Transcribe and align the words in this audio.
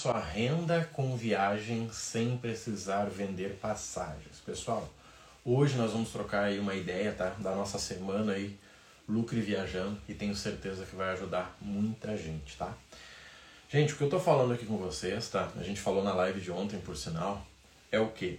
sua 0.00 0.18
renda 0.18 0.88
com 0.94 1.14
viagem 1.14 1.90
sem 1.92 2.34
precisar 2.38 3.10
vender 3.10 3.58
passagens. 3.60 4.38
Pessoal, 4.46 4.88
hoje 5.44 5.76
nós 5.76 5.92
vamos 5.92 6.08
trocar 6.08 6.44
aí 6.44 6.58
uma 6.58 6.74
ideia, 6.74 7.12
tá? 7.12 7.34
Da 7.38 7.54
nossa 7.54 7.78
semana 7.78 8.32
aí, 8.32 8.58
Lucre 9.06 9.42
Viajando, 9.42 10.00
e 10.08 10.14
tenho 10.14 10.34
certeza 10.34 10.86
que 10.86 10.96
vai 10.96 11.10
ajudar 11.10 11.54
muita 11.60 12.16
gente, 12.16 12.56
tá? 12.56 12.72
Gente, 13.68 13.92
o 13.92 13.96
que 13.98 14.02
eu 14.02 14.08
tô 14.08 14.18
falando 14.18 14.54
aqui 14.54 14.64
com 14.64 14.78
vocês, 14.78 15.28
tá? 15.28 15.50
A 15.58 15.62
gente 15.62 15.82
falou 15.82 16.02
na 16.02 16.14
live 16.14 16.40
de 16.40 16.50
ontem, 16.50 16.80
por 16.80 16.96
sinal, 16.96 17.46
é 17.92 18.00
o 18.00 18.08
quê? 18.08 18.38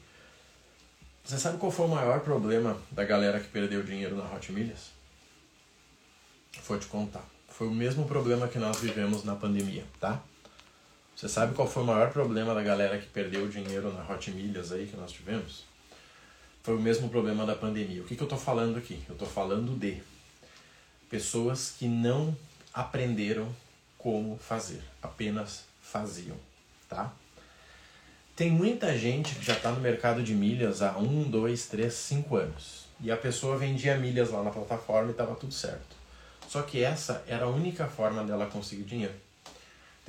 Você 1.23 1.37
sabe 1.37 1.59
qual 1.59 1.71
foi 1.71 1.85
o 1.85 1.89
maior 1.89 2.21
problema 2.21 2.75
da 2.89 3.05
galera 3.05 3.39
que 3.39 3.49
perdeu 3.49 3.83
dinheiro 3.83 4.15
na 4.15 4.23
Hot 4.33 4.51
Milhas? 4.51 4.89
Vou 6.67 6.79
te 6.79 6.87
contar. 6.87 7.23
Foi 7.47 7.67
o 7.67 7.71
mesmo 7.71 8.07
problema 8.07 8.47
que 8.47 8.57
nós 8.57 8.79
vivemos 8.79 9.23
na 9.23 9.35
pandemia, 9.35 9.85
tá? 9.99 10.23
Você 11.21 11.29
sabe 11.29 11.53
qual 11.53 11.67
foi 11.67 11.83
o 11.83 11.85
maior 11.85 12.09
problema 12.09 12.55
da 12.55 12.63
galera 12.63 12.97
que 12.97 13.05
perdeu 13.05 13.47
dinheiro 13.47 13.93
na 13.93 14.11
Hot 14.11 14.31
Milhas 14.31 14.71
aí 14.71 14.87
que 14.87 14.97
nós 14.97 15.11
tivemos? 15.11 15.65
Foi 16.63 16.75
o 16.75 16.79
mesmo 16.79 17.09
problema 17.09 17.45
da 17.45 17.53
pandemia. 17.53 18.01
O 18.01 18.05
que, 18.05 18.15
que 18.15 18.23
eu 18.23 18.27
tô 18.27 18.37
falando 18.37 18.79
aqui? 18.79 18.99
Eu 19.07 19.13
tô 19.13 19.27
falando 19.27 19.77
de 19.77 20.01
pessoas 21.11 21.75
que 21.77 21.87
não 21.87 22.35
aprenderam 22.73 23.47
como 23.99 24.35
fazer, 24.37 24.81
apenas 24.99 25.65
faziam, 25.79 26.35
tá? 26.89 27.13
Tem 28.35 28.49
muita 28.49 28.97
gente 28.97 29.35
que 29.35 29.45
já 29.45 29.53
está 29.53 29.71
no 29.71 29.79
mercado 29.79 30.23
de 30.23 30.33
milhas 30.33 30.81
há 30.81 30.97
um, 30.97 31.29
dois, 31.29 31.67
três, 31.67 31.93
cinco 31.93 32.35
anos. 32.35 32.87
E 32.99 33.11
a 33.11 33.15
pessoa 33.15 33.59
vendia 33.59 33.95
milhas 33.95 34.31
lá 34.31 34.41
na 34.41 34.49
plataforma 34.49 35.09
e 35.09 35.11
estava 35.11 35.35
tudo 35.35 35.53
certo. 35.53 35.95
Só 36.49 36.63
que 36.63 36.83
essa 36.83 37.23
era 37.27 37.45
a 37.45 37.49
única 37.49 37.85
forma 37.85 38.23
dela 38.23 38.47
conseguir 38.47 38.85
dinheiro. 38.85 39.13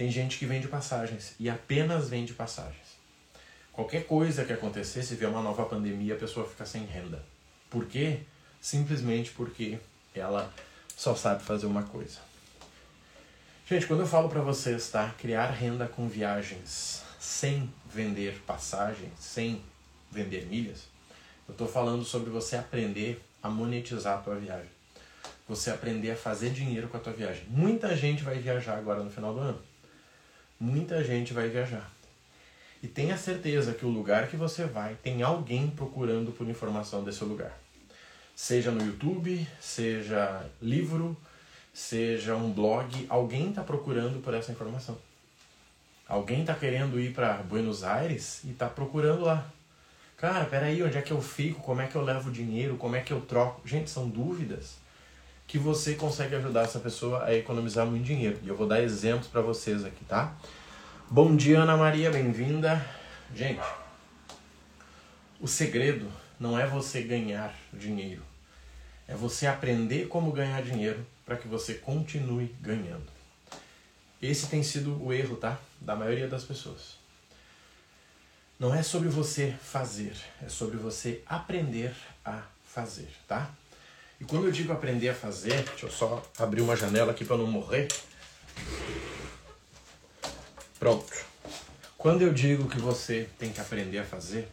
Tem 0.02 0.11
gente 0.11 0.37
que 0.37 0.47
vende 0.47 0.66
passagens 0.66 1.37
e 1.38 1.48
apenas 1.48 2.09
vende 2.09 2.34
passagens. 2.34 2.98
Qualquer 3.73 4.05
coisa 4.05 4.45
que 4.45 4.52
acontecer, 4.52 5.01
se 5.05 5.15
vier 5.15 5.30
uma 5.30 5.41
nova 5.41 5.64
pandemia, 5.64 6.14
a 6.14 6.19
pessoa 6.19 6.44
fica 6.44 6.67
sem 6.67 6.84
renda. 6.84 7.25
Por 7.70 7.86
quê? 7.86 8.19
Simplesmente 8.61 9.31
porque 9.31 9.78
ela 10.12 10.53
só 10.97 11.14
sabe 11.14 11.44
fazer 11.44 11.67
uma 11.67 11.84
coisa. 11.84 12.19
Gente, 13.64 13.86
quando 13.86 14.00
eu 14.00 14.06
falo 14.09 14.28
para 14.28 14.41
vocês, 14.41 14.91
tá? 14.91 15.14
Criar 15.17 15.53
renda 15.53 15.86
com 15.86 16.09
viagens 16.09 17.05
sem 17.20 17.72
vender 17.89 18.42
passagens, 18.44 19.12
sem 19.20 19.62
vender 20.11 20.47
milhas, 20.47 20.89
eu 21.47 21.53
estou 21.53 21.69
falando 21.69 22.05
sobre 22.05 22.28
você 22.28 22.56
aprender 22.56 23.22
a 23.41 23.48
monetizar 23.48 24.19
a 24.19 24.20
tua 24.20 24.34
viagem. 24.34 24.70
Você 25.48 25.70
aprender 25.70 26.11
a 26.11 26.16
fazer 26.16 26.50
dinheiro 26.50 26.89
com 26.89 26.97
a 26.97 27.00
tua 27.00 27.12
viagem. 27.12 27.44
Muita 27.47 27.97
gente 27.97 28.25
vai 28.25 28.41
viajar 28.41 28.77
agora 28.77 29.05
no 29.05 29.09
final 29.09 29.33
do 29.33 29.39
ano. 29.39 29.72
Muita 30.64 31.02
gente 31.02 31.34
vai 31.34 31.48
viajar. 31.48 31.91
E 32.80 32.86
tenha 32.86 33.16
certeza 33.16 33.74
que 33.74 33.84
o 33.84 33.88
lugar 33.88 34.28
que 34.28 34.36
você 34.36 34.64
vai 34.64 34.94
tem 34.94 35.20
alguém 35.20 35.69
procurando 35.69 36.30
por 36.30 36.48
informação 36.48 37.02
desse 37.02 37.24
lugar. 37.24 37.58
Seja 38.36 38.70
no 38.70 38.80
YouTube, 38.80 39.44
seja 39.60 40.46
livro, 40.60 41.16
seja 41.74 42.36
um 42.36 42.52
blog, 42.52 43.04
alguém 43.08 43.48
está 43.48 43.64
procurando 43.64 44.22
por 44.22 44.34
essa 44.34 44.52
informação. 44.52 44.96
Alguém 46.06 46.42
está 46.42 46.54
querendo 46.54 47.00
ir 47.00 47.12
para 47.12 47.38
Buenos 47.38 47.82
Aires 47.82 48.44
e 48.44 48.50
está 48.50 48.69
procurando 48.69 49.24
lá. 49.24 49.44
Cara, 50.16 50.44
peraí, 50.44 50.80
onde 50.80 50.97
é 50.97 51.02
que 51.02 51.10
eu 51.10 51.20
fico? 51.20 51.60
Como 51.60 51.80
é 51.80 51.88
que 51.88 51.97
eu 51.97 52.04
levo 52.04 52.30
dinheiro? 52.30 52.76
Como 52.76 52.94
é 52.94 53.00
que 53.00 53.12
eu 53.12 53.20
troco? 53.22 53.66
Gente, 53.66 53.91
são 53.91 54.08
dúvidas 54.08 54.76
que 55.46 55.58
você 55.58 55.94
consegue 55.94 56.34
ajudar 56.36 56.62
essa 56.62 56.78
pessoa 56.78 57.24
a 57.24 57.34
economizar 57.34 57.86
muito 57.86 58.04
dinheiro. 58.04 58.38
E 58.42 58.48
eu 58.48 58.56
vou 58.56 58.66
dar 58.66 58.82
exemplos 58.82 59.28
para 59.28 59.40
vocês 59.40 59.84
aqui, 59.84 60.04
tá? 60.04 60.34
Bom 61.10 61.36
dia, 61.36 61.60
Ana 61.60 61.76
Maria, 61.76 62.10
bem-vinda. 62.10 62.84
Gente, 63.34 63.60
o 65.40 65.46
segredo 65.46 66.10
não 66.38 66.58
é 66.58 66.66
você 66.66 67.02
ganhar 67.02 67.54
dinheiro, 67.72 68.22
é 69.06 69.14
você 69.14 69.47
aprender 69.47 70.08
como 70.08 70.32
ganhar 70.32 70.62
dinheiro 70.62 71.06
para 71.25 71.36
que 71.36 71.48
você 71.48 71.75
continue 71.75 72.54
ganhando. 72.60 73.06
Esse 74.20 74.47
tem 74.47 74.62
sido 74.62 75.02
o 75.02 75.12
erro, 75.12 75.36
tá? 75.36 75.58
Da 75.81 75.97
maioria 75.97 76.28
das 76.28 76.44
pessoas. 76.44 76.97
Não 78.58 78.72
é 78.72 78.82
sobre 78.82 79.08
você 79.08 79.52
fazer, 79.60 80.14
é 80.41 80.48
sobre 80.48 80.76
você 80.76 81.22
aprender 81.26 81.92
a 82.25 82.42
fazer, 82.62 83.08
tá? 83.26 83.50
E 84.22 84.25
quando 84.25 84.44
eu 84.44 84.53
digo 84.53 84.72
aprender 84.72 85.09
a 85.09 85.15
fazer, 85.16 85.65
deixa 85.65 85.87
eu 85.87 85.91
só 85.91 86.22
abrir 86.38 86.60
uma 86.60 86.77
janela 86.77 87.10
aqui 87.10 87.25
para 87.25 87.37
não 87.37 87.49
morrer. 87.49 87.88
Pronto. 90.78 91.12
Quando 91.99 92.22
eu 92.22 92.32
digo 92.32 92.69
que 92.69 92.78
você 92.78 93.28
tem 93.37 93.50
que 93.50 93.61
aprender 93.61 93.99
a 93.99 94.05
fazer, 94.05 94.49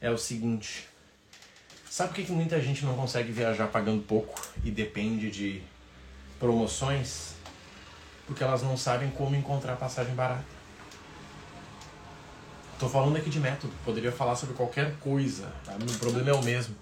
é 0.00 0.10
o 0.10 0.18
seguinte. 0.18 0.88
Sabe 1.88 2.08
por 2.08 2.16
que, 2.16 2.24
que 2.24 2.32
muita 2.32 2.60
gente 2.60 2.84
não 2.84 2.96
consegue 2.96 3.30
viajar 3.30 3.68
pagando 3.68 4.02
pouco 4.02 4.42
e 4.64 4.70
depende 4.72 5.30
de 5.30 5.62
promoções? 6.40 7.34
Porque 8.26 8.42
elas 8.42 8.62
não 8.62 8.76
sabem 8.76 9.12
como 9.12 9.36
encontrar 9.36 9.76
passagem 9.76 10.12
barata. 10.12 10.44
Tô 12.80 12.88
falando 12.88 13.16
aqui 13.16 13.30
de 13.30 13.38
método, 13.38 13.72
poderia 13.84 14.10
falar 14.10 14.34
sobre 14.34 14.56
qualquer 14.56 14.96
coisa, 14.98 15.52
tá? 15.64 15.76
o 15.76 15.98
problema 16.00 16.30
é 16.30 16.34
o 16.34 16.42
mesmo. 16.42 16.74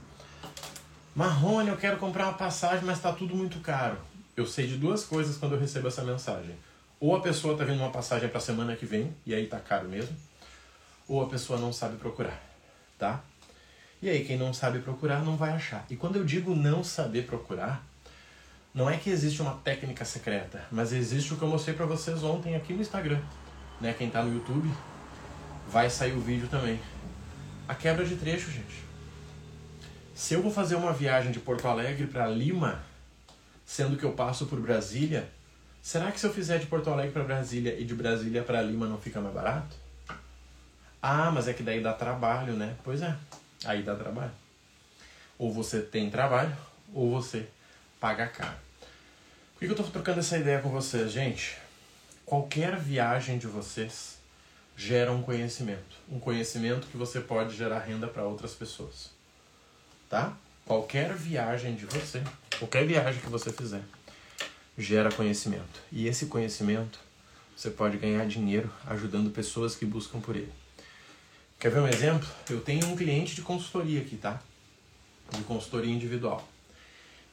Marrone, 1.15 1.69
eu 1.69 1.77
quero 1.77 1.97
comprar 1.97 2.27
uma 2.27 2.35
passagem, 2.35 2.85
mas 2.85 2.99
está 2.99 3.13
tudo 3.13 3.35
muito 3.35 3.59
caro. 3.59 3.99
Eu 4.37 4.47
sei 4.47 4.69
de 4.69 4.77
duas 4.77 5.05
coisas 5.05 5.37
quando 5.37 5.53
eu 5.53 5.59
recebo 5.59 5.89
essa 5.89 6.05
mensagem. 6.05 6.55
Ou 7.01 7.17
a 7.17 7.21
pessoa 7.21 7.55
está 7.55 7.65
vendo 7.65 7.81
uma 7.81 7.91
passagem 7.91 8.29
para 8.29 8.39
a 8.39 8.41
semana 8.41 8.77
que 8.77 8.87
vem, 8.87 9.13
e 9.27 9.35
aí 9.35 9.47
tá 9.47 9.59
caro 9.59 9.89
mesmo, 9.89 10.17
ou 11.09 11.21
a 11.21 11.29
pessoa 11.29 11.59
não 11.59 11.73
sabe 11.73 11.97
procurar, 11.97 12.41
tá? 12.97 13.21
E 14.01 14.09
aí 14.09 14.25
quem 14.25 14.39
não 14.39 14.55
sabe 14.55 14.79
procurar 14.79 15.25
não 15.25 15.37
vai 15.37 15.51
achar. 15.51 15.85
E 15.91 15.97
quando 15.97 16.17
eu 16.17 16.25
digo 16.25 16.55
não 16.55 16.85
saber 16.85 17.27
procurar, 17.27 17.85
não 18.73 18.89
é 18.89 18.97
que 18.97 19.11
existe 19.11 19.43
uma 19.43 19.55
técnica 19.55 20.05
secreta, 20.05 20.65
mas 20.71 20.93
existe 20.93 21.35
o 21.35 21.37
que 21.37 21.43
eu 21.43 21.49
mostrei 21.49 21.75
para 21.75 21.87
vocês 21.87 22.23
ontem 22.23 22.55
aqui 22.55 22.73
no 22.73 22.83
Instagram. 22.83 23.21
Né? 23.81 23.93
Quem 23.99 24.07
está 24.07 24.23
no 24.23 24.33
YouTube, 24.33 24.71
vai 25.69 25.91
sair 25.91 26.13
o 26.13 26.21
vídeo 26.21 26.47
também. 26.49 26.79
A 27.67 27.75
quebra 27.75 28.05
de 28.05 28.15
trecho, 28.15 28.51
gente. 28.51 28.90
Se 30.21 30.35
eu 30.35 30.43
vou 30.43 30.53
fazer 30.53 30.75
uma 30.75 30.93
viagem 30.93 31.33
de 31.33 31.41
Porto 31.41 31.67
Alegre 31.67 32.07
para 32.07 32.29
Lima, 32.29 32.85
sendo 33.65 33.97
que 33.97 34.05
eu 34.05 34.13
passo 34.13 34.45
por 34.45 34.61
Brasília, 34.61 35.27
será 35.81 36.13
que 36.13 36.21
se 36.21 36.27
eu 36.27 36.33
fizer 36.33 36.59
de 36.59 36.67
Porto 36.67 36.91
Alegre 36.91 37.11
para 37.11 37.25
Brasília 37.25 37.75
e 37.81 37.87
de 37.87 37.95
Brasília 37.95 38.43
para 38.43 38.61
Lima 38.61 38.87
não 38.87 39.01
fica 39.01 39.19
mais 39.19 39.35
barato? 39.35 39.75
Ah, 41.01 41.31
mas 41.31 41.49
é 41.49 41.55
que 41.55 41.63
daí 41.63 41.83
dá 41.83 41.95
trabalho, 41.95 42.53
né? 42.53 42.77
Pois 42.85 43.01
é, 43.01 43.17
aí 43.65 43.83
dá 43.83 43.97
trabalho. 43.97 44.31
Ou 45.39 45.51
você 45.51 45.81
tem 45.81 46.11
trabalho, 46.11 46.55
ou 46.93 47.11
você 47.11 47.49
paga 47.99 48.27
caro. 48.27 48.59
Por 49.55 49.61
que 49.61 49.67
eu 49.69 49.71
estou 49.71 49.87
trocando 49.87 50.21
essa 50.21 50.37
ideia 50.37 50.61
com 50.61 50.69
vocês, 50.69 51.11
gente? 51.11 51.57
Qualquer 52.27 52.77
viagem 52.77 53.39
de 53.39 53.47
vocês 53.47 54.19
gera 54.77 55.13
um 55.13 55.23
conhecimento. 55.23 55.97
Um 56.13 56.21
conhecimento 56.21 56.89
que 56.89 56.99
você 56.99 57.21
pode 57.23 57.57
gerar 57.57 57.79
renda 57.79 58.07
para 58.07 58.25
outras 58.25 58.53
pessoas 58.53 59.19
tá? 60.11 60.37
Qualquer 60.67 61.15
viagem 61.15 61.75
de 61.77 61.87
você, 61.87 62.23
qualquer 62.59 62.85
viagem 62.85 63.21
que 63.21 63.31
você 63.31 63.51
fizer, 63.53 63.83
gera 64.77 65.11
conhecimento. 65.11 65.81
E 65.91 66.07
esse 66.07 66.27
conhecimento 66.27 66.99
você 67.57 67.71
pode 67.71 67.97
ganhar 67.97 68.27
dinheiro 68.27 68.71
ajudando 68.87 69.31
pessoas 69.31 69.77
que 69.77 69.87
buscam 69.87 70.21
por 70.21 70.35
ele. 70.35 70.53
Quer 71.59 71.71
ver 71.71 71.81
um 71.81 71.87
exemplo? 71.87 72.29
Eu 72.49 72.61
tenho 72.61 72.87
um 72.87 72.97
cliente 72.97 73.35
de 73.35 73.43
consultoria 73.43 74.01
aqui, 74.01 74.17
tá? 74.17 74.43
De 75.31 75.43
consultoria 75.43 75.93
individual. 75.93 76.47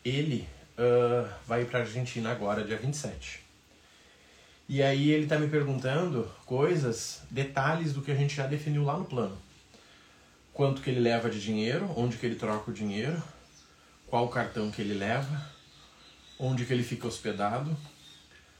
Ele 0.03 0.47
uh, 0.77 1.27
vai 1.47 1.65
para 1.65 1.79
Argentina 1.79 2.29
agora, 2.31 2.63
dia 2.63 2.77
27. 2.77 3.41
E 4.69 4.83
aí 4.83 5.11
ele 5.11 5.23
está 5.23 5.39
me 5.39 5.47
perguntando 5.47 6.29
coisas, 6.45 7.21
detalhes 7.31 7.93
do 7.93 8.01
que 8.01 8.11
a 8.11 8.15
gente 8.15 8.35
já 8.35 8.45
definiu 8.45 8.83
lá 8.83 8.97
no 8.97 9.05
plano 9.05 9.46
quanto 10.57 10.81
que 10.81 10.89
ele 10.89 10.99
leva 10.99 11.29
de 11.29 11.39
dinheiro, 11.39 11.87
onde 11.95 12.17
que 12.17 12.25
ele 12.25 12.33
troca 12.33 12.71
o 12.71 12.73
dinheiro, 12.73 13.21
qual 14.07 14.27
cartão 14.27 14.71
que 14.71 14.81
ele 14.81 14.95
leva, 14.95 15.51
onde 16.39 16.65
que 16.65 16.73
ele 16.73 16.81
fica 16.81 17.05
hospedado, 17.05 17.77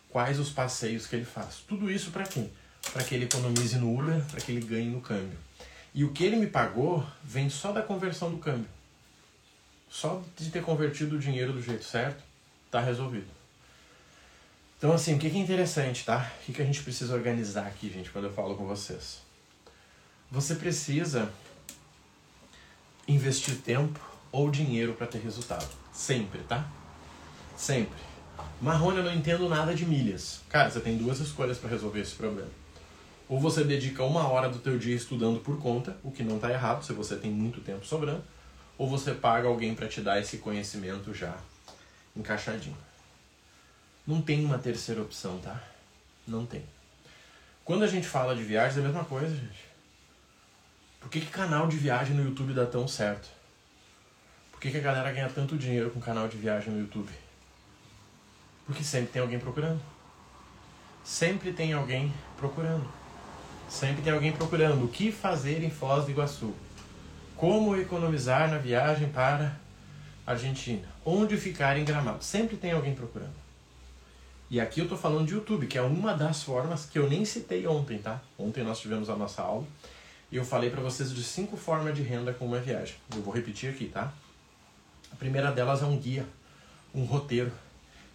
quais 0.08 0.40
os 0.40 0.52
passeios 0.52 1.08
que 1.08 1.16
ele 1.16 1.26
faz. 1.26 1.64
Tudo 1.68 1.90
isso 1.90 2.12
para 2.12 2.24
quê? 2.24 2.50
Para 2.94 3.04
que 3.04 3.16
ele 3.16 3.26
economize 3.26 3.76
no 3.80 3.98
Uber, 3.98 4.24
para 4.26 4.40
que 4.40 4.52
ele 4.52 4.64
ganhe 4.64 4.88
no 4.88 5.02
câmbio. 5.02 5.40
E 5.92 6.04
o 6.04 6.12
que 6.12 6.24
ele 6.24 6.36
me 6.36 6.46
pagou 6.46 7.04
vem 7.24 7.50
só 7.50 7.72
da 7.72 7.82
conversão 7.82 8.30
do 8.30 8.38
câmbio. 8.38 8.70
Só 9.90 10.22
de 10.38 10.52
ter 10.52 10.62
convertido 10.62 11.16
o 11.16 11.20
dinheiro 11.20 11.52
do 11.52 11.64
jeito 11.64 11.84
certo, 11.84 12.24
tá 12.70 12.80
resolvido. 12.80 13.26
Então, 14.78 14.92
assim, 14.92 15.16
o 15.16 15.18
que 15.18 15.26
é 15.26 15.36
interessante, 15.36 16.06
tá? 16.06 16.32
O 16.48 16.54
que 16.54 16.62
a 16.62 16.66
gente 16.66 16.84
precisa 16.84 17.16
organizar 17.16 17.66
aqui, 17.66 17.90
gente, 17.92 18.12
quando 18.12 18.26
eu 18.26 18.34
falo 18.34 18.56
com 18.56 18.68
vocês? 18.68 19.26
Você 20.30 20.54
precisa 20.54 21.34
investir 23.08 23.58
tempo 23.58 24.00
ou 24.32 24.52
dinheiro 24.52 24.94
para 24.94 25.08
ter 25.08 25.20
resultado. 25.20 25.68
Sempre, 25.94 26.42
tá? 26.42 26.68
Sempre. 27.56 27.98
Marrone, 28.62 28.98
eu 28.98 29.04
não 29.04 29.14
entendo 29.14 29.48
nada 29.48 29.74
de 29.74 29.86
milhas. 29.86 30.42
Cara, 30.50 30.70
você 30.70 30.80
tem 30.80 30.98
duas 30.98 31.20
escolhas 31.20 31.58
para 31.58 31.70
resolver 31.70 32.02
esse 32.02 32.16
problema. 32.16 32.50
Ou 33.30 33.40
você 33.40 33.64
dedica 33.64 34.04
uma 34.04 34.28
hora 34.28 34.50
do 34.50 34.60
teu 34.60 34.78
dia 34.78 34.96
estudando 34.96 35.40
por 35.40 35.60
conta, 35.60 35.98
o 36.04 36.12
que 36.12 36.24
não 36.24 36.36
está 36.38 36.52
errado 36.52 36.84
se 36.84 36.94
você 36.94 37.16
tem 37.16 37.30
muito 37.30 37.62
tempo 37.62 37.86
sobrando, 37.86 38.24
ou 38.78 38.90
você 38.90 39.14
paga 39.14 39.48
alguém 39.48 39.76
para 39.76 39.88
te 39.88 40.02
dar 40.02 40.20
esse 40.20 40.38
conhecimento 40.38 41.14
já 41.14 41.36
encaixadinho. 42.16 42.78
Não 44.06 44.22
tem 44.22 44.46
uma 44.46 44.58
terceira 44.58 45.02
opção, 45.02 45.40
tá? 45.40 45.62
Não 46.26 46.46
tem. 46.46 46.64
Quando 47.66 47.84
a 47.84 47.88
gente 47.88 48.08
fala 48.08 48.36
de 48.36 48.44
viagens 48.44 48.78
é 48.78 48.80
a 48.80 48.84
mesma 48.84 49.04
coisa, 49.04 49.36
gente. 49.36 49.67
Por 51.08 51.12
que, 51.12 51.22
que 51.22 51.28
canal 51.28 51.70
de 51.70 51.78
viagem 51.78 52.14
no 52.14 52.26
YouTube 52.26 52.54
dá 52.54 52.66
tão 52.66 52.86
certo? 52.86 53.30
Por 54.52 54.60
que, 54.60 54.70
que 54.70 54.78
a 54.78 54.82
galera 54.82 55.10
ganha 55.14 55.30
tanto 55.30 55.58
dinheiro 55.58 55.90
com 55.90 56.02
canal 56.02 56.28
de 56.28 56.36
viagem 56.36 56.74
no 56.74 56.82
YouTube? 56.82 57.10
Porque 58.66 58.84
sempre 58.84 59.14
tem 59.14 59.22
alguém 59.22 59.40
procurando. 59.40 59.80
Sempre 61.06 61.54
tem 61.54 61.72
alguém 61.72 62.14
procurando. 62.36 62.86
Sempre 63.70 64.02
tem 64.02 64.12
alguém 64.12 64.34
procurando 64.34 64.84
o 64.84 64.90
que 64.90 65.10
fazer 65.10 65.64
em 65.64 65.70
Foz 65.70 66.04
do 66.04 66.12
Iguaçu. 66.12 66.54
Como 67.38 67.78
economizar 67.78 68.52
na 68.52 68.58
viagem 68.58 69.08
para 69.08 69.56
Argentina. 70.26 70.90
Onde 71.06 71.38
ficar 71.38 71.78
em 71.78 71.86
Gramado. 71.86 72.22
Sempre 72.22 72.58
tem 72.58 72.74
alguém 72.74 72.94
procurando. 72.94 73.38
E 74.50 74.60
aqui 74.60 74.82
eu 74.82 74.84
estou 74.84 74.98
falando 74.98 75.26
de 75.26 75.36
YouTube, 75.36 75.68
que 75.68 75.78
é 75.78 75.82
uma 75.82 76.14
das 76.14 76.44
formas 76.44 76.86
que 76.86 77.00
eu 77.00 77.10
nem 77.10 77.24
citei 77.24 77.66
ontem, 77.66 77.98
tá? 77.98 78.20
Ontem 78.38 78.62
nós 78.62 78.78
tivemos 78.78 79.10
a 79.10 79.16
nossa 79.16 79.42
aula 79.42 79.66
e 80.32 80.38
eu 80.38 80.46
falei 80.46 80.70
para 80.70 80.82
vocês 80.82 81.14
de 81.14 81.24
cinco 81.24 81.56
formas 81.56 81.96
de 81.96 82.02
renda 82.02 82.34
com 82.34 82.46
uma 82.46 82.60
viagem. 82.60 82.96
Eu 83.16 83.22
vou 83.22 83.34
repetir 83.34 83.70
aqui, 83.70 83.88
tá? 83.88 84.12
A 85.12 85.16
primeira 85.16 85.52
delas 85.52 85.82
é 85.82 85.86
um 85.86 85.98
guia, 85.98 86.26
um 86.94 87.04
roteiro. 87.04 87.52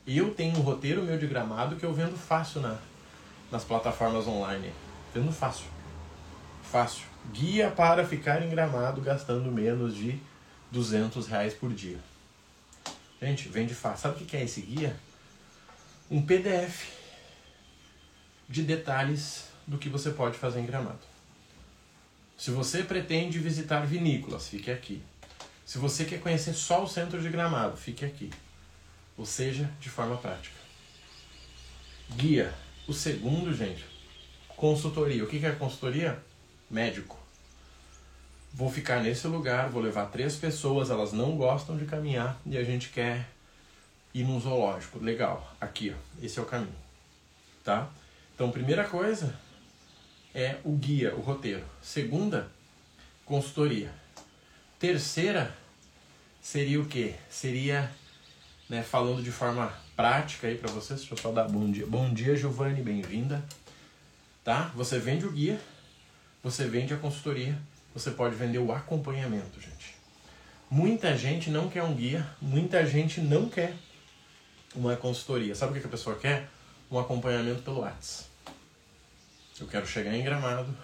Eu 0.07 0.35
tenho 0.35 0.57
um 0.59 0.61
roteiro 0.61 1.03
meu 1.03 1.19
de 1.19 1.27
gramado 1.27 1.77
que 1.77 1.85
eu 1.85 1.93
vendo 1.93 2.17
fácil 2.17 2.61
na, 2.61 2.77
nas 3.51 3.65
plataformas 3.65 4.27
online. 4.27 4.73
Vendo 5.15 5.33
fácil. 5.33 5.67
Fácil. 6.63 7.05
Guia 7.33 7.71
para 7.71 8.07
ficar 8.07 8.43
em 8.43 8.51
gramado 8.51 9.01
gastando 9.01 9.51
menos 9.51 9.95
de 9.95 10.21
200 10.71 11.27
reais 11.27 11.55
por 11.55 11.73
dia. 11.73 11.99
Gente, 13.21 13.49
vende 13.49 13.75
fácil. 13.75 14.03
Sabe 14.03 14.23
o 14.23 14.27
que 14.27 14.37
é 14.37 14.43
esse 14.43 14.61
guia? 14.61 14.97
um 16.13 16.21
PDF 16.21 16.91
de 18.47 18.63
detalhes 18.63 19.47
do 19.67 19.79
que 19.79 19.89
você 19.89 20.11
pode 20.11 20.37
fazer 20.37 20.61
em 20.61 20.67
Gramado. 20.67 20.99
Se 22.37 22.51
você 22.51 22.83
pretende 22.83 23.39
visitar 23.39 23.87
vinícolas, 23.87 24.49
fique 24.49 24.71
aqui. 24.71 25.03
Se 25.65 25.79
você 25.79 26.05
quer 26.05 26.21
conhecer 26.21 26.55
só 26.55 26.83
o 26.83 26.89
centro 26.89 27.21
de 27.21 27.29
Gramado, 27.29 27.77
fique 27.77 28.05
aqui. 28.05 28.31
Ou 29.17 29.25
seja, 29.25 29.71
de 29.81 29.89
forma 29.89 30.17
prática. 30.17 30.57
Guia. 32.17 32.53
O 32.87 32.93
segundo, 32.93 33.55
gente, 33.55 33.85
consultoria. 34.57 35.23
O 35.23 35.27
que 35.29 35.45
é 35.45 35.53
consultoria? 35.53 36.23
Médico. 36.71 37.19
Vou 38.53 38.71
ficar 38.71 39.03
nesse 39.03 39.27
lugar, 39.27 39.71
vou 39.71 39.81
levar 39.81 40.07
três 40.07 40.37
pessoas, 40.37 40.91
elas 40.91 41.13
não 41.13 41.37
gostam 41.37 41.77
de 41.77 41.87
caminhar 41.87 42.39
e 42.45 42.59
a 42.59 42.65
gente 42.65 42.91
quer 42.91 43.27
ir 44.13 44.25
num 44.25 44.39
zoológico. 44.39 44.99
Legal, 44.99 45.55
aqui, 45.59 45.95
ó, 45.97 46.25
esse 46.25 46.39
é 46.39 46.43
o 46.43 46.47
caminho, 46.47 46.75
tá? 47.65 47.89
Então, 48.35 48.51
primeira 48.51 48.85
coisa 48.85 49.35
é 50.35 50.57
o 50.65 50.73
guia, 50.73 51.15
o 51.15 51.21
roteiro. 51.21 51.65
Segunda, 51.81 52.51
consultoria. 53.25 53.93
Terceira 54.79 55.55
seria 56.41 56.81
o 56.81 56.87
quê? 56.87 57.15
Seria, 57.29 57.91
né, 58.69 58.83
falando 58.83 59.23
de 59.23 59.31
forma 59.31 59.73
prática 59.95 60.47
aí 60.47 60.57
para 60.57 60.71
vocês, 60.71 61.01
deixa 61.01 61.15
eu 61.15 61.19
só 61.19 61.31
dar 61.31 61.49
bom 61.49 61.71
dia. 61.71 61.87
Bom 61.87 62.13
dia, 62.13 62.35
Giovanni, 62.35 62.83
bem-vinda. 62.83 63.45
Tá? 64.43 64.73
Você 64.75 64.99
vende 64.99 65.27
o 65.27 65.31
guia, 65.31 65.61
você 66.43 66.67
vende 66.67 66.93
a 66.93 66.97
consultoria, 66.97 67.57
você 67.95 68.11
pode 68.11 68.35
vender 68.35 68.59
o 68.59 68.73
acompanhamento, 68.73 69.61
gente. 69.61 69.95
Muita 70.69 71.17
gente 71.17 71.51
não 71.51 71.69
quer 71.69 71.83
um 71.83 71.95
guia, 71.95 72.27
muita 72.41 72.85
gente 72.87 73.21
não 73.21 73.49
quer 73.49 73.75
uma 74.75 74.97
consultoria. 74.97 75.55
Sabe 75.55 75.77
o 75.77 75.81
que 75.81 75.87
a 75.87 75.91
pessoa 75.91 76.17
quer? 76.17 76.49
Um 76.91 76.99
acompanhamento 76.99 77.63
pelo 77.63 77.81
WhatsApp. 77.81 78.32
Eu 79.63 79.69
quero 79.69 79.87
chegar 79.87 80.13
em 80.13 80.25
Gramado 80.25 80.77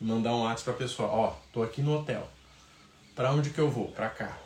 e 0.00 0.04
mandar 0.04 0.34
um 0.34 0.44
WhatsApp 0.44 0.64
para 0.64 0.72
a 0.72 0.76
pessoa. 0.76 1.08
Ó, 1.10 1.36
tô 1.52 1.62
aqui 1.62 1.82
no 1.82 1.98
hotel. 1.98 2.26
Para 3.14 3.30
onde 3.30 3.50
que 3.50 3.58
eu 3.58 3.70
vou? 3.70 3.88
Para 3.88 4.08
cá. 4.08 4.38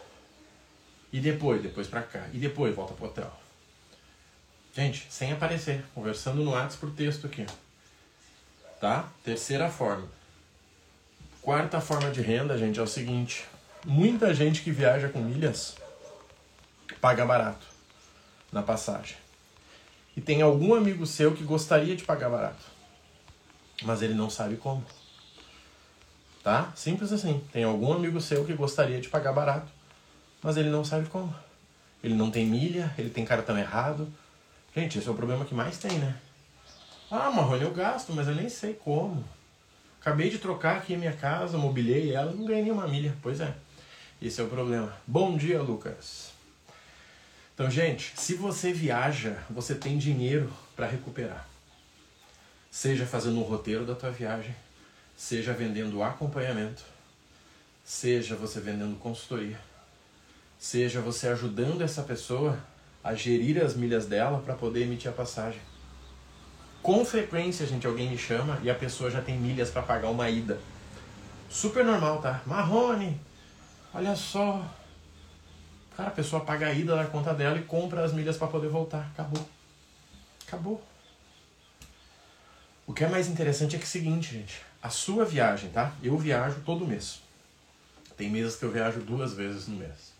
E 1.13 1.21
depois, 1.21 1.63
depois 1.63 1.87
para 1.87 2.03
cá. 2.03 2.27
E 2.33 2.39
depois 2.39 2.75
volta 2.75 2.95
pro 2.95 3.07
hotel. 3.07 3.33
Gente, 4.75 5.07
sem 5.09 5.33
aparecer, 5.33 5.85
conversando 5.95 6.43
no 6.43 6.51
WhatsApp 6.51 6.79
por 6.79 6.91
texto 6.91 7.29
aqui. 7.29 7.47
Tá? 8.81 9.09
Terceira 9.23 9.71
forma. 9.71 10.09
Quarta 11.41 11.81
forma 11.81 12.11
de 12.11 12.21
renda, 12.21 12.59
gente, 12.59 12.81
é 12.81 12.83
o 12.83 12.89
seguinte. 12.89 13.47
Muita 13.85 14.35
gente 14.35 14.63
que 14.63 14.73
viaja 14.73 15.09
com 15.09 15.21
milhas 15.21 15.77
paga 17.01 17.25
barato 17.25 17.67
na 18.51 18.65
passagem. 18.65 19.17
E 20.17 20.21
tem 20.21 20.43
algum 20.43 20.75
amigo 20.75 21.07
seu 21.07 21.33
que 21.37 21.45
gostaria 21.45 21.95
de 21.95 22.03
pagar 22.03 22.31
barato, 22.31 22.65
mas 23.82 24.03
ele 24.03 24.15
não 24.15 24.31
sabe 24.31 24.56
como. 24.56 24.85
Tá? 26.43 26.73
Simples 26.75 27.12
assim. 27.12 27.43
Tem 27.53 27.65
algum 27.65 27.93
amigo 27.93 28.21
seu 28.21 28.44
que 28.44 28.55
gostaria 28.55 29.00
de 29.00 29.09
pagar 29.09 29.32
barato, 29.32 29.71
mas 30.43 30.56
ele 30.56 30.71
não 30.71 30.85
sabe 30.85 31.09
como. 31.09 31.35
Ele 32.03 32.15
não 32.15 32.31
tem 32.31 32.47
milha, 32.47 32.94
ele 32.97 33.11
tem 33.11 33.25
cartão 33.25 33.59
errado. 33.59 34.11
Gente, 34.75 34.99
esse 34.99 35.09
é 35.09 35.11
o 35.11 35.15
problema 35.15 35.44
que 35.44 35.55
mais 35.55 35.79
tem, 35.79 35.99
né? 35.99 36.17
Ah, 37.11 37.31
Marrone, 37.31 37.62
eu 37.62 37.73
gasto, 37.73 38.12
mas 38.12 38.29
eu 38.29 38.35
nem 38.35 38.49
sei 38.49 38.73
como. 38.73 39.25
Acabei 40.00 40.31
de 40.31 40.38
trocar 40.38 40.79
aqui 40.79 40.94
a 40.94 40.99
minha 40.99 41.12
casa, 41.12 41.59
mobilei 41.59 42.15
ela, 42.15 42.33
não 42.33 42.47
ganhei 42.47 42.62
nenhuma 42.62 42.88
milha. 42.88 43.15
Pois 43.21 43.41
é, 43.41 43.55
esse 44.23 44.41
é 44.41 44.44
o 44.44 44.49
problema. 44.49 44.94
Bom 45.06 45.37
dia, 45.37 45.61
Lucas. 45.61 46.31
Então, 47.53 47.71
gente, 47.71 48.15
se 48.17 48.35
você 48.35 48.73
viaja, 48.73 49.37
você 49.50 49.75
tem 49.75 49.99
dinheiro 49.99 50.50
para 50.75 50.87
recuperar. 50.87 51.50
Seja 52.71 53.05
fazendo 53.05 53.39
um 53.39 53.43
roteiro 53.43 53.85
da 53.85 53.95
tua 53.95 54.11
viagem, 54.11 54.55
seja 55.17 55.53
vendendo 55.53 56.03
acompanhamento, 56.03 56.85
seja 57.85 58.37
você 58.37 58.61
vendendo 58.61 58.99
consultoria, 58.99 59.59
seja 60.59 61.01
você 61.01 61.29
ajudando 61.29 61.83
essa 61.83 62.03
pessoa 62.03 62.59
a 63.03 63.15
gerir 63.15 63.63
as 63.63 63.75
milhas 63.75 64.07
dela 64.07 64.41
para 64.41 64.55
poder 64.55 64.83
emitir 64.83 65.11
a 65.11 65.15
passagem. 65.15 65.61
Com 66.83 67.05
frequência, 67.05 67.67
gente, 67.67 67.87
alguém 67.87 68.09
me 68.09 68.17
chama 68.17 68.59
e 68.63 68.71
a 68.71 68.75
pessoa 68.75 69.11
já 69.11 69.21
tem 69.21 69.37
milhas 69.37 69.71
para 69.71 69.83
pagar 69.83 70.09
uma 70.09 70.31
ida. 70.31 70.59
Super 71.50 71.85
normal, 71.85 72.23
tá? 72.23 72.41
Marrone, 72.47 73.21
olha 73.93 74.15
só, 74.15 74.65
Cara, 76.00 76.09
a 76.09 76.15
pessoa 76.15 76.43
paga 76.43 76.67
a 76.69 76.73
ida 76.73 76.97
da 76.97 77.05
conta 77.05 77.35
dela 77.35 77.59
e 77.59 77.62
compra 77.62 78.03
as 78.03 78.15
milhas 78.15 78.39
para 78.39 78.49
poder 78.49 78.69
voltar. 78.69 79.11
Acabou. 79.12 79.47
Acabou. 80.47 80.83
O 82.90 82.92
que 82.92 83.04
é 83.04 83.09
mais 83.09 83.28
interessante 83.28 83.76
é 83.76 83.78
que 83.78 83.85
é 83.85 83.87
o 83.87 83.88
seguinte, 83.88 84.32
gente. 84.32 84.62
A 84.82 84.90
sua 84.90 85.25
viagem, 85.25 85.70
tá? 85.70 85.92
Eu 86.02 86.18
viajo 86.18 86.61
todo 86.66 86.85
mês. 86.85 87.20
Tem 88.16 88.28
meses 88.28 88.56
que 88.56 88.64
eu 88.64 88.73
viajo 88.73 88.99
duas 88.99 89.32
vezes 89.32 89.68
no 89.68 89.76
mês. 89.76 90.12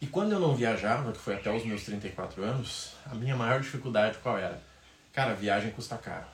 E 0.00 0.06
quando 0.08 0.32
eu 0.32 0.40
não 0.40 0.56
viajava, 0.56 1.12
que 1.12 1.20
foi 1.20 1.36
até 1.36 1.52
os 1.52 1.64
meus 1.64 1.84
34 1.84 2.42
anos, 2.42 2.94
a 3.06 3.14
minha 3.14 3.36
maior 3.36 3.60
dificuldade 3.60 4.18
qual 4.18 4.36
era? 4.36 4.60
Cara, 5.12 5.34
viagem 5.34 5.70
custa 5.70 5.96
caro. 5.96 6.26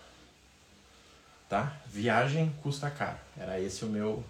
Tá? 1.47 1.77
Viagem 1.87 2.51
custa 2.63 2.89
caro. 2.89 3.19
Era 3.39 3.61
esse 3.61 3.85
o 3.85 3.89
meu, 3.89 4.25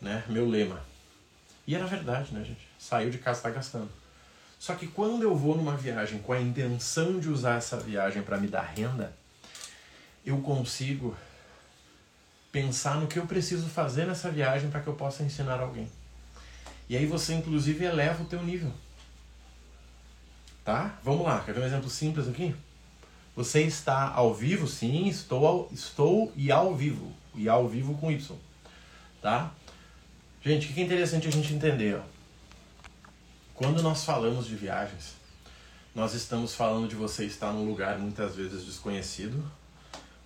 né, 0.00 0.24
meu 0.26 0.48
lema. 0.48 0.82
E 1.68 1.76
era 1.76 1.86
verdade, 1.86 2.34
né, 2.34 2.42
gente? 2.42 2.66
Saiu 2.80 3.10
de 3.10 3.18
casa, 3.18 3.38
está 3.38 3.50
gastando. 3.50 3.92
Só 4.58 4.74
que 4.74 4.88
quando 4.88 5.22
eu 5.22 5.36
vou 5.36 5.56
numa 5.56 5.76
viagem 5.76 6.18
com 6.18 6.32
a 6.32 6.40
intenção 6.40 7.20
de 7.20 7.28
usar 7.28 7.58
essa 7.58 7.76
viagem 7.76 8.24
para 8.24 8.38
me 8.38 8.48
dar 8.48 8.62
renda, 8.62 9.14
eu 10.26 10.38
consigo 10.38 11.16
pensar 12.50 12.96
no 12.96 13.06
que 13.06 13.18
eu 13.18 13.26
preciso 13.26 13.68
fazer 13.68 14.06
nessa 14.06 14.30
viagem 14.30 14.68
para 14.68 14.80
que 14.80 14.88
eu 14.88 14.94
possa 14.94 15.22
ensinar 15.22 15.60
alguém. 15.60 15.88
E 16.88 16.96
aí 16.96 17.06
você 17.06 17.34
inclusive 17.34 17.84
eleva 17.84 18.22
o 18.22 18.26
teu 18.26 18.42
nível. 18.42 18.72
Tá? 20.64 20.98
Vamos 21.04 21.24
lá, 21.24 21.40
quer 21.40 21.54
ver 21.54 21.60
um 21.60 21.66
exemplo 21.66 21.88
simples 21.88 22.28
aqui? 22.28 22.54
Você 23.36 23.62
está 23.62 24.10
ao 24.10 24.34
vivo? 24.34 24.66
Sim, 24.66 25.06
estou, 25.06 25.46
ao, 25.46 25.68
estou 25.70 26.32
e 26.34 26.50
ao 26.50 26.74
vivo. 26.74 27.12
E 27.34 27.48
ao 27.48 27.68
vivo 27.68 27.94
com 27.98 28.10
Y. 28.10 28.36
Tá? 29.22 29.52
Gente, 30.42 30.70
o 30.70 30.72
que 30.72 30.80
é 30.80 30.84
interessante 30.84 31.28
a 31.28 31.30
gente 31.30 31.52
entender? 31.52 31.96
Ó? 31.96 32.02
Quando 33.54 33.82
nós 33.82 34.04
falamos 34.04 34.46
de 34.46 34.56
viagens, 34.56 35.14
nós 35.94 36.14
estamos 36.14 36.54
falando 36.54 36.88
de 36.88 36.94
você 36.94 37.24
estar 37.24 37.52
num 37.52 37.66
lugar 37.66 37.98
muitas 37.98 38.34
vezes 38.36 38.64
desconhecido, 38.64 39.44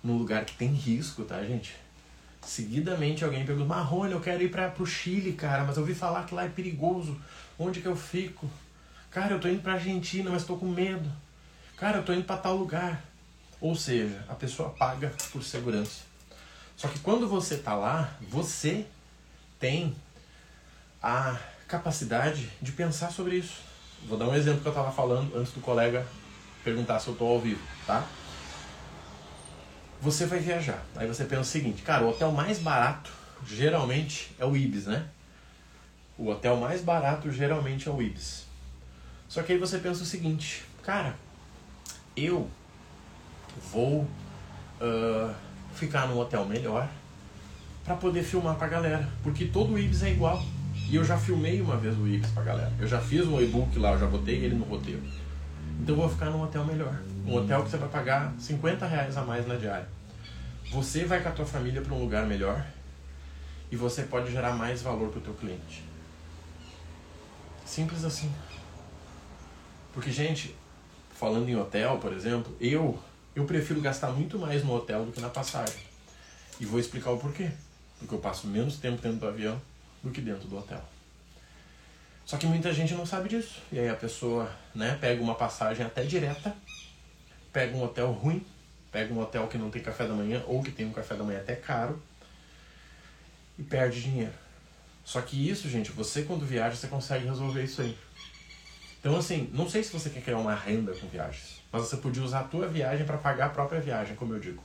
num 0.03 0.17
lugar 0.17 0.45
que 0.45 0.55
tem 0.55 0.69
risco, 0.69 1.23
tá, 1.23 1.43
gente? 1.43 1.75
Seguidamente 2.41 3.23
alguém 3.23 3.45
pergunta: 3.45 3.67
Marrone, 3.67 4.13
eu 4.13 4.19
quero 4.19 4.41
ir 4.43 4.49
para 4.49 4.73
o 4.79 4.85
Chile, 4.85 5.33
cara, 5.33 5.63
mas 5.63 5.77
eu 5.77 5.83
ouvi 5.83 5.93
falar 5.93 6.25
que 6.25 6.33
lá 6.33 6.45
é 6.45 6.49
perigoso. 6.49 7.19
Onde 7.57 7.81
que 7.81 7.87
eu 7.87 7.95
fico? 7.95 8.49
Cara, 9.11 9.33
eu 9.33 9.39
tô 9.39 9.47
indo 9.47 9.61
para 9.61 9.73
Argentina, 9.73 10.29
mas 10.31 10.41
estou 10.41 10.57
com 10.57 10.67
medo. 10.67 11.09
Cara, 11.77 11.97
eu 11.97 12.03
tô 12.03 12.13
indo 12.13 12.23
para 12.23 12.37
tal 12.37 12.55
lugar. 12.55 13.03
Ou 13.59 13.75
seja, 13.75 14.25
a 14.27 14.33
pessoa 14.33 14.69
paga 14.69 15.13
por 15.31 15.43
segurança. 15.43 16.01
Só 16.75 16.87
que 16.87 16.99
quando 16.99 17.27
você 17.27 17.57
tá 17.57 17.75
lá, 17.75 18.15
você 18.21 18.87
tem 19.59 19.95
a 21.01 21.37
capacidade 21.67 22.49
de 22.59 22.71
pensar 22.71 23.11
sobre 23.11 23.37
isso. 23.37 23.61
Vou 24.07 24.17
dar 24.17 24.27
um 24.27 24.33
exemplo 24.33 24.61
que 24.61 24.67
eu 24.67 24.71
estava 24.71 24.91
falando 24.91 25.37
antes 25.37 25.53
do 25.53 25.61
colega 25.61 26.07
perguntar 26.63 26.99
se 26.99 27.07
eu 27.07 27.13
estou 27.13 27.29
ao 27.29 27.39
vivo, 27.39 27.61
tá? 27.85 28.07
Você 30.01 30.25
vai 30.25 30.39
viajar. 30.39 30.83
Aí 30.95 31.07
você 31.07 31.25
pensa 31.25 31.41
o 31.41 31.45
seguinte, 31.45 31.83
cara, 31.83 32.03
o 32.03 32.09
hotel 32.09 32.31
mais 32.31 32.57
barato 32.57 33.11
geralmente 33.45 34.31
é 34.39 34.45
o 34.45 34.55
Ibis, 34.57 34.87
né? 34.87 35.05
O 36.17 36.29
hotel 36.29 36.57
mais 36.57 36.81
barato 36.81 37.31
geralmente 37.31 37.87
é 37.87 37.91
o 37.91 38.01
Ibis. 38.01 38.45
Só 39.29 39.43
que 39.43 39.53
aí 39.53 39.59
você 39.59 39.77
pensa 39.77 40.01
o 40.01 40.05
seguinte, 40.05 40.63
cara, 40.83 41.15
eu 42.17 42.49
vou 43.71 44.01
uh, 44.01 45.33
ficar 45.75 46.07
num 46.07 46.17
hotel 46.17 46.45
melhor 46.45 46.89
para 47.85 47.95
poder 47.95 48.23
filmar 48.23 48.55
pra 48.55 48.67
galera, 48.67 49.07
porque 49.21 49.45
todo 49.45 49.77
Ibis 49.77 50.01
é 50.03 50.11
igual. 50.11 50.43
E 50.89 50.95
eu 50.95 51.05
já 51.05 51.17
filmei 51.17 51.61
uma 51.61 51.77
vez 51.77 51.97
o 51.97 52.07
Ibis 52.07 52.31
pra 52.31 52.43
galera. 52.43 52.73
Eu 52.79 52.87
já 52.87 52.99
fiz 52.99 53.25
um 53.27 53.39
e-book 53.39 53.77
lá, 53.77 53.91
eu 53.93 53.99
já 53.99 54.07
botei 54.07 54.35
ele 54.35 54.55
no 54.55 54.65
roteiro. 54.65 55.01
Então 55.79 55.95
eu 55.95 56.01
vou 56.01 56.09
ficar 56.09 56.31
num 56.31 56.41
hotel 56.41 56.65
melhor. 56.65 56.95
Um 57.25 57.35
hotel 57.35 57.63
que 57.63 57.69
você 57.69 57.77
vai 57.77 57.89
pagar 57.89 58.33
50 58.39 58.85
reais 58.85 59.17
a 59.17 59.23
mais 59.23 59.47
na 59.47 59.55
diária. 59.55 59.87
Você 60.71 61.05
vai 61.05 61.21
com 61.21 61.29
a 61.29 61.31
tua 61.31 61.45
família 61.45 61.81
para 61.81 61.93
um 61.93 61.99
lugar 61.99 62.25
melhor 62.25 62.65
e 63.71 63.75
você 63.75 64.03
pode 64.03 64.31
gerar 64.31 64.53
mais 64.53 64.81
valor 64.81 65.09
para 65.09 65.19
o 65.19 65.21
teu 65.21 65.33
cliente. 65.33 65.83
Simples 67.65 68.03
assim. 68.03 68.31
Porque, 69.93 70.11
gente, 70.11 70.55
falando 71.13 71.47
em 71.47 71.55
hotel, 71.55 71.97
por 71.97 72.13
exemplo, 72.13 72.55
eu 72.59 72.99
eu 73.35 73.45
prefiro 73.45 73.79
gastar 73.79 74.11
muito 74.11 74.37
mais 74.37 74.63
no 74.63 74.73
hotel 74.73 75.05
do 75.05 75.11
que 75.11 75.21
na 75.21 75.29
passagem. 75.29 75.79
E 76.59 76.65
vou 76.65 76.79
explicar 76.79 77.11
o 77.11 77.17
porquê. 77.17 77.49
Porque 77.97 78.13
eu 78.13 78.19
passo 78.19 78.47
menos 78.47 78.77
tempo 78.77 79.01
dentro 79.01 79.19
do 79.19 79.27
avião 79.27 79.61
do 80.03 80.09
que 80.11 80.19
dentro 80.19 80.47
do 80.47 80.57
hotel. 80.57 80.83
Só 82.25 82.37
que 82.37 82.45
muita 82.45 82.73
gente 82.73 82.93
não 82.93 83.05
sabe 83.05 83.29
disso. 83.29 83.61
E 83.71 83.79
aí 83.79 83.89
a 83.89 83.95
pessoa 83.95 84.51
né, 84.75 84.97
pega 84.99 85.21
uma 85.21 85.35
passagem 85.35 85.85
até 85.85 86.03
direta, 86.03 86.55
pega 87.51 87.75
um 87.75 87.83
hotel 87.83 88.11
ruim, 88.11 88.45
pega 88.91 89.13
um 89.13 89.19
hotel 89.19 89.47
que 89.47 89.57
não 89.57 89.69
tem 89.69 89.81
café 89.81 90.07
da 90.07 90.13
manhã 90.13 90.43
ou 90.47 90.63
que 90.63 90.71
tem 90.71 90.85
um 90.85 90.93
café 90.93 91.15
da 91.15 91.23
manhã 91.23 91.39
até 91.39 91.55
caro 91.55 92.01
e 93.57 93.63
perde 93.63 94.01
dinheiro. 94.01 94.33
Só 95.03 95.21
que 95.21 95.49
isso, 95.49 95.69
gente, 95.69 95.91
você 95.91 96.23
quando 96.23 96.45
viaja, 96.45 96.75
você 96.75 96.87
consegue 96.87 97.25
resolver 97.25 97.63
isso 97.63 97.81
aí. 97.81 97.97
Então, 98.99 99.17
assim, 99.17 99.49
não 99.51 99.67
sei 99.67 99.83
se 99.83 99.91
você 99.91 100.09
quer 100.09 100.21
criar 100.21 100.37
uma 100.37 100.53
renda 100.53 100.93
com 100.93 101.07
viagens, 101.07 101.59
mas 101.71 101.81
você 101.81 101.97
podia 101.97 102.21
usar 102.21 102.41
a 102.41 102.43
tua 102.43 102.67
viagem 102.67 103.05
para 103.05 103.17
pagar 103.17 103.47
a 103.47 103.49
própria 103.49 103.81
viagem, 103.81 104.15
como 104.15 104.35
eu 104.35 104.39
digo. 104.39 104.63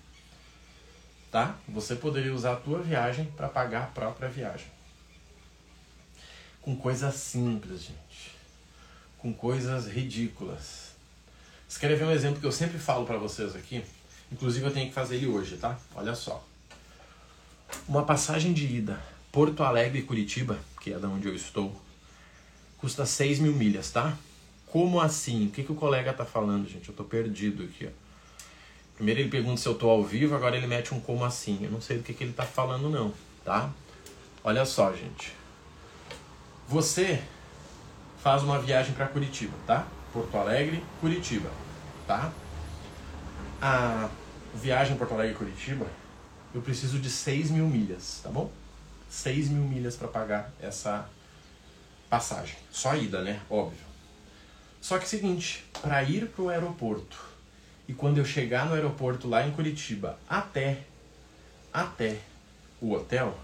Tá? 1.32 1.56
Você 1.68 1.96
poderia 1.96 2.34
usar 2.34 2.52
a 2.52 2.56
tua 2.56 2.80
viagem 2.80 3.24
para 3.36 3.48
pagar 3.48 3.84
a 3.84 3.86
própria 3.86 4.28
viagem. 4.28 4.66
Com 6.60 6.76
coisas 6.76 7.14
simples, 7.14 7.82
gente. 7.82 8.36
Com 9.18 9.32
coisas 9.32 9.86
ridículas. 9.86 10.95
Você 11.68 11.80
quer 11.80 11.94
ver 11.96 12.04
um 12.04 12.10
exemplo 12.10 12.40
que 12.40 12.46
eu 12.46 12.52
sempre 12.52 12.78
falo 12.78 13.04
para 13.04 13.18
vocês 13.18 13.56
aqui? 13.56 13.84
Inclusive 14.30 14.66
eu 14.66 14.72
tenho 14.72 14.88
que 14.88 14.94
fazer 14.94 15.16
ele 15.16 15.26
hoje, 15.26 15.56
tá? 15.56 15.78
Olha 15.94 16.14
só. 16.14 16.44
Uma 17.88 18.04
passagem 18.04 18.52
de 18.52 18.64
ida 18.66 19.00
Porto 19.32 19.62
Alegre 19.62 20.02
Curitiba, 20.02 20.58
que 20.80 20.92
é 20.92 20.98
da 20.98 21.08
onde 21.08 21.28
eu 21.28 21.34
estou, 21.34 21.74
custa 22.78 23.04
6 23.04 23.40
mil 23.40 23.52
milhas, 23.52 23.90
tá? 23.90 24.16
Como 24.66 25.00
assim? 25.00 25.46
O 25.46 25.50
que, 25.50 25.62
que 25.62 25.72
o 25.72 25.74
colega 25.74 26.12
tá 26.12 26.24
falando, 26.24 26.68
gente? 26.68 26.88
Eu 26.88 26.94
tô 26.94 27.04
perdido 27.04 27.64
aqui, 27.64 27.86
ó. 27.86 27.90
Primeiro 28.94 29.20
ele 29.20 29.28
pergunta 29.28 29.60
se 29.60 29.68
eu 29.68 29.74
tô 29.74 29.90
ao 29.90 30.02
vivo, 30.02 30.34
agora 30.34 30.56
ele 30.56 30.66
mete 30.66 30.94
um 30.94 31.00
como 31.00 31.24
assim. 31.24 31.58
Eu 31.62 31.70
não 31.70 31.82
sei 31.82 31.98
do 31.98 32.02
que, 32.02 32.14
que 32.14 32.24
ele 32.24 32.32
tá 32.32 32.44
falando, 32.44 32.88
não, 32.88 33.12
tá? 33.44 33.70
Olha 34.42 34.64
só, 34.64 34.92
gente. 34.94 35.34
Você 36.66 37.22
faz 38.22 38.42
uma 38.42 38.58
viagem 38.58 38.94
para 38.94 39.06
Curitiba, 39.06 39.54
tá? 39.66 39.86
Porto 40.16 40.34
Alegre, 40.38 40.82
Curitiba, 40.98 41.50
tá? 42.06 42.32
A 43.60 44.08
viagem 44.54 44.96
Porto 44.96 45.12
Alegre 45.12 45.34
Curitiba, 45.34 45.86
eu 46.54 46.62
preciso 46.62 46.98
de 46.98 47.10
6 47.10 47.50
mil 47.50 47.66
milhas, 47.66 48.20
tá 48.22 48.30
bom? 48.30 48.50
6 49.10 49.50
mil 49.50 49.64
milhas 49.64 49.94
para 49.94 50.08
pagar 50.08 50.50
essa 50.58 51.06
passagem. 52.08 52.56
Só 52.70 52.96
ida, 52.96 53.20
né? 53.20 53.42
Óbvio. 53.50 53.84
Só 54.80 54.96
que 54.96 55.04
é 55.04 55.06
seguinte, 55.06 55.66
para 55.82 56.02
ir 56.02 56.28
para 56.28 56.42
o 56.44 56.48
aeroporto 56.48 57.22
e 57.86 57.92
quando 57.92 58.16
eu 58.16 58.24
chegar 58.24 58.64
no 58.64 58.72
aeroporto 58.72 59.28
lá 59.28 59.46
em 59.46 59.50
Curitiba 59.50 60.18
até 60.26 60.78
até 61.70 62.20
o 62.80 62.94
hotel, 62.94 63.38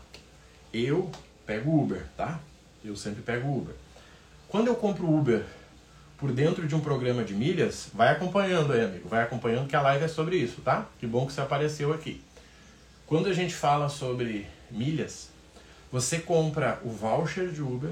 eu 0.72 1.12
pego 1.44 1.82
Uber, 1.82 2.06
tá? 2.16 2.40
Eu 2.82 2.96
sempre 2.96 3.20
pego 3.20 3.58
Uber. 3.58 3.74
Quando 4.48 4.68
eu 4.68 4.74
compro 4.74 5.06
Uber 5.06 5.44
por 6.22 6.30
dentro 6.30 6.68
de 6.68 6.74
um 6.76 6.78
programa 6.78 7.24
de 7.24 7.34
milhas, 7.34 7.88
vai 7.92 8.10
acompanhando 8.10 8.72
aí, 8.72 8.84
amigo. 8.84 9.08
Vai 9.08 9.24
acompanhando 9.24 9.66
que 9.66 9.74
a 9.74 9.82
live 9.82 10.04
é 10.04 10.08
sobre 10.08 10.36
isso, 10.36 10.60
tá? 10.60 10.86
Que 11.00 11.04
bom 11.04 11.26
que 11.26 11.32
você 11.32 11.40
apareceu 11.40 11.92
aqui. 11.92 12.22
Quando 13.08 13.28
a 13.28 13.32
gente 13.32 13.52
fala 13.52 13.88
sobre 13.88 14.46
milhas, 14.70 15.30
você 15.90 16.20
compra 16.20 16.80
o 16.84 16.90
voucher 16.90 17.48
de 17.48 17.60
Uber 17.60 17.90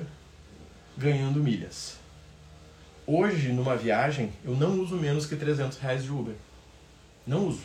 ganhando 0.96 1.40
milhas. 1.40 1.98
Hoje, 3.04 3.48
numa 3.48 3.74
viagem, 3.74 4.32
eu 4.44 4.54
não 4.54 4.78
uso 4.78 4.94
menos 4.94 5.26
que 5.26 5.34
300 5.34 5.78
reais 5.78 6.04
de 6.04 6.12
Uber. 6.12 6.36
Não 7.26 7.48
uso. 7.48 7.64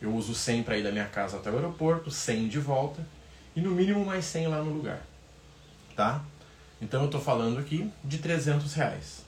Eu 0.00 0.14
uso 0.14 0.34
100 0.34 0.62
para 0.62 0.78
ir 0.78 0.82
da 0.82 0.90
minha 0.90 1.08
casa 1.08 1.36
até 1.36 1.50
o 1.50 1.56
aeroporto, 1.56 2.10
100 2.10 2.48
de 2.48 2.58
volta 2.58 3.06
e 3.54 3.60
no 3.60 3.72
mínimo 3.72 4.02
mais 4.02 4.24
100 4.24 4.46
lá 4.46 4.62
no 4.62 4.72
lugar. 4.72 5.02
Tá? 5.94 6.24
Então 6.80 7.00
eu 7.00 7.06
estou 7.06 7.20
falando 7.20 7.58
aqui 7.58 7.92
de 8.02 8.16
300 8.16 8.72
reais. 8.72 9.27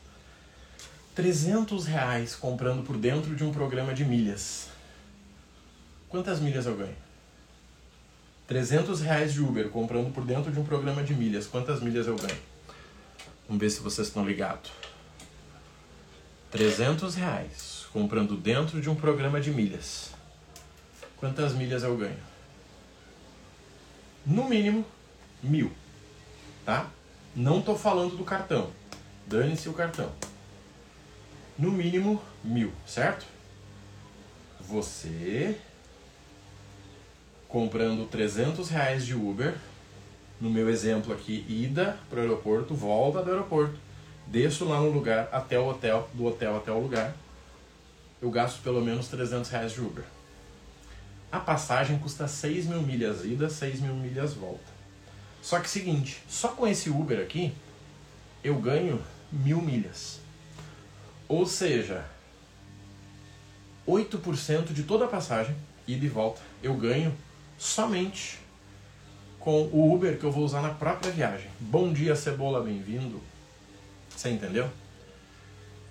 300 1.15 1.87
reais 1.87 2.37
comprando 2.37 2.85
por 2.85 2.97
dentro 2.97 3.35
de 3.35 3.43
um 3.43 3.53
programa 3.53 3.93
de 3.93 4.05
milhas. 4.05 4.69
Quantas 6.09 6.41
milhas 6.41 6.67
eu 6.67 6.77
ganho? 6.77 6.97
300 8.47 9.01
reais 9.01 9.33
de 9.33 9.41
Uber 9.41 9.69
comprando 9.69 10.13
por 10.13 10.25
dentro 10.25 10.53
de 10.53 10.59
um 10.59 10.65
programa 10.65 11.03
de 11.03 11.15
milhas. 11.15 11.47
Quantas 11.47 11.81
milhas 11.81 12.07
eu 12.07 12.17
ganho? 12.17 12.39
Vamos 13.47 13.61
ver 13.61 13.71
se 13.71 13.81
vocês 13.81 14.07
estão 14.07 14.25
ligados. 14.25 14.71
300 16.53 17.15
reais 17.17 17.87
comprando 17.93 18.37
dentro 18.37 18.81
de 18.81 18.89
um 18.89 18.95
programa 18.95 19.41
de 19.41 19.51
milhas. 19.51 20.13
Quantas 21.17 21.53
milhas 21.55 21.83
eu 21.83 21.97
ganho? 21.97 22.19
No 24.25 24.49
mínimo, 24.49 24.87
mil. 25.43 25.73
Tá? 26.65 26.89
Não 27.35 27.61
tô 27.61 27.77
falando 27.77 28.17
do 28.17 28.25
cartão. 28.25 28.71
Dane-se 29.27 29.69
o 29.69 29.73
cartão. 29.73 30.11
No 31.61 31.71
mínimo, 31.71 32.19
mil, 32.43 32.73
certo? 32.87 33.27
Você 34.61 35.59
comprando 37.47 38.09
300 38.09 38.71
reais 38.71 39.05
de 39.05 39.15
Uber, 39.15 39.55
no 40.41 40.49
meu 40.49 40.71
exemplo 40.71 41.13
aqui, 41.13 41.45
ida 41.47 41.99
para 42.09 42.21
o 42.21 42.23
aeroporto, 42.23 42.75
volta 42.75 43.23
do 43.23 43.31
aeroporto, 43.31 43.75
desço 44.27 44.65
lá 44.65 44.81
no 44.81 44.89
lugar 44.89 45.29
até 45.31 45.59
o 45.59 45.69
hotel, 45.69 46.09
do 46.15 46.25
hotel 46.25 46.57
até 46.57 46.73
o 46.73 46.79
lugar, 46.79 47.15
eu 48.23 48.31
gasto 48.31 48.63
pelo 48.63 48.81
menos 48.81 49.09
300 49.09 49.51
reais 49.51 49.73
de 49.73 49.83
Uber. 49.83 50.05
A 51.31 51.41
passagem 51.41 51.99
custa 51.99 52.27
6 52.27 52.69
mil 52.69 52.81
milhas 52.81 53.23
ida, 53.27 53.51
6 53.51 53.81
mil 53.81 53.97
milhas 53.97 54.33
volta. 54.33 54.73
Só 55.43 55.61
que 55.61 55.69
seguinte, 55.69 56.23
só 56.27 56.49
com 56.49 56.67
esse 56.67 56.89
Uber 56.89 57.21
aqui, 57.21 57.53
eu 58.43 58.55
ganho 58.55 58.99
mil 59.31 59.61
milhas. 59.61 60.21
Ou 61.31 61.47
seja, 61.47 62.05
8% 63.87 64.73
de 64.73 64.83
toda 64.83 65.05
a 65.05 65.09
passagem, 65.09 65.55
ida 65.87 66.05
e 66.05 66.09
volta, 66.09 66.41
eu 66.61 66.75
ganho 66.75 67.17
somente 67.57 68.41
com 69.39 69.63
o 69.67 69.95
Uber 69.95 70.19
que 70.19 70.25
eu 70.25 70.33
vou 70.33 70.45
usar 70.45 70.61
na 70.61 70.75
própria 70.75 71.13
viagem. 71.13 71.49
Bom 71.61 71.93
dia, 71.93 72.17
cebola, 72.17 72.61
bem-vindo. 72.61 73.23
Você 74.09 74.31
entendeu? 74.31 74.69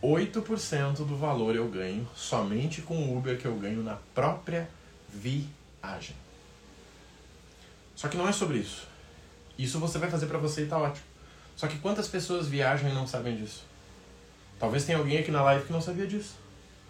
8% 0.04 1.06
do 1.08 1.16
valor 1.16 1.56
eu 1.56 1.70
ganho 1.70 2.06
somente 2.14 2.82
com 2.82 2.98
o 2.98 3.18
Uber 3.18 3.40
que 3.40 3.46
eu 3.46 3.56
ganho 3.56 3.82
na 3.82 3.96
própria 4.14 4.70
viagem. 5.08 6.18
Só 7.96 8.10
que 8.10 8.18
não 8.18 8.28
é 8.28 8.34
sobre 8.34 8.58
isso. 8.58 8.86
Isso 9.58 9.80
você 9.80 9.98
vai 10.00 10.10
fazer 10.10 10.26
para 10.26 10.38
você 10.38 10.64
e 10.64 10.68
tá 10.68 10.78
ótimo. 10.78 11.06
Só 11.56 11.66
que 11.66 11.78
quantas 11.78 12.10
pessoas 12.10 12.50
viajam 12.50 12.90
e 12.90 12.94
não 12.94 13.08
sabem 13.08 13.38
disso? 13.38 13.69
Talvez 14.60 14.84
tenha 14.86 14.98
alguém 14.98 15.18
aqui 15.18 15.32
na 15.32 15.42
live 15.42 15.66
que 15.66 15.72
não 15.72 15.82
sabia 15.82 16.06
disso. 16.06 16.36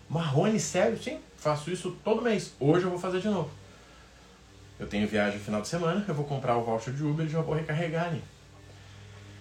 Marrone, 0.09 0.59
sério? 0.59 1.01
Sim, 1.01 1.19
faço 1.37 1.69
isso 1.69 1.95
todo 2.03 2.21
mês. 2.21 2.53
Hoje 2.59 2.85
eu 2.85 2.89
vou 2.89 2.97
fazer 2.97 3.21
de 3.21 3.29
novo. 3.29 3.51
Eu 4.79 4.87
tenho 4.87 5.07
viagem 5.07 5.37
no 5.37 5.45
final 5.45 5.61
de 5.61 5.67
semana, 5.67 6.03
eu 6.07 6.15
vou 6.15 6.25
comprar 6.25 6.57
o 6.57 6.63
voucher 6.63 6.93
de 6.93 7.03
Uber 7.03 7.25
e 7.25 7.29
já 7.29 7.41
vou 7.41 7.53
recarregar 7.53 8.07
ali. 8.07 8.23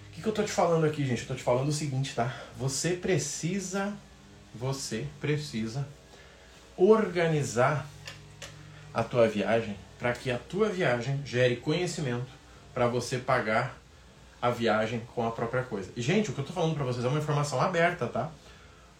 O 0.09 0.11
que, 0.11 0.21
que 0.21 0.27
eu 0.27 0.33
tô 0.33 0.43
te 0.43 0.51
falando 0.51 0.85
aqui, 0.85 1.05
gente? 1.05 1.21
Eu 1.21 1.27
tô 1.29 1.33
te 1.33 1.41
falando 1.41 1.69
o 1.69 1.73
seguinte, 1.73 2.13
tá? 2.13 2.35
Você 2.57 2.91
precisa, 2.91 3.93
você 4.53 5.07
precisa 5.19 5.87
organizar 6.77 7.87
a 8.93 9.01
tua 9.01 9.27
viagem 9.27 9.75
para 9.97 10.13
que 10.13 10.29
a 10.29 10.37
tua 10.37 10.69
viagem 10.69 11.21
gere 11.25 11.55
conhecimento 11.55 12.27
para 12.73 12.87
você 12.87 13.17
pagar 13.17 13.78
a 14.41 14.49
viagem 14.49 15.01
com 15.13 15.27
a 15.27 15.31
própria 15.31 15.63
coisa. 15.63 15.91
E 15.95 16.01
gente, 16.01 16.29
o 16.29 16.33
que 16.33 16.39
eu 16.39 16.45
tô 16.45 16.53
falando 16.53 16.75
para 16.75 16.85
vocês 16.85 17.03
é 17.03 17.07
uma 17.07 17.19
informação 17.19 17.59
aberta, 17.59 18.07
tá? 18.07 18.31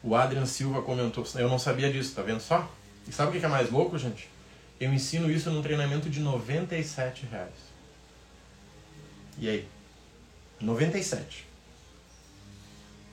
O 0.04 0.16
Adrian 0.16 0.46
Silva 0.46 0.82
comentou, 0.82 1.26
eu 1.36 1.50
não 1.50 1.60
sabia 1.60 1.92
disso, 1.92 2.16
tá 2.16 2.22
vendo 2.22 2.40
só? 2.40 2.70
E 3.08 3.12
sabe 3.12 3.36
o 3.36 3.40
que 3.40 3.46
é 3.46 3.50
mais 3.50 3.70
louco, 3.70 3.98
gente? 3.98 4.30
Eu 4.80 4.94
ensino 4.94 5.30
isso 5.30 5.52
num 5.52 5.62
treinamento 5.62 6.10
de 6.10 6.20
97 6.20 7.26
reais. 7.26 7.54
E 9.38 9.50
aí? 9.50 9.68
97. 10.62 11.46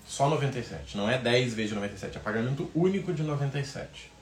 Só 0.07 0.29
97. 0.29 0.97
Não 0.97 1.11
é 1.11 1.19
10 1.19 1.55
vezes 1.55 1.73
97. 1.73 2.17
É 2.17 2.21
pagamento 2.21 2.71
único 2.75 3.13
de 3.13 3.23
97. 3.23 4.13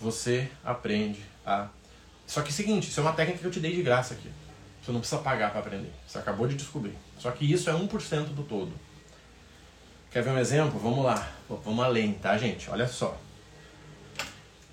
Você 0.00 0.48
aprende 0.64 1.20
a. 1.44 1.68
Só 2.26 2.40
que 2.40 2.48
é 2.48 2.52
seguinte, 2.52 2.88
isso 2.88 3.00
é 3.00 3.02
uma 3.02 3.12
técnica 3.12 3.40
que 3.40 3.46
eu 3.46 3.50
te 3.50 3.60
dei 3.60 3.74
de 3.74 3.82
graça 3.82 4.14
aqui. 4.14 4.30
Você 4.82 4.90
não 4.90 4.98
precisa 4.98 5.20
pagar 5.20 5.50
para 5.50 5.60
aprender. 5.60 5.92
Você 6.06 6.18
acabou 6.18 6.48
de 6.48 6.56
descobrir. 6.56 6.96
Só 7.16 7.30
que 7.30 7.50
isso 7.50 7.70
é 7.70 7.72
1% 7.72 8.24
do 8.34 8.42
todo. 8.42 8.72
Quer 10.10 10.24
ver 10.24 10.30
um 10.30 10.38
exemplo? 10.38 10.78
Vamos 10.78 11.04
lá. 11.04 11.30
Vamos 11.48 11.84
além, 11.84 12.14
tá, 12.14 12.36
gente? 12.36 12.68
Olha 12.68 12.88
só. 12.88 13.16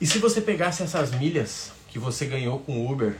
E 0.01 0.07
se 0.07 0.17
você 0.17 0.41
pegasse 0.41 0.81
essas 0.81 1.11
milhas 1.11 1.71
que 1.89 1.99
você 1.99 2.25
ganhou 2.25 2.59
com 2.59 2.79
o 2.79 2.91
Uber 2.91 3.15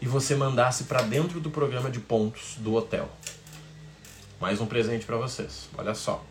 e 0.00 0.06
você 0.06 0.34
mandasse 0.34 0.84
para 0.84 1.02
dentro 1.02 1.40
do 1.40 1.50
programa 1.50 1.90
de 1.90 2.00
pontos 2.00 2.56
do 2.58 2.74
hotel? 2.74 3.10
Mais 4.40 4.60
um 4.60 4.66
presente 4.66 5.04
para 5.04 5.16
vocês. 5.16 5.68
Olha 5.76 5.94
só. 5.94 6.24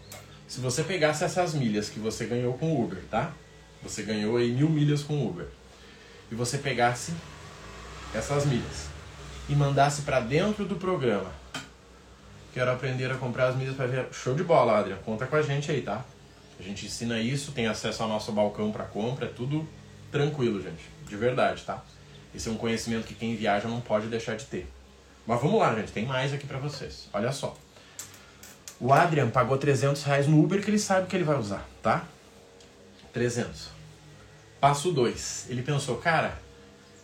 Se 0.48 0.60
você 0.60 0.84
pegasse 0.84 1.24
essas 1.24 1.54
milhas 1.54 1.88
que 1.88 2.00
você 2.00 2.26
ganhou 2.26 2.58
com 2.58 2.74
o 2.74 2.84
Uber, 2.84 3.04
tá? 3.12 3.32
Você 3.84 4.02
ganhou 4.02 4.38
aí 4.38 4.52
mil 4.52 4.70
milhas 4.70 5.04
com 5.04 5.14
o 5.14 5.30
Uber. 5.30 5.48
E 6.32 6.36
você 6.36 6.58
pegasse 6.58 7.14
essas 8.14 8.46
milhas 8.46 8.95
e 9.48 9.56
mandasse 9.56 10.02
para 10.02 10.20
dentro 10.20 10.66
do 10.66 10.76
programa. 10.76 11.32
Quero 12.54 12.72
aprender 12.72 13.12
a 13.12 13.16
comprar 13.16 13.48
as 13.48 13.56
milhas 13.56 13.76
para 13.76 13.86
ver. 13.86 14.08
Show 14.12 14.34
de 14.34 14.44
bola, 14.44 14.80
Adrian. 14.80 14.98
Conta 14.98 15.26
com 15.26 15.36
a 15.36 15.42
gente 15.42 15.70
aí, 15.72 15.82
tá? 15.82 16.04
A 16.60 16.64
gente 16.64 16.86
ensina 16.86 17.20
isso, 17.20 17.52
tem 17.52 17.68
acesso 17.68 18.02
ao 18.02 18.10
nosso 18.10 18.32
balcão 18.32 18.72
para 18.72 18.86
compra, 18.86 19.26
é 19.26 19.30
tudo 19.30 19.68
tranquilo, 20.12 20.62
gente. 20.62 20.90
De 21.06 21.16
verdade, 21.18 21.64
tá? 21.64 21.84
Esse 22.34 22.48
é 22.48 22.52
um 22.52 22.58
conhecimento 22.58 23.06
que 23.06 23.14
quem 23.14 23.36
viaja 23.36 23.68
não 23.68 23.82
pode 23.82 24.08
deixar 24.08 24.36
de 24.36 24.46
ter. 24.46 24.72
Mas 25.28 25.42
vamos 25.42 25.60
lá, 25.60 25.76
gente, 25.76 25.92
tem 25.92 26.06
mais 26.06 26.34
aqui 26.34 26.48
para 26.48 26.58
vocês. 26.58 27.10
Olha 27.14 27.32
só. 27.32 27.56
O 28.80 28.92
Adrian 28.94 29.30
pagou 29.30 29.58
300 29.58 30.04
reais 30.04 30.28
no 30.28 30.42
Uber 30.42 30.64
que 30.64 30.70
ele 30.70 30.80
sabe 30.80 31.08
que 31.08 31.16
ele 31.16 31.24
vai 31.24 31.38
usar, 31.38 31.66
tá? 31.82 32.06
300. 33.14 33.70
Passo 34.60 34.92
2. 34.92 35.48
Ele 35.50 35.62
pensou, 35.62 35.98
cara, 35.98 36.38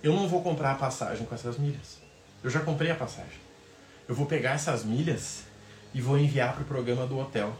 eu 0.03 0.13
não 0.13 0.27
vou 0.27 0.41
comprar 0.41 0.71
a 0.71 0.75
passagem 0.75 1.25
com 1.25 1.33
essas 1.35 1.57
milhas. 1.57 2.00
Eu 2.43 2.49
já 2.49 2.59
comprei 2.61 2.89
a 2.89 2.95
passagem. 2.95 3.39
Eu 4.07 4.15
vou 4.15 4.25
pegar 4.25 4.51
essas 4.51 4.83
milhas 4.83 5.43
e 5.93 6.01
vou 6.01 6.17
enviar 6.17 6.53
para 6.53 6.63
o 6.63 6.65
programa 6.65 7.05
do 7.05 7.19
hotel. 7.19 7.55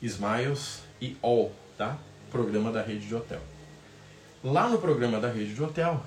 Smiles 0.00 0.82
e 1.00 1.16
All, 1.20 1.52
tá? 1.76 1.98
Programa 2.30 2.70
da 2.70 2.82
rede 2.82 3.06
de 3.06 3.14
hotel. 3.14 3.40
Lá 4.42 4.68
no 4.68 4.78
programa 4.78 5.20
da 5.20 5.30
rede 5.30 5.54
de 5.54 5.62
hotel, 5.62 6.02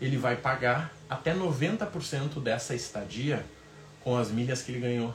ele 0.00 0.16
vai 0.16 0.36
pagar 0.36 0.92
até 1.08 1.34
90% 1.34 2.42
dessa 2.42 2.74
estadia 2.74 3.44
com 4.02 4.16
as 4.16 4.30
milhas 4.30 4.62
que 4.62 4.72
ele 4.72 4.80
ganhou. 4.80 5.14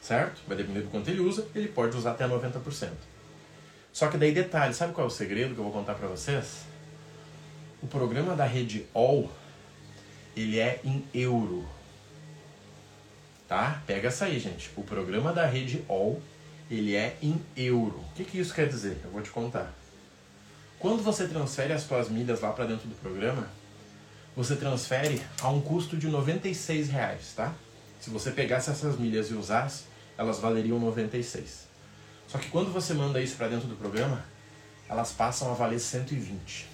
Certo? 0.00 0.42
Vai 0.46 0.56
depender 0.56 0.82
do 0.82 0.88
quanto 0.88 1.08
ele 1.08 1.20
usa, 1.20 1.46
ele 1.54 1.68
pode 1.68 1.96
usar 1.96 2.12
até 2.12 2.28
90%. 2.28 2.90
Só 3.92 4.08
que 4.08 4.16
daí 4.16 4.32
detalhe, 4.32 4.72
sabe 4.72 4.92
qual 4.92 5.06
é 5.06 5.08
o 5.08 5.12
segredo 5.12 5.54
que 5.54 5.60
eu 5.60 5.64
vou 5.64 5.72
contar 5.72 5.94
para 5.94 6.06
vocês? 6.06 6.64
O 7.82 7.86
programa 7.86 8.36
da 8.36 8.44
rede 8.44 8.86
All 8.94 9.30
ele 10.36 10.58
é 10.58 10.80
em 10.84 11.04
euro. 11.14 11.66
Tá? 13.48 13.82
Pega 13.86 14.08
essa 14.08 14.26
aí, 14.26 14.38
gente. 14.38 14.70
O 14.76 14.82
programa 14.82 15.32
da 15.32 15.44
rede 15.46 15.84
All, 15.88 16.20
ele 16.70 16.94
é 16.94 17.16
em 17.20 17.40
euro. 17.56 17.98
O 18.10 18.14
que, 18.14 18.24
que 18.24 18.38
isso 18.38 18.54
quer 18.54 18.68
dizer? 18.68 18.98
Eu 19.04 19.10
vou 19.10 19.22
te 19.22 19.30
contar. 19.30 19.74
Quando 20.78 21.02
você 21.02 21.26
transfere 21.26 21.72
as 21.72 21.82
suas 21.82 22.08
milhas 22.08 22.40
lá 22.40 22.52
para 22.52 22.64
dentro 22.64 22.88
do 22.88 22.94
programa, 22.94 23.48
você 24.36 24.56
transfere 24.56 25.20
a 25.42 25.48
um 25.48 25.60
custo 25.60 25.96
de 25.96 26.06
96 26.06 26.88
reais, 26.88 27.34
tá? 27.36 27.52
Se 28.00 28.08
você 28.08 28.30
pegasse 28.30 28.70
essas 28.70 28.96
milhas 28.96 29.30
e 29.30 29.34
usasse, 29.34 29.84
elas 30.16 30.38
valeriam 30.38 30.78
96. 30.78 31.68
Só 32.28 32.38
que 32.38 32.48
quando 32.48 32.72
você 32.72 32.94
manda 32.94 33.20
isso 33.20 33.36
para 33.36 33.48
dentro 33.48 33.66
do 33.66 33.76
programa, 33.76 34.24
elas 34.88 35.12
passam 35.12 35.50
a 35.50 35.54
valer 35.54 35.80
120. 35.80 36.69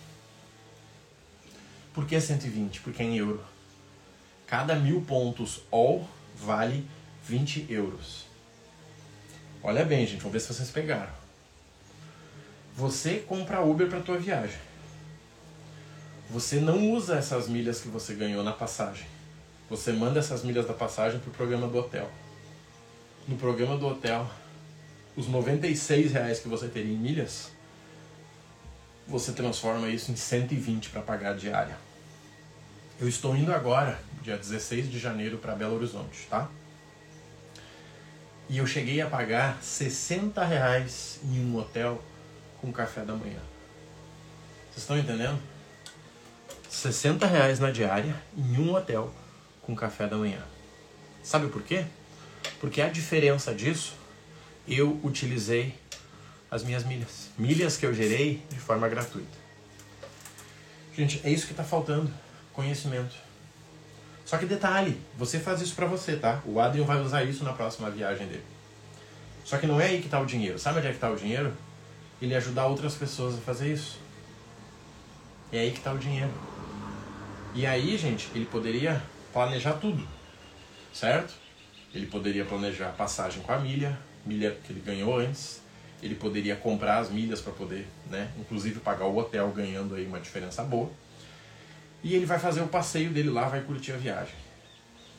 Por 1.97 2.07
que 2.07 2.21
120? 2.21 2.83
Porque 2.83 3.03
é 3.03 3.07
em 3.07 3.17
euro. 3.17 3.43
Cada 4.47 4.77
mil 4.77 5.01
pontos 5.01 5.63
all 5.71 6.07
vale 6.37 6.87
20 7.25 7.69
euros. 7.71 8.27
Olha 9.63 9.83
bem, 9.83 10.07
gente, 10.07 10.19
vamos 10.19 10.35
ver 10.35 10.41
se 10.41 10.53
vocês 10.53 10.71
pegaram. 10.71 11.11
Você 12.77 13.25
compra 13.27 13.63
Uber 13.63 13.89
para 13.89 14.01
tua 14.01 14.19
viagem. 14.19 14.59
Você 16.29 16.61
não 16.61 16.93
usa 16.93 17.17
essas 17.17 17.49
milhas 17.49 17.81
que 17.81 17.89
você 17.89 18.13
ganhou 18.13 18.45
na 18.45 18.53
passagem. 18.53 19.07
Você 19.71 19.91
manda 19.91 20.19
essas 20.19 20.45
milhas 20.45 20.67
da 20.67 20.75
passagem 20.75 21.19
para 21.19 21.31
o 21.31 21.33
programa 21.33 21.67
do 21.67 21.79
hotel. 21.79 22.13
No 23.27 23.39
programa 23.39 23.79
do 23.79 23.87
hotel, 23.87 24.31
os 25.17 25.29
96 25.29 26.13
reais 26.13 26.41
que 26.41 26.49
você 26.49 26.69
teria 26.69 26.93
em 26.93 26.99
milhas, 26.99 27.53
você 29.09 29.33
transforma 29.33 29.89
isso 29.89 30.13
em 30.13 30.17
120 30.17 30.91
para 30.91 31.01
pagar 31.01 31.31
a 31.31 31.37
diária. 31.37 31.86
Eu 32.99 33.07
estou 33.07 33.37
indo 33.37 33.53
agora, 33.53 34.01
dia 34.23 34.39
16 34.39 34.91
de 34.91 34.99
janeiro, 34.99 35.37
para 35.37 35.55
Belo 35.55 35.77
Horizonte, 35.77 36.27
tá? 36.31 36.49
E 38.49 38.57
eu 38.57 38.67
cheguei 38.67 39.03
a 39.03 39.07
pagar 39.07 39.63
60 39.63 40.43
reais 40.43 41.21
em 41.23 41.45
um 41.45 41.59
hotel 41.59 42.03
com 42.59 42.73
café 42.73 43.05
da 43.05 43.13
manhã. 43.13 43.39
Vocês 44.71 44.79
estão 44.79 44.99
entendendo? 44.99 45.39
60 46.71 47.27
reais 47.27 47.59
na 47.59 47.71
diária 47.71 48.17
em 48.35 48.59
um 48.59 48.75
hotel 48.75 49.13
com 49.61 49.77
café 49.77 50.07
da 50.07 50.17
manhã. 50.17 50.43
Sabe 51.23 51.49
por 51.49 51.63
quê? 51.63 51.85
Porque 52.61 52.81
a 52.81 52.89
diferença 52.89 53.55
disso, 53.55 53.95
eu 54.67 54.99
utilizei 55.05 55.79
as 56.51 56.63
minhas 56.63 56.83
milhas. 56.83 57.29
Milhas 57.37 57.77
que 57.77 57.85
eu 57.85 57.93
gerei 57.93 58.43
de 58.49 58.59
forma 58.59 58.89
gratuita. 58.89 59.37
Gente, 60.97 61.21
é 61.25 61.29
isso 61.29 61.45
que 61.45 61.53
está 61.53 61.63
faltando 61.63 62.11
conhecimento. 62.57 63.14
Só 64.25 64.38
que 64.38 64.47
detalhe, 64.47 65.01
você 65.16 65.38
faz 65.38 65.61
isso 65.61 65.77
para 65.77 65.87
você, 65.87 66.16
tá? 66.16 66.42
O 66.45 66.59
Adrian 66.59 66.85
vai 66.85 67.01
usar 67.01 67.23
isso 67.23 67.45
na 67.45 67.53
próxima 67.53 67.90
viagem 67.90 68.27
dele. 68.27 68.42
Só 69.45 69.59
que 69.59 69.66
não 69.66 69.81
é 69.81 69.87
aí 69.87 70.03
que 70.03 70.09
tá 70.09 70.19
o 70.19 70.27
dinheiro. 70.27 70.59
Sabe 70.59 70.79
onde 70.79 70.88
é 70.88 70.92
que 70.92 70.99
tá 70.99 71.09
o 71.09 71.16
dinheiro? 71.16 71.53
Ele 72.21 72.35
ajudar 72.35 72.66
outras 72.66 72.95
pessoas 72.95 73.35
a 73.35 73.38
fazer 73.38 73.73
isso. 73.73 74.01
É 75.53 75.61
aí 75.61 75.71
que 75.71 75.81
tá 75.81 75.92
o 75.92 75.99
dinheiro. 75.99 76.33
E 77.55 77.64
aí, 77.64 77.97
gente, 77.97 78.29
ele 78.35 78.47
poderia 78.47 79.01
planejar 79.33 79.75
tudo, 79.75 80.05
certo? 80.92 81.33
Ele 81.95 82.07
poderia 82.07 82.45
planejar 82.45 82.88
passagem 82.88 83.40
com 83.42 83.53
a 83.53 83.59
milha, 83.59 83.97
milha 84.25 84.51
que 84.64 84.73
ele 84.73 84.81
ganhou 84.81 85.19
antes. 85.19 85.62
Ele 86.03 86.14
poderia 86.14 86.57
comprar 86.57 86.99
as 86.99 87.11
milhas 87.11 87.40
para 87.40 87.53
poder, 87.53 87.87
né? 88.11 88.31
Inclusive 88.38 88.81
pagar 88.81 89.07
o 89.07 89.16
hotel 89.16 89.51
ganhando 89.51 89.95
aí 89.95 90.05
uma 90.05 90.19
diferença 90.19 90.64
boa 90.64 90.90
e 92.03 92.15
ele 92.15 92.27
vai 92.27 92.39
fazer 92.39 92.61
o 92.61 92.69
passeio 92.69 93.11
dele 93.11 93.31
lá, 93.31 93.49
vai 93.49 93.63
curtir 93.63 93.93
a 93.93 93.97
viagem. 93.97 94.35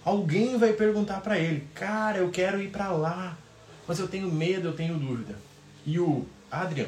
Alguém 0.03 0.57
vai 0.57 0.73
perguntar 0.73 1.19
para 1.21 1.37
ele, 1.37 1.67
cara, 1.73 2.19
eu 2.19 2.29
quero 2.31 2.61
ir 2.61 2.69
para 2.69 2.91
lá, 2.91 3.37
mas 3.87 3.99
eu 3.99 4.07
tenho 4.07 4.31
medo, 4.31 4.69
eu 4.69 4.73
tenho 4.73 4.97
dúvida. 4.97 5.35
E 5.85 5.99
o 5.99 6.25
Adrian 6.49 6.87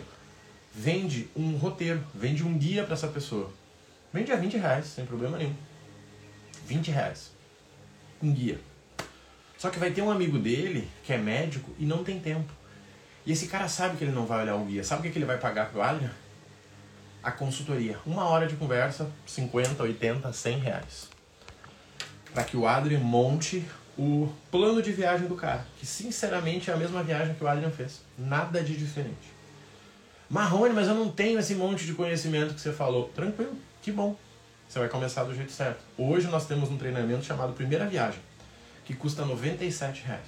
vende 0.73 1.29
um 1.35 1.57
roteiro, 1.57 2.01
vende 2.13 2.43
um 2.43 2.57
guia 2.57 2.83
para 2.83 2.93
essa 2.93 3.07
pessoa. 3.07 3.51
Vende 4.13 4.31
a 4.31 4.35
20 4.35 4.57
reais, 4.57 4.85
sem 4.85 5.05
problema 5.05 5.37
nenhum. 5.37 5.55
20 6.65 6.91
reais. 6.91 7.31
Um 8.21 8.31
guia. 8.31 8.59
Só 9.57 9.69
que 9.69 9.79
vai 9.79 9.91
ter 9.91 10.01
um 10.01 10.09
amigo 10.09 10.39
dele, 10.39 10.87
que 11.03 11.11
é 11.11 11.17
médico, 11.17 11.71
e 11.77 11.85
não 11.85 12.03
tem 12.03 12.19
tempo. 12.19 12.51
E 13.25 13.31
esse 13.31 13.47
cara 13.47 13.67
sabe 13.67 13.97
que 13.97 14.03
ele 14.03 14.13
não 14.13 14.25
vai 14.25 14.43
olhar 14.43 14.55
o 14.55 14.65
guia. 14.65 14.83
Sabe 14.83 15.07
o 15.07 15.11
que 15.11 15.17
ele 15.17 15.25
vai 15.25 15.37
pagar 15.37 15.69
pro 15.69 15.81
Adrian? 15.81 16.11
A 17.23 17.31
consultoria. 17.31 17.97
Uma 18.05 18.25
hora 18.27 18.47
de 18.47 18.55
conversa, 18.55 19.09
50, 19.25 19.83
80, 19.83 20.31
100 20.31 20.59
reais. 20.59 21.09
Para 22.33 22.43
que 22.43 22.55
o 22.55 22.67
Adrian 22.67 22.99
monte 22.99 23.65
o 23.97 24.31
plano 24.49 24.81
de 24.81 24.91
viagem 24.91 25.27
do 25.27 25.35
cara. 25.35 25.65
Que 25.77 25.85
sinceramente 25.85 26.71
é 26.71 26.73
a 26.73 26.77
mesma 26.77 27.03
viagem 27.03 27.35
que 27.35 27.43
o 27.43 27.47
Adrian 27.47 27.69
fez. 27.69 28.01
Nada 28.17 28.63
de 28.63 28.77
diferente. 28.77 29.33
Marrone, 30.29 30.73
mas 30.73 30.87
eu 30.87 30.93
não 30.93 31.11
tenho 31.11 31.39
esse 31.39 31.55
monte 31.55 31.85
de 31.85 31.93
conhecimento 31.93 32.53
que 32.53 32.61
você 32.61 32.71
falou. 32.71 33.09
Tranquilo, 33.09 33.55
que 33.81 33.91
bom. 33.91 34.15
Você 34.67 34.79
vai 34.79 34.87
começar 34.87 35.23
do 35.23 35.35
jeito 35.35 35.51
certo. 35.51 35.83
Hoje 35.97 36.27
nós 36.27 36.45
temos 36.45 36.69
um 36.69 36.77
treinamento 36.77 37.25
chamado 37.25 37.53
Primeira 37.53 37.87
Viagem, 37.87 38.21
que 38.85 38.93
custa 38.93 39.25
97 39.25 40.03
reais. 40.03 40.27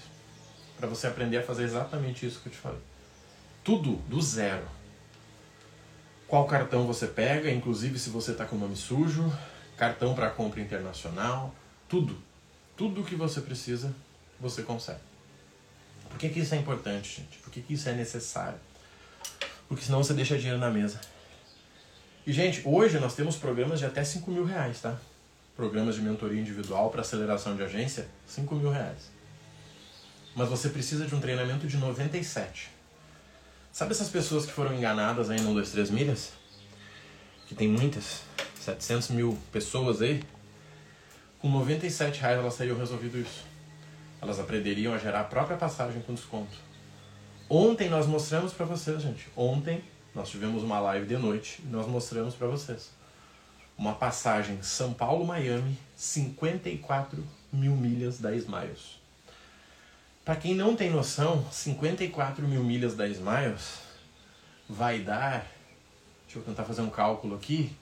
Para 0.77 0.87
você 0.87 1.05
aprender 1.05 1.37
a 1.37 1.43
fazer 1.43 1.63
exatamente 1.63 2.25
isso 2.25 2.39
que 2.41 2.49
eu 2.49 2.51
te 2.51 2.57
falei. 2.57 2.81
Tudo 3.63 3.97
do 4.09 4.19
zero 4.19 4.65
qual 6.31 6.45
cartão 6.45 6.87
você 6.87 7.07
pega, 7.07 7.51
inclusive 7.51 7.99
se 7.99 8.09
você 8.09 8.31
está 8.31 8.45
com 8.45 8.55
o 8.55 8.59
nome 8.59 8.77
sujo, 8.77 9.29
cartão 9.75 10.15
para 10.15 10.29
compra 10.29 10.61
internacional, 10.61 11.53
tudo. 11.89 12.17
Tudo 12.77 13.03
que 13.03 13.15
você 13.15 13.41
precisa, 13.41 13.93
você 14.39 14.63
consegue. 14.63 15.01
Por 16.09 16.17
que, 16.17 16.29
que 16.29 16.39
isso 16.39 16.55
é 16.55 16.57
importante, 16.57 17.17
gente? 17.17 17.37
Por 17.39 17.51
que, 17.51 17.61
que 17.61 17.73
isso 17.73 17.89
é 17.89 17.91
necessário? 17.91 18.57
Porque 19.67 19.83
senão 19.83 20.01
você 20.01 20.13
deixa 20.13 20.37
dinheiro 20.37 20.57
na 20.57 20.69
mesa. 20.69 21.01
E, 22.25 22.31
gente, 22.31 22.61
hoje 22.63 22.97
nós 22.97 23.13
temos 23.13 23.35
programas 23.35 23.79
de 23.79 23.85
até 23.85 24.01
5 24.01 24.31
mil 24.31 24.45
reais, 24.45 24.79
tá? 24.79 24.97
Programas 25.53 25.95
de 25.95 26.01
mentoria 26.01 26.39
individual 26.39 26.89
para 26.91 27.01
aceleração 27.01 27.57
de 27.57 27.63
agência, 27.63 28.07
5 28.25 28.55
mil 28.55 28.71
reais. 28.71 29.11
Mas 30.33 30.47
você 30.47 30.69
precisa 30.69 31.05
de 31.05 31.13
um 31.13 31.19
treinamento 31.19 31.67
de 31.67 31.75
97. 31.75 32.71
Sabe 33.71 33.91
essas 33.91 34.09
pessoas 34.09 34.45
que 34.45 34.51
foram 34.51 34.75
enganadas 34.75 35.29
aí 35.29 35.39
no 35.39 35.53
2, 35.53 35.71
3 35.71 35.91
milhas? 35.91 36.33
Que 37.47 37.55
tem 37.55 37.69
muitas, 37.69 38.23
700 38.59 39.11
mil 39.11 39.37
pessoas 39.49 40.01
aí. 40.01 40.21
Com 41.39 41.49
97 41.49 42.19
reais 42.19 42.37
elas 42.37 42.57
teriam 42.57 42.77
resolvido 42.77 43.17
isso. 43.17 43.45
Elas 44.21 44.39
aprenderiam 44.39 44.93
a 44.93 44.97
gerar 44.97 45.21
a 45.21 45.23
própria 45.23 45.55
passagem 45.55 46.01
com 46.01 46.13
desconto. 46.13 46.55
Ontem 47.49 47.89
nós 47.89 48.05
mostramos 48.05 48.51
para 48.51 48.65
vocês, 48.65 49.01
gente. 49.01 49.27
Ontem 49.37 49.81
nós 50.13 50.29
tivemos 50.29 50.63
uma 50.63 50.79
live 50.81 51.07
de 51.07 51.17
noite 51.17 51.61
e 51.63 51.67
nós 51.67 51.87
mostramos 51.87 52.35
para 52.35 52.47
vocês. 52.47 52.91
Uma 53.77 53.95
passagem 53.95 54.61
São 54.61 54.93
Paulo-Miami, 54.93 55.77
54 55.95 57.25
mil 57.53 57.75
milhas 57.75 58.19
da 58.19 58.35
Smiles. 58.35 59.00
Para 60.23 60.35
quem 60.35 60.53
não 60.53 60.75
tem 60.75 60.91
noção, 60.91 61.43
54 61.51 62.47
mil 62.47 62.63
milhas 62.63 62.93
da 62.93 63.07
Smiles 63.07 63.79
vai 64.69 64.99
dar, 64.99 65.47
deixa 66.25 66.37
eu 66.37 66.43
tentar 66.43 66.63
fazer 66.63 66.81
um 66.81 66.91
cálculo 66.91 67.35
aqui, 67.35 67.75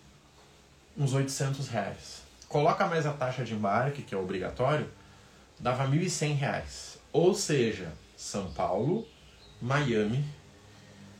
uns 0.97 1.13
800 1.13 1.67
reais. 1.67 2.21
Coloca 2.47 2.87
mais 2.87 3.05
a 3.05 3.11
taxa 3.11 3.43
de 3.43 3.53
embarque, 3.53 4.03
que 4.03 4.15
é 4.15 4.17
obrigatório, 4.17 4.89
dava 5.59 5.85
1.100 5.85 6.35
reais. 6.35 6.97
Ou 7.11 7.33
seja, 7.33 7.91
São 8.15 8.51
Paulo, 8.53 9.05
Miami, 9.61 10.23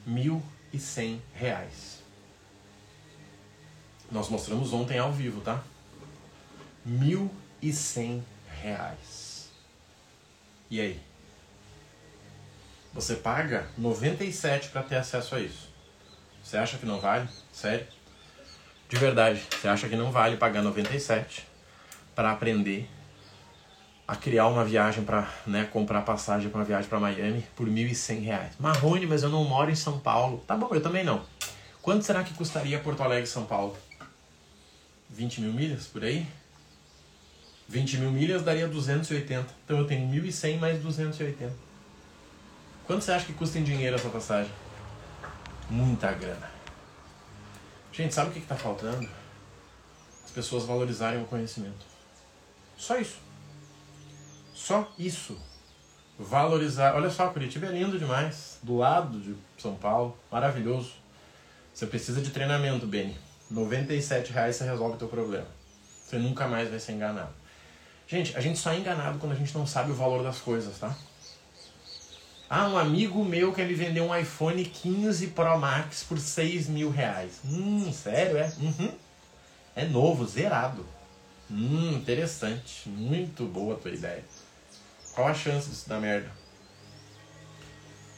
1.100 0.08 1.20
reais. 1.36 2.02
Nós 4.10 4.30
mostramos 4.30 4.72
ontem 4.72 4.98
ao 4.98 5.12
vivo, 5.12 5.42
tá? 5.42 5.62
1.100 6.88 8.22
reais. 8.62 9.50
E 10.72 10.80
aí? 10.80 11.09
Você 12.94 13.16
paga 13.16 13.68
97 13.78 14.70
para 14.70 14.84
ter 14.84 14.96
acesso 14.96 15.36
a 15.36 15.40
isso. 15.40 15.70
Você 16.44 16.58
acha 16.58 16.78
que 16.78 16.86
não 16.86 17.00
vale? 17.00 17.28
Sério? 17.54 17.86
De 18.90 18.98
verdade, 18.98 19.42
você 19.52 19.68
acha 19.68 19.88
que 19.88 19.96
não 19.96 20.12
vale 20.12 20.38
pagar 20.38 20.64
97 20.64 21.48
para 22.16 22.32
aprender 22.32 22.90
a 24.08 24.16
criar 24.16 24.48
uma 24.48 24.66
viagem 24.66 25.04
para 25.04 25.32
né, 25.46 25.66
comprar 25.72 26.02
passagem 26.02 26.50
para 26.50 26.60
uma 26.60 26.66
viagem 26.66 26.90
para 26.90 27.00
Miami 27.00 27.46
por 27.56 27.70
1.100 27.70 28.24
reais? 28.24 28.54
Marrone, 28.60 29.06
mas 29.06 29.22
eu 29.22 29.30
não 29.30 29.44
moro 29.44 29.70
em 29.70 29.76
São 29.76 30.00
Paulo. 30.00 30.44
Tá 30.48 30.58
bom, 30.58 30.70
eu 30.74 30.82
também 30.82 31.04
não. 31.04 31.22
Quanto 31.84 32.04
será 32.04 32.24
que 32.24 32.34
custaria 32.34 32.80
Porto 32.80 33.04
Alegre 33.04 33.28
São 33.28 33.46
Paulo? 33.46 33.78
20 35.12 35.42
mil 35.42 35.54
milhas 35.54 35.86
por 35.86 36.04
aí? 36.04 36.26
20 37.68 37.98
mil 37.98 38.12
milhas 38.12 38.42
daria 38.42 38.68
280. 38.68 39.46
Então 39.64 39.78
eu 39.78 39.86
tenho 39.86 40.10
1.100 40.10 40.58
mais 40.58 40.82
280. 40.82 41.69
Quanto 42.90 43.04
você 43.04 43.12
acha 43.12 43.28
que 43.28 43.34
custa 43.34 43.60
em 43.60 43.64
dinheiro 43.64 43.96
essa 43.96 44.10
passagem? 44.10 44.52
Muita 45.70 46.12
grana. 46.12 46.50
Gente, 47.94 48.16
sabe 48.16 48.32
o 48.32 48.34
que 48.34 48.40
está 48.40 48.56
faltando? 48.56 49.08
As 50.26 50.32
pessoas 50.32 50.66
valorizarem 50.66 51.22
o 51.22 51.26
conhecimento. 51.28 51.86
Só 52.76 52.98
isso. 52.98 53.20
Só 54.56 54.92
isso. 54.98 55.40
Valorizar. 56.18 56.96
Olha 56.96 57.12
só, 57.12 57.28
Curitiba 57.30 57.68
é 57.68 57.74
lindo 57.74 58.00
demais. 58.00 58.58
Do 58.64 58.78
lado 58.78 59.20
de 59.20 59.36
São 59.60 59.76
Paulo. 59.76 60.18
Maravilhoso. 60.32 60.94
Você 61.72 61.86
precisa 61.86 62.20
de 62.22 62.32
treinamento, 62.32 62.88
Beni. 62.88 63.16
97 63.52 64.34
reais 64.34 64.56
você 64.56 64.64
resolve 64.64 64.96
o 64.96 64.98
teu 64.98 65.08
problema. 65.08 65.48
Você 66.08 66.18
nunca 66.18 66.48
mais 66.48 66.72
vai 66.72 66.80
ser 66.80 66.94
enganado. 66.94 67.36
Gente, 68.08 68.36
a 68.36 68.42
gente 68.42 68.58
só 68.58 68.72
é 68.72 68.80
enganado 68.80 69.20
quando 69.20 69.34
a 69.34 69.36
gente 69.36 69.56
não 69.56 69.68
sabe 69.68 69.92
o 69.92 69.96
valor 69.96 70.24
das 70.24 70.40
coisas, 70.40 70.80
tá? 70.80 70.98
Ah, 72.50 72.68
um 72.68 72.80
amigo 72.80 73.24
meu 73.24 73.54
quer 73.54 73.68
me 73.68 73.76
vender 73.76 74.02
um 74.02 74.16
iPhone 74.16 74.66
15 74.66 75.28
Pro 75.28 75.60
Max 75.60 76.04
por 76.04 76.18
6 76.18 76.68
mil 76.68 76.90
reais. 76.90 77.40
Hum, 77.46 77.94
sério, 77.94 78.38
é? 78.38 78.52
Uhum. 78.60 78.92
É 79.76 79.86
novo, 79.86 80.26
zerado. 80.26 80.84
Hum, 81.50 81.94
interessante. 81.94 82.90
Muito 82.90 83.46
boa 83.46 83.76
a 83.76 83.78
tua 83.78 83.92
ideia. 83.92 84.24
Qual 85.14 85.28
a 85.28 85.34
chance 85.34 85.70
disso 85.70 85.88
dar 85.88 86.00
merda? 86.00 86.32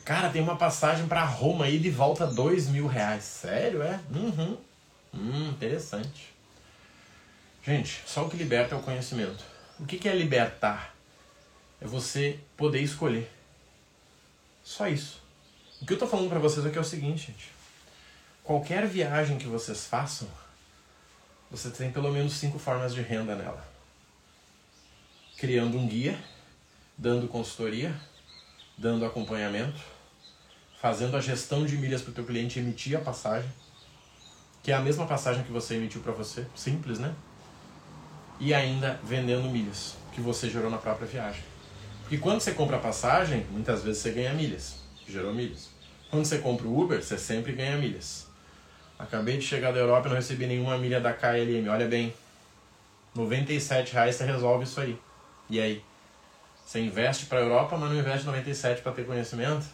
Cara, 0.05 0.29
tem 0.29 0.41
uma 0.41 0.55
passagem 0.55 1.07
para 1.07 1.25
Roma 1.25 1.65
aí 1.65 1.77
de 1.77 1.89
volta 1.89 2.25
2 2.25 2.69
mil 2.69 2.87
reais. 2.87 3.25
Sério, 3.25 3.81
é? 3.81 3.99
Uhum. 4.15 4.57
Hum, 5.13 5.49
interessante. 5.49 6.33
Gente, 7.63 8.01
só 8.05 8.25
o 8.25 8.29
que 8.29 8.37
liberta 8.37 8.75
é 8.75 8.77
o 8.77 8.81
conhecimento. 8.81 9.43
O 9.77 9.85
que 9.85 10.07
é 10.07 10.15
libertar? 10.15 10.95
É 11.81 11.85
você 11.85 12.39
poder 12.55 12.81
escolher. 12.81 13.29
Só 14.71 14.87
isso. 14.87 15.21
O 15.81 15.85
que 15.85 15.91
eu 15.91 15.99
tô 15.99 16.07
falando 16.07 16.29
para 16.29 16.39
vocês 16.39 16.65
aqui 16.65 16.77
é 16.77 16.81
o 16.81 16.85
seguinte, 16.85 17.27
gente. 17.27 17.51
Qualquer 18.41 18.87
viagem 18.87 19.37
que 19.37 19.45
vocês 19.45 19.85
façam, 19.85 20.29
você 21.51 21.69
tem 21.69 21.91
pelo 21.91 22.09
menos 22.09 22.31
cinco 22.35 22.57
formas 22.57 22.93
de 22.93 23.01
renda 23.01 23.35
nela. 23.35 23.67
Criando 25.37 25.77
um 25.77 25.85
guia, 25.85 26.17
dando 26.97 27.27
consultoria, 27.27 27.93
dando 28.77 29.05
acompanhamento, 29.05 29.81
fazendo 30.79 31.17
a 31.17 31.19
gestão 31.19 31.65
de 31.65 31.75
milhas 31.75 32.01
para 32.01 32.11
o 32.11 32.13
teu 32.13 32.25
cliente 32.25 32.57
emitir 32.57 32.97
a 32.97 33.01
passagem, 33.01 33.51
que 34.63 34.71
é 34.71 34.75
a 34.75 34.79
mesma 34.79 35.05
passagem 35.05 35.43
que 35.43 35.51
você 35.51 35.75
emitiu 35.75 35.99
para 35.99 36.13
você, 36.13 36.47
simples, 36.55 36.97
né? 36.97 37.13
E 38.39 38.53
ainda 38.53 38.97
vendendo 39.03 39.49
milhas 39.49 39.97
que 40.13 40.21
você 40.21 40.49
gerou 40.49 40.71
na 40.71 40.77
própria 40.77 41.07
viagem. 41.07 41.50
E 42.11 42.17
quando 42.17 42.41
você 42.41 42.51
compra 42.51 42.75
a 42.75 42.79
passagem, 42.79 43.45
muitas 43.49 43.83
vezes 43.83 44.01
você 44.01 44.11
ganha 44.11 44.33
milhas, 44.33 44.75
gerou 45.07 45.33
milhas. 45.33 45.69
Quando 46.09 46.25
você 46.25 46.39
compra 46.39 46.67
o 46.67 46.77
Uber, 46.77 47.01
você 47.01 47.17
sempre 47.17 47.53
ganha 47.53 47.77
milhas. 47.77 48.27
Acabei 48.99 49.37
de 49.37 49.45
chegar 49.45 49.71
da 49.71 49.79
Europa 49.79 50.07
e 50.07 50.09
não 50.09 50.17
recebi 50.17 50.45
nenhuma 50.45 50.77
milha 50.77 50.99
da 50.99 51.13
KLM. 51.13 51.69
Olha 51.69 51.87
bem, 51.87 52.13
97 53.15 53.93
reais 53.93 54.17
você 54.17 54.25
resolve 54.25 54.65
isso 54.65 54.81
aí. 54.81 54.99
E 55.49 55.61
aí? 55.61 55.81
Você 56.65 56.81
investe 56.81 57.27
para 57.27 57.39
a 57.39 57.41
Europa, 57.43 57.77
mas 57.77 57.89
não 57.89 57.97
investe 57.97 58.25
97 58.25 58.81
para 58.81 58.91
ter 58.91 59.05
conhecimento? 59.05 59.65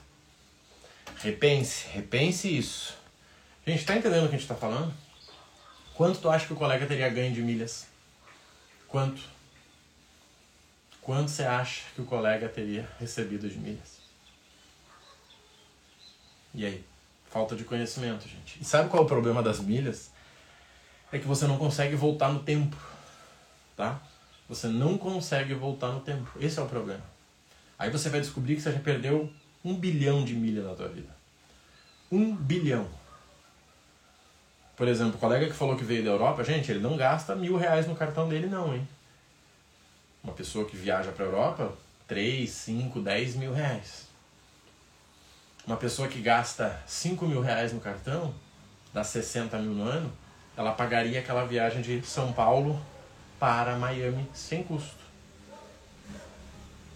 Repense, 1.17 1.87
repense 1.91 2.55
isso. 2.55 2.95
Gente, 3.65 3.83
tá 3.83 3.97
entendendo 3.97 4.25
o 4.25 4.29
que 4.29 4.35
a 4.35 4.37
gente 4.37 4.41
está 4.41 4.55
falando? 4.55 4.93
Quanto 5.95 6.19
tu 6.19 6.29
acha 6.29 6.45
que 6.45 6.53
o 6.53 6.55
colega 6.55 6.85
teria 6.85 7.09
ganho 7.09 7.33
de 7.33 7.41
milhas? 7.41 7.87
Quanto? 8.87 9.36
Quanto 11.07 11.31
você 11.31 11.43
acha 11.43 11.83
que 11.95 12.01
o 12.01 12.05
colega 12.05 12.49
teria 12.49 12.85
recebido 12.99 13.49
de 13.49 13.57
milhas? 13.57 13.99
E 16.53 16.65
aí? 16.65 16.83
Falta 17.29 17.55
de 17.55 17.63
conhecimento, 17.63 18.27
gente. 18.27 18.61
E 18.61 18.65
sabe 18.65 18.89
qual 18.89 19.03
é 19.03 19.05
o 19.05 19.07
problema 19.07 19.41
das 19.41 19.61
milhas? 19.61 20.11
É 21.09 21.17
que 21.17 21.25
você 21.25 21.47
não 21.47 21.57
consegue 21.57 21.95
voltar 21.95 22.27
no 22.27 22.43
tempo, 22.43 22.75
tá? 23.77 24.01
Você 24.49 24.67
não 24.67 24.97
consegue 24.97 25.53
voltar 25.53 25.93
no 25.93 26.01
tempo. 26.01 26.29
Esse 26.41 26.59
é 26.59 26.61
o 26.61 26.67
problema. 26.67 27.05
Aí 27.79 27.89
você 27.89 28.09
vai 28.09 28.19
descobrir 28.19 28.55
que 28.55 28.61
você 28.61 28.73
já 28.73 28.79
perdeu 28.79 29.31
um 29.63 29.75
bilhão 29.75 30.25
de 30.25 30.33
milhas 30.33 30.65
na 30.65 30.75
tua 30.75 30.89
vida. 30.89 31.15
Um 32.11 32.35
bilhão. 32.35 32.85
Por 34.75 34.89
exemplo, 34.89 35.15
o 35.15 35.19
colega 35.19 35.45
que 35.45 35.53
falou 35.53 35.77
que 35.77 35.85
veio 35.85 36.03
da 36.03 36.11
Europa, 36.11 36.43
gente, 36.43 36.69
ele 36.69 36.81
não 36.81 36.97
gasta 36.97 37.33
mil 37.33 37.55
reais 37.55 37.87
no 37.87 37.95
cartão 37.95 38.27
dele 38.27 38.47
não, 38.47 38.75
hein? 38.75 38.85
Uma 40.27 40.33
pessoa 40.33 40.65
que 40.65 40.75
viaja 40.75 41.09
para 41.13 41.23
a 41.23 41.27
Europa, 41.29 41.73
3, 42.05 42.49
5, 42.49 42.99
10 42.99 43.35
mil 43.37 43.53
reais. 43.53 44.07
Uma 45.65 45.77
pessoa 45.77 46.09
que 46.09 46.19
gasta 46.19 46.83
5 46.85 47.25
mil 47.25 47.39
reais 47.39 47.71
no 47.71 47.79
cartão, 47.79 48.35
dá 48.93 49.05
60 49.05 49.57
mil 49.59 49.71
no 49.71 49.83
ano, 49.83 50.11
ela 50.57 50.73
pagaria 50.73 51.21
aquela 51.21 51.45
viagem 51.45 51.81
de 51.81 52.05
São 52.05 52.33
Paulo 52.33 52.77
para 53.39 53.77
Miami 53.77 54.29
sem 54.33 54.63
custo. 54.63 54.97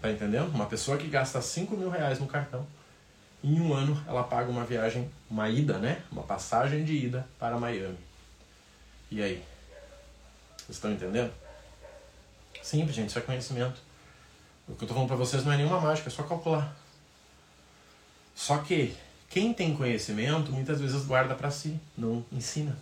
Tá 0.02 0.10
entendendo? 0.10 0.50
Uma 0.54 0.66
pessoa 0.66 0.98
que 0.98 1.08
gasta 1.08 1.40
5 1.40 1.74
mil 1.74 1.88
reais 1.88 2.20
no 2.20 2.26
cartão, 2.26 2.66
em 3.42 3.58
um 3.62 3.72
ano 3.72 3.98
ela 4.06 4.24
paga 4.24 4.50
uma 4.50 4.66
viagem, 4.66 5.10
uma 5.30 5.48
ida, 5.48 5.78
né? 5.78 6.02
Uma 6.12 6.22
passagem 6.22 6.84
de 6.84 6.92
ida 6.92 7.26
para 7.38 7.58
Miami. 7.58 7.98
E 9.10 9.22
aí? 9.22 9.42
Vocês 10.58 10.76
estão 10.76 10.92
entendendo? 10.92 11.32
Simples, 12.62 12.94
gente, 12.94 13.08
isso 13.08 13.18
é 13.18 13.22
conhecimento. 13.22 13.82
O 14.68 14.74
que 14.74 14.84
eu 14.84 14.86
estou 14.86 14.94
falando 14.94 15.08
para 15.08 15.16
vocês 15.16 15.44
não 15.44 15.52
é 15.52 15.56
nenhuma 15.56 15.80
mágica, 15.80 16.08
é 16.08 16.12
só 16.12 16.22
calcular. 16.22 16.74
Só 18.34 18.58
que 18.58 18.96
Quem 19.32 19.54
tem 19.54 19.74
conhecimento 19.74 20.52
muitas 20.52 20.78
vezes 20.78 21.06
guarda 21.06 21.34
para 21.34 21.50
si, 21.50 21.80
não 21.96 22.22
ensina. 22.30 22.76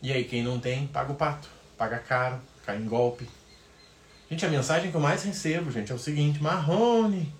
E 0.00 0.10
aí 0.10 0.24
quem 0.24 0.42
não 0.42 0.58
tem, 0.58 0.86
paga 0.86 1.12
o 1.12 1.14
pato, 1.14 1.46
paga 1.76 1.98
caro, 1.98 2.40
cai 2.64 2.78
em 2.78 2.86
golpe. 2.86 3.28
Gente, 4.30 4.46
a 4.46 4.48
mensagem 4.48 4.90
que 4.90 4.96
eu 4.96 5.00
mais 5.00 5.22
recebo, 5.22 5.70
gente, 5.70 5.92
é 5.92 5.94
o 5.94 5.98
seguinte: 5.98 6.42
Marrone, 6.42 7.30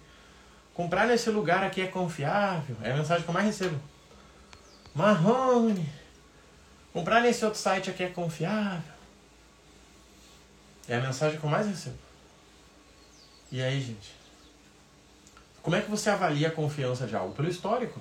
comprar 0.75 1.07
nesse 1.07 1.31
lugar 1.31 1.65
aqui 1.65 1.81
é 1.81 1.87
confiável. 1.87 2.77
É 2.83 2.93
a 2.93 2.97
mensagem 2.97 3.23
que 3.25 3.31
eu 3.31 3.35
mais 3.35 3.47
recebo. 3.47 3.81
Marrone, 4.95 5.89
comprar 6.93 7.23
nesse 7.23 7.43
outro 7.47 7.59
site 7.59 7.89
aqui 7.89 8.03
é 8.03 8.09
confiável. 8.11 9.00
É 10.91 10.97
a 10.97 11.01
mensagem 11.01 11.39
que 11.39 11.45
eu 11.45 11.49
mais 11.49 11.69
recebo. 11.69 11.97
E 13.53 13.63
aí, 13.63 13.81
gente? 13.81 14.11
Como 15.63 15.77
é 15.77 15.81
que 15.81 15.89
você 15.89 16.11
avalia 16.11 16.49
a 16.49 16.51
confiança 16.51 17.07
de 17.07 17.15
algo? 17.15 17.33
Pelo 17.33 17.49
histórico. 17.49 18.01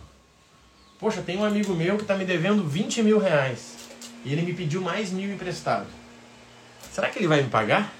Poxa, 0.97 1.21
tem 1.21 1.37
um 1.37 1.45
amigo 1.45 1.75
meu 1.75 1.97
que 1.97 2.01
está 2.01 2.15
me 2.15 2.25
devendo 2.25 2.67
20 2.67 3.03
mil 3.03 3.19
reais. 3.19 3.75
E 4.25 4.33
ele 4.33 4.41
me 4.41 4.55
pediu 4.55 4.81
mais 4.81 5.11
mil 5.11 5.31
emprestado. 5.31 5.85
Será 6.91 7.11
que 7.11 7.19
ele 7.19 7.27
vai 7.27 7.43
me 7.43 7.49
pagar? 7.49 7.93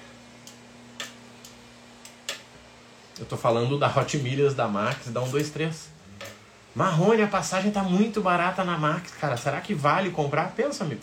Eu 3.16 3.26
tô 3.26 3.36
falando 3.36 3.78
da 3.78 3.86
Hot 3.96 4.18
Milhas, 4.18 4.54
da 4.54 4.66
Max, 4.66 5.06
da 5.06 5.20
123. 5.20 5.88
Marrone, 6.74 7.22
a 7.22 7.28
passagem 7.28 7.70
tá 7.70 7.84
muito 7.84 8.20
barata 8.20 8.64
na 8.64 8.76
Max, 8.76 9.12
cara. 9.12 9.36
Será 9.36 9.60
que 9.60 9.72
vale 9.72 10.10
comprar? 10.10 10.50
Pensa, 10.56 10.82
amigo. 10.82 11.02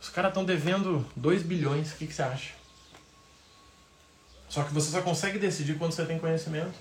Os 0.00 0.08
caras 0.10 0.30
estão 0.30 0.44
devendo 0.44 1.04
2 1.16 1.42
bilhões. 1.42 1.92
O 1.92 1.96
que, 1.96 2.06
que 2.06 2.14
você 2.14 2.22
acha? 2.22 2.63
Só 4.54 4.62
que 4.62 4.72
você 4.72 4.92
só 4.92 5.02
consegue 5.02 5.36
decidir 5.36 5.76
quando 5.76 5.90
você 5.90 6.04
tem 6.04 6.16
conhecimento. 6.16 6.78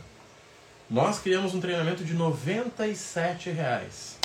Nós 0.87 1.17
criamos 1.17 1.55
um 1.55 1.59
treinamento 1.59 2.05
de 2.05 2.13
97 2.13 3.49
reais. 3.49 4.19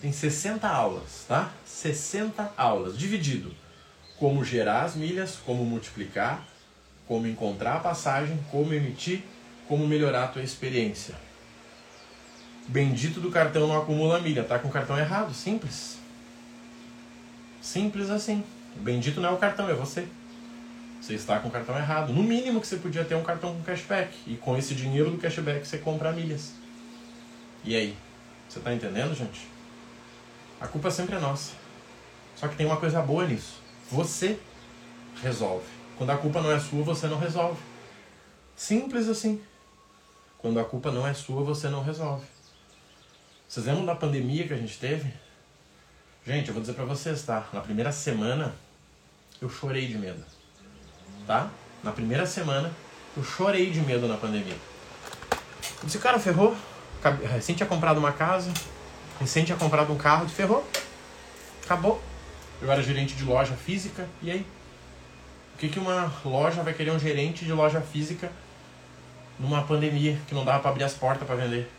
Tem 0.00 0.10
60 0.10 0.66
aulas, 0.66 1.26
tá? 1.28 1.52
60 1.66 2.54
aulas, 2.56 2.96
dividido. 2.96 3.54
Como 4.18 4.42
gerar 4.42 4.84
as 4.84 4.94
milhas, 4.94 5.36
como 5.44 5.62
multiplicar, 5.62 6.42
como 7.06 7.26
encontrar 7.26 7.76
a 7.76 7.80
passagem, 7.80 8.40
como 8.50 8.72
emitir 8.72 9.24
como 9.68 9.86
melhorar 9.86 10.24
a 10.24 10.28
tua 10.28 10.42
experiência. 10.42 11.14
Bendito 12.66 13.20
do 13.20 13.30
cartão 13.30 13.68
não 13.68 13.76
acumula 13.76 14.20
milha, 14.20 14.42
tá 14.42 14.58
com 14.58 14.68
o 14.68 14.72
cartão 14.72 14.98
errado, 14.98 15.34
simples. 15.34 15.98
Simples 17.60 18.08
assim. 18.08 18.42
Bendito 18.76 19.20
não 19.20 19.28
é 19.28 19.32
o 19.32 19.36
cartão, 19.36 19.68
é 19.68 19.74
você. 19.74 20.08
Você 21.00 21.14
está 21.14 21.38
com 21.40 21.48
o 21.48 21.50
cartão 21.50 21.76
errado. 21.76 22.12
No 22.12 22.22
mínimo 22.22 22.60
que 22.60 22.66
você 22.66 22.76
podia 22.76 23.04
ter 23.04 23.14
um 23.14 23.22
cartão 23.22 23.54
com 23.54 23.62
cashback. 23.62 24.14
E 24.26 24.36
com 24.36 24.56
esse 24.56 24.74
dinheiro 24.74 25.10
do 25.10 25.18
cashback 25.18 25.66
você 25.66 25.78
compra 25.78 26.12
milhas. 26.12 26.52
E 27.64 27.74
aí? 27.74 27.96
Você 28.48 28.58
está 28.58 28.74
entendendo, 28.74 29.14
gente? 29.14 29.48
A 30.60 30.66
culpa 30.66 30.90
sempre 30.90 31.16
é 31.16 31.18
nossa. 31.18 31.52
Só 32.36 32.48
que 32.48 32.56
tem 32.56 32.66
uma 32.66 32.76
coisa 32.76 33.00
boa 33.00 33.26
nisso. 33.26 33.60
Você 33.90 34.38
resolve. 35.22 35.66
Quando 35.96 36.10
a 36.10 36.16
culpa 36.16 36.40
não 36.40 36.50
é 36.50 36.58
sua, 36.58 36.82
você 36.82 37.06
não 37.06 37.18
resolve. 37.18 37.60
Simples 38.56 39.08
assim. 39.08 39.40
Quando 40.38 40.60
a 40.60 40.64
culpa 40.64 40.90
não 40.90 41.06
é 41.06 41.14
sua, 41.14 41.42
você 41.42 41.68
não 41.68 41.82
resolve. 41.82 42.26
Vocês 43.48 43.66
lembram 43.66 43.84
da 43.84 43.94
pandemia 43.94 44.46
que 44.46 44.54
a 44.54 44.56
gente 44.56 44.78
teve? 44.78 45.12
Gente, 46.26 46.48
eu 46.48 46.54
vou 46.54 46.60
dizer 46.60 46.74
pra 46.74 46.84
vocês, 46.84 47.22
tá? 47.22 47.48
Na 47.52 47.60
primeira 47.60 47.90
semana, 47.90 48.54
eu 49.40 49.48
chorei 49.48 49.86
de 49.86 49.98
medo. 49.98 50.24
Tá? 51.30 51.48
Na 51.84 51.92
primeira 51.92 52.26
semana, 52.26 52.72
eu 53.16 53.22
chorei 53.22 53.70
de 53.70 53.78
medo 53.78 54.08
na 54.08 54.16
pandemia. 54.16 54.56
Eu 55.80 55.84
disse, 55.84 56.00
cara, 56.00 56.18
ferrou. 56.18 56.56
Recém 57.32 57.54
tinha 57.54 57.68
comprado 57.68 57.98
uma 57.98 58.10
casa, 58.10 58.52
recém 59.20 59.44
tinha 59.44 59.56
comprado 59.56 59.92
um 59.92 59.96
carro, 59.96 60.26
e 60.26 60.28
ferrou. 60.28 60.68
Acabou. 61.64 62.02
Eu 62.60 62.68
era 62.68 62.82
gerente 62.82 63.14
de 63.14 63.22
loja 63.22 63.54
física, 63.54 64.08
e 64.20 64.28
aí? 64.28 64.44
O 65.54 65.58
que, 65.58 65.68
que 65.68 65.78
uma 65.78 66.12
loja 66.24 66.64
vai 66.64 66.74
querer 66.74 66.90
um 66.90 66.98
gerente 66.98 67.44
de 67.44 67.52
loja 67.52 67.80
física 67.80 68.28
numa 69.38 69.62
pandemia 69.62 70.18
que 70.26 70.34
não 70.34 70.44
dava 70.44 70.58
para 70.58 70.72
abrir 70.72 70.82
as 70.82 70.94
portas 70.94 71.28
para 71.28 71.36
vender. 71.36 71.70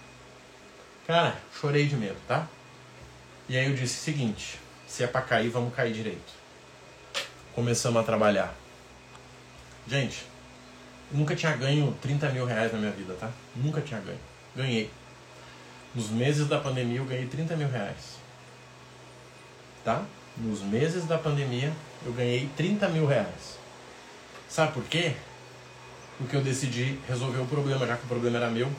Cara, 1.05 1.35
chorei 1.59 1.87
de 1.87 1.97
medo, 1.97 2.15
tá? 2.25 2.47
E 3.49 3.57
aí 3.57 3.65
eu 3.65 3.75
disse 3.75 3.99
o 3.99 4.01
seguinte: 4.01 4.61
se 4.87 5.03
é 5.03 5.07
para 5.07 5.19
cair, 5.19 5.49
vamos 5.49 5.75
cair 5.75 5.91
direito. 5.91 6.31
Começamos 7.53 7.99
a 7.99 8.05
trabalhar. 8.05 8.60
Gente, 9.91 10.25
nunca 11.11 11.35
tinha 11.35 11.55
ganho 11.55 11.95
30 12.01 12.29
mil 12.29 12.45
reais 12.45 12.71
na 12.73 12.79
minha 12.79 12.91
vida, 12.91 13.13
tá? 13.19 13.29
Nunca 13.55 13.81
tinha 13.81 13.99
ganho. 13.99 14.19
Ganhei. 14.55 14.89
Nos 15.93 16.09
meses 16.09 16.47
da 16.47 16.57
pandemia 16.57 16.99
eu 16.99 17.05
ganhei 17.05 17.27
30 17.27 17.55
mil 17.57 17.69
reais. 17.69 18.17
Tá? 19.83 20.03
Nos 20.37 20.61
meses 20.61 21.05
da 21.05 21.17
pandemia 21.17 21.71
eu 22.05 22.13
ganhei 22.13 22.49
30 22.57 22.87
mil 22.89 23.05
reais. 23.05 23.59
Sabe 24.49 24.73
por 24.73 24.83
quê? 24.85 25.13
porque 26.21 26.35
eu 26.35 26.41
decidi 26.41 26.99
resolver 27.07 27.39
o 27.39 27.45
problema, 27.47 27.85
já 27.87 27.97
que 27.97 28.05
o 28.05 28.07
problema 28.07 28.37
era 28.37 28.49
meu. 28.49 28.71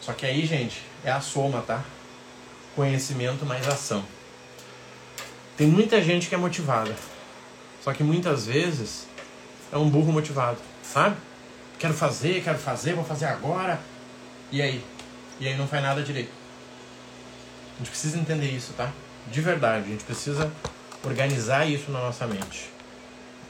Só 0.00 0.12
que 0.12 0.24
aí, 0.24 0.46
gente, 0.46 0.80
é 1.04 1.10
a 1.10 1.20
soma, 1.20 1.60
tá? 1.62 1.82
Conhecimento 2.76 3.44
mais 3.44 3.66
ação. 3.66 4.04
Tem 5.56 5.66
muita 5.66 6.00
gente 6.02 6.28
que 6.28 6.34
é 6.34 6.38
motivada. 6.38 6.94
Só 7.82 7.92
que 7.92 8.04
muitas 8.04 8.46
vezes 8.46 9.06
é 9.72 9.76
um 9.76 9.88
burro 9.88 10.12
motivado, 10.12 10.58
sabe? 10.82 11.16
Quero 11.78 11.94
fazer, 11.94 12.42
quero 12.42 12.58
fazer, 12.58 12.94
vou 12.94 13.04
fazer 13.04 13.26
agora. 13.26 13.80
E 14.52 14.60
aí? 14.60 14.84
E 15.38 15.48
aí 15.48 15.56
não 15.56 15.66
faz 15.66 15.82
nada 15.82 16.02
direito. 16.02 16.30
A 17.74 17.78
gente 17.78 17.90
precisa 17.90 18.18
entender 18.18 18.50
isso, 18.50 18.72
tá? 18.74 18.90
De 19.30 19.40
verdade, 19.40 19.86
a 19.86 19.88
gente 19.88 20.04
precisa 20.04 20.50
organizar 21.02 21.66
isso 21.66 21.90
na 21.90 22.00
nossa 22.00 22.26
mente. 22.26 22.70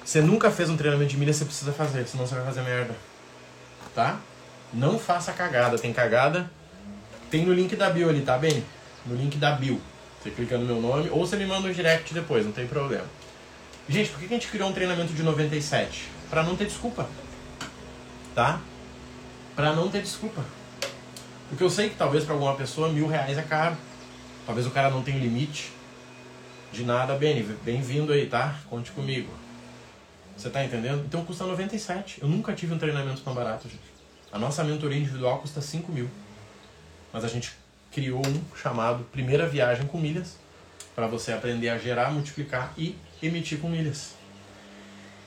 Você 0.04 0.20
nunca 0.20 0.50
fez 0.50 0.70
um 0.70 0.76
treinamento 0.76 1.10
de 1.10 1.16
milha, 1.16 1.32
você 1.32 1.44
precisa 1.44 1.72
fazer, 1.72 2.06
senão 2.06 2.26
você 2.26 2.34
vai 2.34 2.44
fazer 2.44 2.62
merda. 2.62 2.94
Tá? 3.94 4.20
Não 4.72 4.98
faça 4.98 5.32
cagada. 5.32 5.78
Tem 5.78 5.92
cagada? 5.92 6.50
Tem 7.30 7.44
no 7.44 7.52
link 7.52 7.74
da 7.76 7.90
bio 7.90 8.08
ali, 8.08 8.22
tá 8.22 8.38
bem? 8.38 8.64
No 9.06 9.16
link 9.16 9.36
da 9.36 9.52
bio. 9.52 9.80
Você 10.22 10.30
clica 10.30 10.58
no 10.58 10.66
meu 10.66 10.80
nome 10.80 11.08
ou 11.10 11.26
você 11.26 11.36
me 11.36 11.46
manda 11.46 11.66
um 11.66 11.72
direct 11.72 12.12
depois, 12.12 12.44
não 12.44 12.52
tem 12.52 12.66
problema. 12.66 13.04
Gente, 13.90 14.10
por 14.10 14.20
que 14.20 14.26
a 14.26 14.28
gente 14.28 14.46
criou 14.46 14.68
um 14.68 14.72
treinamento 14.72 15.12
de 15.12 15.20
97? 15.20 16.06
Pra 16.30 16.44
não 16.44 16.54
ter 16.54 16.66
desculpa. 16.66 17.08
Tá? 18.36 18.60
Pra 19.56 19.72
não 19.72 19.90
ter 19.90 20.00
desculpa. 20.00 20.44
Porque 21.48 21.64
eu 21.64 21.68
sei 21.68 21.90
que 21.90 21.96
talvez 21.96 22.22
para 22.22 22.34
alguma 22.34 22.54
pessoa 22.54 22.88
mil 22.88 23.08
reais 23.08 23.36
é 23.36 23.42
caro. 23.42 23.76
Talvez 24.46 24.64
o 24.64 24.70
cara 24.70 24.90
não 24.90 25.02
tenha 25.02 25.18
limite 25.18 25.72
de 26.72 26.84
nada. 26.84 27.16
Bem, 27.16 27.42
bem-vindo 27.64 28.12
aí, 28.12 28.26
tá? 28.26 28.60
Conte 28.70 28.92
comigo. 28.92 29.28
Você 30.36 30.48
tá 30.50 30.64
entendendo? 30.64 31.04
Então 31.04 31.24
custa 31.24 31.44
97. 31.44 32.22
Eu 32.22 32.28
nunca 32.28 32.52
tive 32.52 32.72
um 32.72 32.78
treinamento 32.78 33.22
tão 33.22 33.34
barato, 33.34 33.68
gente. 33.68 33.82
A 34.30 34.38
nossa 34.38 34.62
mentoria 34.62 34.98
individual 34.98 35.40
custa 35.40 35.60
5 35.60 35.90
mil. 35.90 36.08
Mas 37.12 37.24
a 37.24 37.28
gente 37.28 37.56
criou 37.90 38.22
um 38.24 38.56
chamado 38.56 39.02
Primeira 39.10 39.48
Viagem 39.48 39.88
com 39.88 39.98
Milhas 39.98 40.36
para 40.94 41.06
você 41.06 41.32
aprender 41.32 41.68
a 41.68 41.78
gerar, 41.78 42.10
multiplicar 42.10 42.72
e 42.76 42.96
emitir 43.22 43.58
com 43.58 43.68
milhas. 43.68 44.14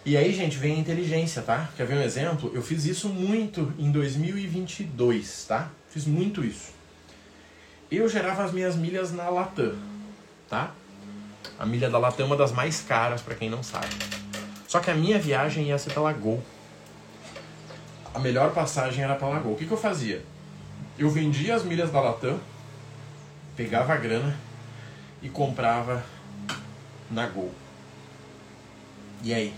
E 0.06 0.18
aí, 0.18 0.34
gente, 0.34 0.58
vem 0.58 0.76
a 0.76 0.80
inteligência, 0.80 1.42
tá? 1.42 1.70
Quer 1.78 1.88
ver 1.88 1.96
um 1.96 2.02
exemplo? 2.02 2.52
Eu 2.54 2.62
fiz 2.62 2.84
isso 2.86 3.08
muito 3.08 3.74
em 3.80 3.90
2022, 3.90 5.46
tá? 5.48 5.70
Fiz 5.90 6.06
muito 6.06 6.44
isso. 6.44 6.74
Eu 7.90 8.10
gerava 8.10 8.44
as 8.44 8.52
minhas 8.52 8.76
milhas 8.76 9.14
na 9.14 9.30
Latam, 9.30 9.76
tá? 10.50 10.72
A 11.58 11.66
milha 11.66 11.90
da 11.90 11.98
Latam 11.98 12.26
é 12.26 12.28
uma 12.28 12.36
das 12.36 12.52
mais 12.52 12.82
caras, 12.82 13.22
para 13.22 13.36
quem 13.36 13.50
não 13.50 13.64
sabe. 13.64 13.88
Só 14.68 14.80
que 14.80 14.92
a 14.92 14.96
minha 14.96 15.18
viagem 15.20 15.68
ia 15.68 15.78
ser 15.78 15.94
pela 15.94 16.12
Gol. 16.12 16.44
A 18.14 18.20
melhor 18.20 18.52
passagem 18.52 19.04
era 19.04 19.16
pela 19.16 19.40
Gol. 19.40 19.54
O 19.54 19.56
que, 19.56 19.66
que 19.66 19.72
eu 19.72 19.78
fazia? 19.78 20.26
Eu 20.98 21.10
vendia 21.10 21.56
as 21.56 21.64
milhas 21.64 21.92
da 21.92 22.02
Latam, 22.02 22.40
pegava 23.56 23.94
a 23.94 23.98
grana 23.98 24.36
e 25.24 25.30
comprava 25.30 26.04
na 27.10 27.26
Gol. 27.28 27.52
E 29.24 29.34
aí? 29.34 29.54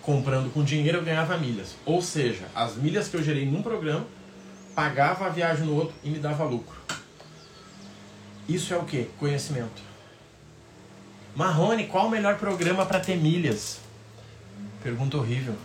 Comprando 0.00 0.52
com 0.52 0.62
dinheiro 0.62 0.98
eu 0.98 1.04
ganhava 1.04 1.36
milhas. 1.36 1.74
Ou 1.84 2.00
seja, 2.00 2.46
as 2.54 2.76
milhas 2.76 3.08
que 3.08 3.16
eu 3.16 3.22
gerei 3.22 3.44
num 3.44 3.62
programa, 3.62 4.06
pagava 4.74 5.26
a 5.26 5.28
viagem 5.28 5.66
no 5.66 5.74
outro 5.74 5.94
e 6.04 6.08
me 6.08 6.18
dava 6.18 6.44
lucro. 6.44 6.76
Isso 8.48 8.72
é 8.72 8.76
o 8.76 8.84
que? 8.84 9.10
Conhecimento. 9.18 9.82
Marrone, 11.34 11.86
qual 11.86 12.06
o 12.06 12.10
melhor 12.10 12.38
programa 12.38 12.86
para 12.86 13.00
ter 13.00 13.16
milhas? 13.16 13.80
Pergunta 14.82 15.16
horrível. 15.16 15.56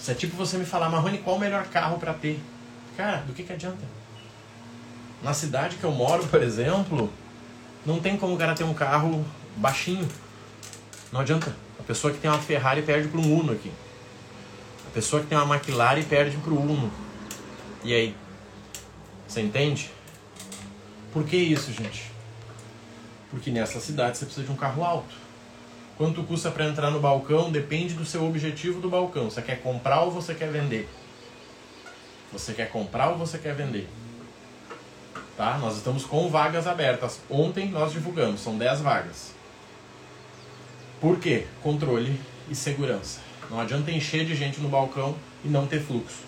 Isso 0.00 0.10
é 0.10 0.14
tipo 0.14 0.36
você 0.36 0.58
me 0.58 0.64
falar, 0.64 0.88
Marrone, 0.88 1.18
qual 1.18 1.36
o 1.36 1.38
melhor 1.38 1.64
carro 1.66 1.98
para 1.98 2.12
ter? 2.12 2.40
Cara, 2.96 3.18
do 3.18 3.32
que, 3.32 3.44
que 3.44 3.52
adianta? 3.52 3.84
Na 5.22 5.32
cidade 5.32 5.76
que 5.76 5.84
eu 5.84 5.92
moro, 5.92 6.26
por 6.26 6.42
exemplo, 6.42 7.12
não 7.84 8.00
tem 8.00 8.16
como 8.16 8.34
o 8.34 8.38
cara 8.38 8.54
ter 8.54 8.64
um 8.64 8.74
carro 8.74 9.24
baixinho. 9.56 10.08
Não 11.10 11.20
adianta. 11.20 11.54
A 11.78 11.82
pessoa 11.82 12.12
que 12.12 12.20
tem 12.20 12.30
uma 12.30 12.40
Ferrari 12.40 12.82
perde 12.82 13.08
para 13.08 13.20
um 13.20 13.38
Uno 13.38 13.52
aqui. 13.52 13.72
A 14.86 14.90
pessoa 14.90 15.20
que 15.20 15.28
tem 15.28 15.36
uma 15.36 15.56
McLaren 15.56 16.02
perde 16.02 16.36
para 16.36 16.52
o 16.52 16.60
Uno. 16.60 16.90
E 17.82 17.92
aí? 17.92 18.14
Você 19.26 19.40
entende? 19.40 19.90
Por 21.12 21.24
que 21.24 21.36
isso, 21.36 21.72
gente? 21.72 22.10
Porque 23.30 23.50
nessa 23.50 23.80
cidade 23.80 24.16
você 24.16 24.26
precisa 24.26 24.46
de 24.46 24.52
um 24.52 24.56
carro 24.56 24.84
alto. 24.84 25.14
Quanto 25.96 26.22
custa 26.22 26.50
para 26.50 26.66
entrar 26.66 26.90
no 26.90 27.00
balcão 27.00 27.50
depende 27.50 27.94
do 27.94 28.04
seu 28.04 28.26
objetivo 28.26 28.80
do 28.80 28.88
balcão. 28.88 29.30
Você 29.30 29.42
quer 29.42 29.60
comprar 29.60 30.02
ou 30.02 30.10
você 30.10 30.34
quer 30.34 30.50
vender? 30.50 30.88
Você 32.32 32.54
quer 32.54 32.70
comprar 32.70 33.10
ou 33.10 33.18
você 33.18 33.38
quer 33.38 33.54
vender? 33.54 33.88
Tá? 35.36 35.58
Nós 35.58 35.76
estamos 35.76 36.04
com 36.04 36.28
vagas 36.28 36.66
abertas. 36.66 37.20
Ontem 37.30 37.70
nós 37.70 37.92
divulgamos, 37.92 38.40
são 38.40 38.58
10 38.58 38.80
vagas. 38.80 39.32
Por 41.00 41.18
quê? 41.18 41.46
Controle 41.62 42.20
e 42.48 42.54
segurança. 42.54 43.20
Não 43.50 43.60
adianta 43.60 43.90
encher 43.90 44.24
de 44.24 44.34
gente 44.34 44.60
no 44.60 44.68
balcão 44.68 45.16
e 45.44 45.48
não 45.48 45.66
ter 45.66 45.80
fluxo. 45.80 46.20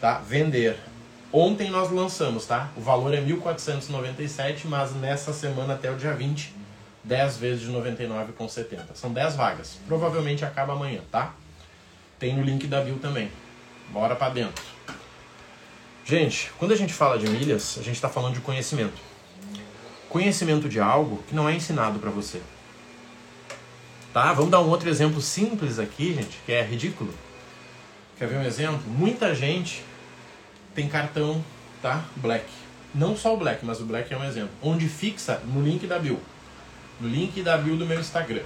Tá? 0.00 0.18
Vender. 0.18 0.78
Ontem 1.32 1.70
nós 1.70 1.90
lançamos, 1.90 2.46
tá? 2.46 2.70
O 2.76 2.80
valor 2.80 3.12
é 3.14 3.20
1.497, 3.20 4.66
mas 4.66 4.94
nessa 4.94 5.32
semana 5.32 5.74
até 5.74 5.90
o 5.90 5.96
dia 5.96 6.14
20, 6.14 6.54
10 7.02 7.36
vezes 7.38 7.62
de 7.62 7.72
99,70. 7.72 8.94
São 8.94 9.12
10 9.12 9.34
vagas. 9.34 9.78
Provavelmente 9.86 10.44
acaba 10.44 10.74
amanhã, 10.74 11.00
tá? 11.10 11.34
Tem 12.18 12.36
no 12.36 12.42
link 12.42 12.66
da 12.66 12.80
Bill 12.80 12.98
também. 12.98 13.30
Bora 13.90 14.14
para 14.14 14.32
dentro. 14.32 14.73
Gente, 16.06 16.52
quando 16.58 16.72
a 16.72 16.76
gente 16.76 16.92
fala 16.92 17.18
de 17.18 17.26
milhas, 17.26 17.78
a 17.78 17.82
gente 17.82 17.94
está 17.94 18.10
falando 18.10 18.34
de 18.34 18.40
conhecimento. 18.40 19.00
Conhecimento 20.10 20.68
de 20.68 20.78
algo 20.78 21.24
que 21.26 21.34
não 21.34 21.48
é 21.48 21.54
ensinado 21.54 21.98
para 21.98 22.10
você. 22.10 22.42
Tá? 24.12 24.34
Vamos 24.34 24.50
dar 24.50 24.60
um 24.60 24.68
outro 24.68 24.88
exemplo 24.90 25.22
simples 25.22 25.78
aqui, 25.78 26.12
gente, 26.12 26.38
que 26.44 26.52
é 26.52 26.62
ridículo. 26.62 27.12
Quer 28.18 28.28
ver 28.28 28.36
um 28.36 28.44
exemplo? 28.44 28.82
Muita 28.86 29.34
gente 29.34 29.82
tem 30.74 30.90
cartão, 30.90 31.42
tá? 31.80 32.04
Black. 32.16 32.44
Não 32.94 33.16
só 33.16 33.32
o 33.32 33.38
Black, 33.38 33.64
mas 33.64 33.80
o 33.80 33.86
Black 33.86 34.12
é 34.12 34.16
um 34.16 34.24
exemplo. 34.24 34.50
Onde 34.62 34.86
fixa 34.88 35.40
no 35.46 35.62
link 35.62 35.86
da 35.86 35.98
Bill. 35.98 36.20
No 37.00 37.08
link 37.08 37.42
da 37.42 37.56
Bill 37.56 37.78
do 37.78 37.86
meu 37.86 37.98
Instagram. 37.98 38.44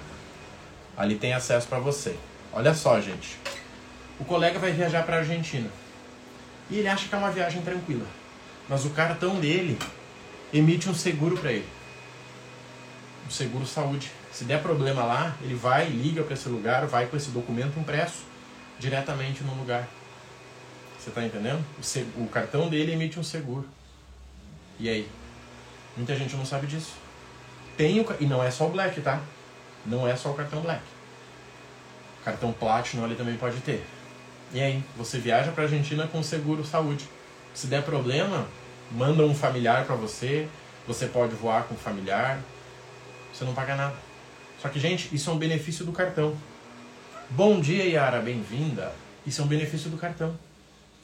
Ali 0.96 1.16
tem 1.16 1.34
acesso 1.34 1.66
para 1.66 1.80
você. 1.80 2.16
Olha 2.52 2.72
só, 2.72 3.00
gente. 3.00 3.36
O 4.20 4.24
colega 4.24 4.60
vai 4.60 4.70
viajar 4.70 5.04
para 5.04 5.18
Argentina. 5.18 5.68
E 6.70 6.78
ele 6.78 6.88
acha 6.88 7.08
que 7.08 7.14
é 7.14 7.18
uma 7.18 7.30
viagem 7.30 7.62
tranquila. 7.62 8.06
Mas 8.68 8.84
o 8.84 8.90
cartão 8.90 9.40
dele 9.40 9.78
emite 10.52 10.88
um 10.88 10.94
seguro 10.94 11.36
para 11.36 11.52
ele. 11.52 11.68
Um 13.26 13.30
seguro 13.30 13.66
saúde. 13.66 14.10
Se 14.32 14.44
der 14.44 14.62
problema 14.62 15.04
lá, 15.04 15.36
ele 15.42 15.54
vai, 15.54 15.88
liga 15.88 16.22
para 16.22 16.34
esse 16.34 16.48
lugar, 16.48 16.86
vai 16.86 17.06
com 17.06 17.16
esse 17.16 17.30
documento 17.30 17.78
impresso 17.78 18.24
diretamente 18.78 19.42
no 19.42 19.54
lugar. 19.54 19.88
Você 20.98 21.08
está 21.08 21.24
entendendo? 21.24 21.64
O, 22.16 22.24
o 22.24 22.28
cartão 22.28 22.68
dele 22.68 22.92
emite 22.92 23.18
um 23.18 23.24
seguro. 23.24 23.66
E 24.78 24.88
aí? 24.88 25.08
Muita 25.96 26.14
gente 26.14 26.36
não 26.36 26.44
sabe 26.44 26.66
disso. 26.66 26.92
Tem 27.76 28.00
o, 28.00 28.06
e 28.20 28.26
não 28.26 28.42
é 28.42 28.50
só 28.50 28.66
o 28.66 28.70
Black, 28.70 29.00
tá? 29.00 29.20
Não 29.86 30.06
é 30.06 30.14
só 30.16 30.30
o 30.30 30.34
cartão 30.34 30.60
Black. 30.60 30.82
Cartão 32.24 32.52
Platinum 32.52 33.04
ali 33.04 33.14
também 33.14 33.36
pode 33.36 33.58
ter. 33.60 33.84
E 34.52 34.60
aí? 34.60 34.82
Você 34.96 35.18
viaja 35.18 35.52
para 35.52 35.64
Argentina 35.64 36.06
com 36.06 36.22
seguro 36.22 36.64
saúde. 36.64 37.04
Se 37.52 37.66
der 37.66 37.82
problema, 37.82 38.46
manda 38.90 39.22
um 39.24 39.34
familiar 39.34 39.84
para 39.84 39.94
você. 39.94 40.48
Você 40.86 41.06
pode 41.06 41.34
voar 41.34 41.64
com 41.64 41.74
um 41.74 41.78
familiar. 41.78 42.40
Você 43.32 43.44
não 43.44 43.54
paga 43.54 43.76
nada. 43.76 43.94
Só 44.60 44.68
que, 44.68 44.80
gente, 44.80 45.14
isso 45.14 45.28
é 45.30 45.32
um 45.32 45.38
benefício 45.38 45.84
do 45.84 45.92
cartão. 45.92 46.34
Bom 47.30 47.60
dia, 47.60 47.84
Yara, 47.84 48.20
bem-vinda. 48.20 48.92
Isso 49.26 49.42
é 49.42 49.44
um 49.44 49.48
benefício 49.48 49.90
do 49.90 49.98
cartão. 49.98 50.36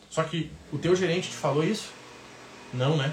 Só 0.09 0.23
que 0.23 0.51
o 0.73 0.79
teu 0.79 0.97
gerente 0.97 1.29
te 1.29 1.37
falou 1.37 1.63
isso? 1.63 1.91
Não, 2.73 2.97
né? 2.97 3.13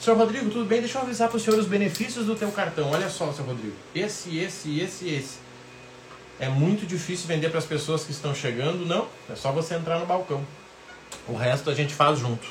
Senhor 0.00 0.16
Rodrigo, 0.16 0.50
tudo 0.50 0.64
bem? 0.64 0.80
Deixa 0.80 0.98
eu 0.98 1.02
avisar 1.02 1.28
para 1.28 1.36
o 1.36 1.40
senhor 1.40 1.58
os 1.58 1.66
benefícios 1.66 2.26
do 2.26 2.34
teu 2.34 2.50
cartão. 2.50 2.90
Olha 2.90 3.08
só, 3.08 3.32
senhor 3.32 3.48
Rodrigo. 3.48 3.74
Esse, 3.94 4.36
esse, 4.38 4.80
esse, 4.80 5.08
esse. 5.08 5.38
É 6.40 6.48
muito 6.48 6.86
difícil 6.86 7.26
vender 7.26 7.48
para 7.48 7.58
as 7.58 7.64
pessoas 7.64 8.04
que 8.04 8.12
estão 8.12 8.34
chegando. 8.34 8.86
Não, 8.86 9.08
é 9.28 9.34
só 9.34 9.50
você 9.50 9.74
entrar 9.74 9.98
no 9.98 10.06
balcão. 10.06 10.44
O 11.26 11.34
resto 11.34 11.68
a 11.68 11.74
gente 11.74 11.92
faz 11.92 12.18
junto. 12.20 12.46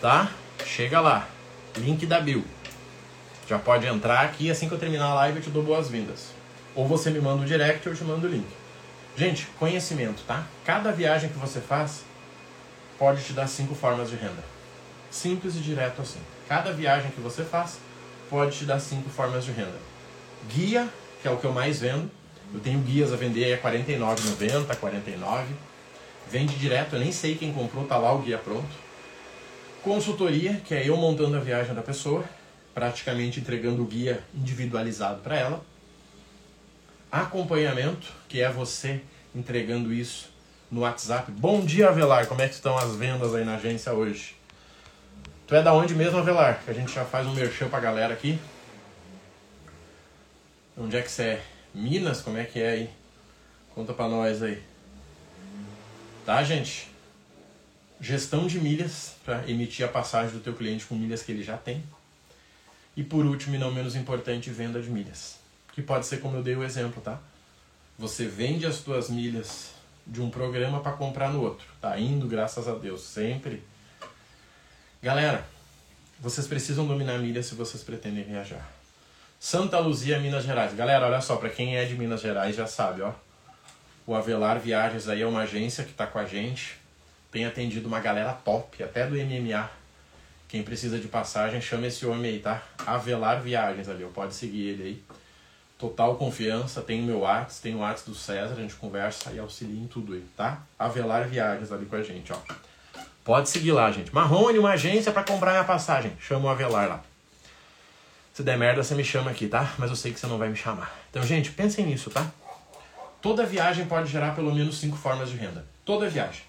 Tá? 0.00 0.30
Chega 0.64 1.00
lá. 1.00 1.28
Link 1.76 2.06
da 2.06 2.20
Bill. 2.20 2.44
Já 3.48 3.58
pode 3.58 3.86
entrar 3.86 4.20
aqui 4.20 4.50
assim 4.50 4.68
que 4.68 4.74
eu 4.74 4.78
terminar 4.78 5.06
a 5.06 5.14
live 5.14 5.38
eu 5.38 5.42
te 5.42 5.50
dou 5.50 5.62
boas-vindas. 5.62 6.28
Ou 6.74 6.86
você 6.86 7.10
me 7.10 7.20
manda 7.20 7.42
o 7.42 7.46
direct 7.46 7.86
ou 7.88 7.94
eu 7.94 7.98
te 7.98 8.04
mando 8.04 8.26
o 8.26 8.30
link. 8.30 8.46
Gente, 9.16 9.46
conhecimento, 9.58 10.22
tá? 10.26 10.44
Cada 10.64 10.90
viagem 10.90 11.30
que 11.30 11.38
você 11.38 11.60
faz, 11.60 12.04
pode 12.98 13.22
te 13.22 13.32
dar 13.32 13.46
cinco 13.46 13.74
formas 13.74 14.10
de 14.10 14.16
renda. 14.16 14.42
Simples 15.10 15.54
e 15.56 15.58
direto 15.58 16.02
assim. 16.02 16.20
Cada 16.48 16.72
viagem 16.72 17.10
que 17.10 17.20
você 17.20 17.44
faz 17.44 17.78
pode 18.30 18.56
te 18.56 18.64
dar 18.64 18.80
cinco 18.80 19.08
formas 19.10 19.44
de 19.44 19.52
renda. 19.52 19.78
Guia, 20.48 20.88
que 21.20 21.28
é 21.28 21.30
o 21.30 21.36
que 21.36 21.44
eu 21.44 21.52
mais 21.52 21.80
vendo. 21.80 22.10
Eu 22.54 22.60
tenho 22.60 22.78
guias 22.78 23.12
a 23.12 23.16
vender 23.16 23.52
a 23.52 23.56
R$ 23.56 23.78
49,90, 23.78 24.76
49. 24.76 25.54
Vende 26.30 26.54
direto, 26.54 26.94
eu 26.94 27.00
nem 27.00 27.10
sei 27.10 27.34
quem 27.34 27.52
comprou, 27.52 27.84
tá 27.84 27.98
lá 27.98 28.12
o 28.14 28.20
guia 28.20 28.38
pronto. 28.38 28.84
Consultoria, 29.82 30.62
que 30.64 30.72
é 30.72 30.88
eu 30.88 30.96
montando 30.96 31.36
a 31.36 31.40
viagem 31.40 31.74
da 31.74 31.82
pessoa, 31.82 32.24
praticamente 32.72 33.40
entregando 33.40 33.82
o 33.82 33.84
guia 33.84 34.22
individualizado 34.32 35.20
para 35.20 35.36
ela. 35.36 35.64
Acompanhamento, 37.10 38.06
que 38.28 38.40
é 38.40 38.48
você 38.48 39.02
entregando 39.34 39.92
isso 39.92 40.30
no 40.70 40.82
WhatsApp. 40.82 41.30
Bom 41.32 41.60
dia, 41.64 41.88
Avelar. 41.88 42.26
Como 42.28 42.40
é 42.40 42.48
que 42.48 42.54
estão 42.54 42.78
as 42.78 42.94
vendas 42.94 43.34
aí 43.34 43.44
na 43.44 43.56
agência 43.56 43.92
hoje? 43.92 44.36
Tu 45.46 45.56
é 45.56 45.62
da 45.62 45.74
onde 45.74 45.94
mesmo, 45.94 46.18
Avelar? 46.18 46.62
Que 46.64 46.70
a 46.70 46.74
gente 46.74 46.92
já 46.92 47.04
faz 47.04 47.26
um 47.26 47.34
merchan 47.34 47.68
pra 47.68 47.80
galera 47.80 48.14
aqui. 48.14 48.38
Onde 50.78 50.96
é 50.96 51.02
que 51.02 51.10
você 51.10 51.22
é? 51.22 51.53
Minas? 51.74 52.20
Como 52.20 52.38
é 52.38 52.44
que 52.44 52.60
é 52.60 52.70
aí? 52.70 52.90
Conta 53.74 53.92
pra 53.92 54.08
nós 54.08 54.42
aí. 54.42 54.62
Tá, 56.24 56.42
gente? 56.44 56.88
Gestão 58.00 58.46
de 58.46 58.60
milhas 58.60 59.16
para 59.24 59.48
emitir 59.50 59.84
a 59.84 59.88
passagem 59.88 60.32
do 60.32 60.40
teu 60.40 60.54
cliente 60.54 60.86
com 60.86 60.94
milhas 60.94 61.22
que 61.22 61.32
ele 61.32 61.42
já 61.42 61.56
tem. 61.56 61.82
E 62.96 63.02
por 63.02 63.26
último, 63.26 63.56
e 63.56 63.58
não 63.58 63.72
menos 63.72 63.96
importante, 63.96 64.50
venda 64.50 64.80
de 64.80 64.88
milhas. 64.88 65.38
Que 65.72 65.82
pode 65.82 66.06
ser 66.06 66.20
como 66.20 66.36
eu 66.36 66.42
dei 66.42 66.54
o 66.54 66.62
exemplo, 66.62 67.02
tá? 67.02 67.18
Você 67.98 68.26
vende 68.26 68.64
as 68.66 68.78
tuas 68.80 69.10
milhas 69.10 69.72
de 70.06 70.20
um 70.20 70.30
programa 70.30 70.80
para 70.80 70.92
comprar 70.92 71.32
no 71.32 71.42
outro. 71.42 71.66
Tá 71.80 71.98
indo, 71.98 72.28
graças 72.28 72.68
a 72.68 72.74
Deus, 72.74 73.02
sempre. 73.02 73.62
Galera, 75.02 75.44
vocês 76.20 76.46
precisam 76.46 76.86
dominar 76.86 77.18
milhas 77.18 77.46
se 77.46 77.54
vocês 77.54 77.82
pretendem 77.82 78.24
viajar. 78.24 78.73
Santa 79.44 79.78
Luzia, 79.78 80.18
Minas 80.18 80.42
Gerais. 80.42 80.72
Galera, 80.72 81.04
olha 81.04 81.20
só, 81.20 81.36
para 81.36 81.50
quem 81.50 81.76
é 81.76 81.84
de 81.84 81.94
Minas 81.94 82.22
Gerais 82.22 82.56
já 82.56 82.66
sabe, 82.66 83.02
ó. 83.02 83.12
O 84.06 84.14
Avelar 84.14 84.58
Viagens 84.58 85.06
aí 85.06 85.20
é 85.20 85.26
uma 85.26 85.42
agência 85.42 85.84
que 85.84 85.90
está 85.90 86.06
com 86.06 86.18
a 86.18 86.24
gente. 86.24 86.78
Tem 87.30 87.44
atendido 87.44 87.86
uma 87.86 88.00
galera 88.00 88.32
top, 88.32 88.82
até 88.82 89.06
do 89.06 89.16
MMA. 89.16 89.68
Quem 90.48 90.62
precisa 90.62 90.98
de 90.98 91.08
passagem, 91.08 91.60
chama 91.60 91.88
esse 91.88 92.06
homem 92.06 92.30
aí, 92.30 92.38
tá? 92.38 92.62
Avelar 92.86 93.42
Viagens 93.42 93.86
ali, 93.86 94.02
pode 94.14 94.34
seguir 94.34 94.66
ele 94.66 94.82
aí. 94.82 95.02
Total 95.78 96.16
confiança, 96.16 96.80
tem 96.80 97.02
o 97.02 97.04
meu 97.04 97.18
WhatsApp, 97.18 97.60
tem 97.60 97.74
o 97.74 97.80
WhatsApp 97.80 98.10
do 98.12 98.16
César, 98.16 98.54
a 98.54 98.62
gente 98.62 98.74
conversa 98.76 99.30
e 99.30 99.38
auxilia 99.38 99.78
em 99.78 99.86
tudo 99.86 100.14
aí, 100.14 100.24
tá? 100.34 100.62
Avelar 100.78 101.28
Viagens 101.28 101.70
ali 101.70 101.84
com 101.84 101.96
a 101.96 102.02
gente, 102.02 102.32
ó. 102.32 102.38
Pode 103.22 103.50
seguir 103.50 103.72
lá, 103.72 103.92
gente. 103.92 104.14
Marrone, 104.14 104.58
uma 104.58 104.70
agência 104.70 105.12
para 105.12 105.22
comprar 105.22 105.50
minha 105.50 105.64
passagem. 105.64 106.16
Chama 106.18 106.46
o 106.46 106.48
Avelar 106.48 106.88
lá. 106.88 107.13
Se 108.34 108.42
der 108.42 108.58
merda, 108.58 108.82
você 108.82 108.96
me 108.96 109.04
chama 109.04 109.30
aqui, 109.30 109.46
tá? 109.46 109.74
Mas 109.78 109.90
eu 109.90 109.94
sei 109.94 110.12
que 110.12 110.18
você 110.18 110.26
não 110.26 110.38
vai 110.38 110.48
me 110.48 110.56
chamar. 110.56 110.92
Então, 111.08 111.22
gente, 111.22 111.52
pensem 111.52 111.86
nisso, 111.86 112.10
tá? 112.10 112.32
Toda 113.22 113.46
viagem 113.46 113.86
pode 113.86 114.10
gerar 114.10 114.34
pelo 114.34 114.52
menos 114.52 114.76
cinco 114.80 114.96
formas 114.96 115.30
de 115.30 115.36
renda. 115.36 115.64
Toda 115.84 116.10
viagem. 116.10 116.42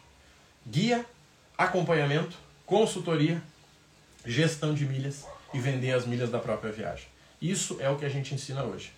Guia, 0.66 1.06
acompanhamento, 1.56 2.36
consultoria, 2.66 3.40
gestão 4.26 4.74
de 4.74 4.84
milhas 4.84 5.28
e 5.54 5.60
vender 5.60 5.92
as 5.92 6.08
milhas 6.08 6.32
da 6.32 6.40
própria 6.40 6.72
viagem. 6.72 7.06
Isso 7.40 7.78
é 7.80 7.88
o 7.88 7.98
que 7.98 8.06
a 8.06 8.10
gente 8.10 8.34
ensina 8.34 8.64
hoje. 8.64 8.92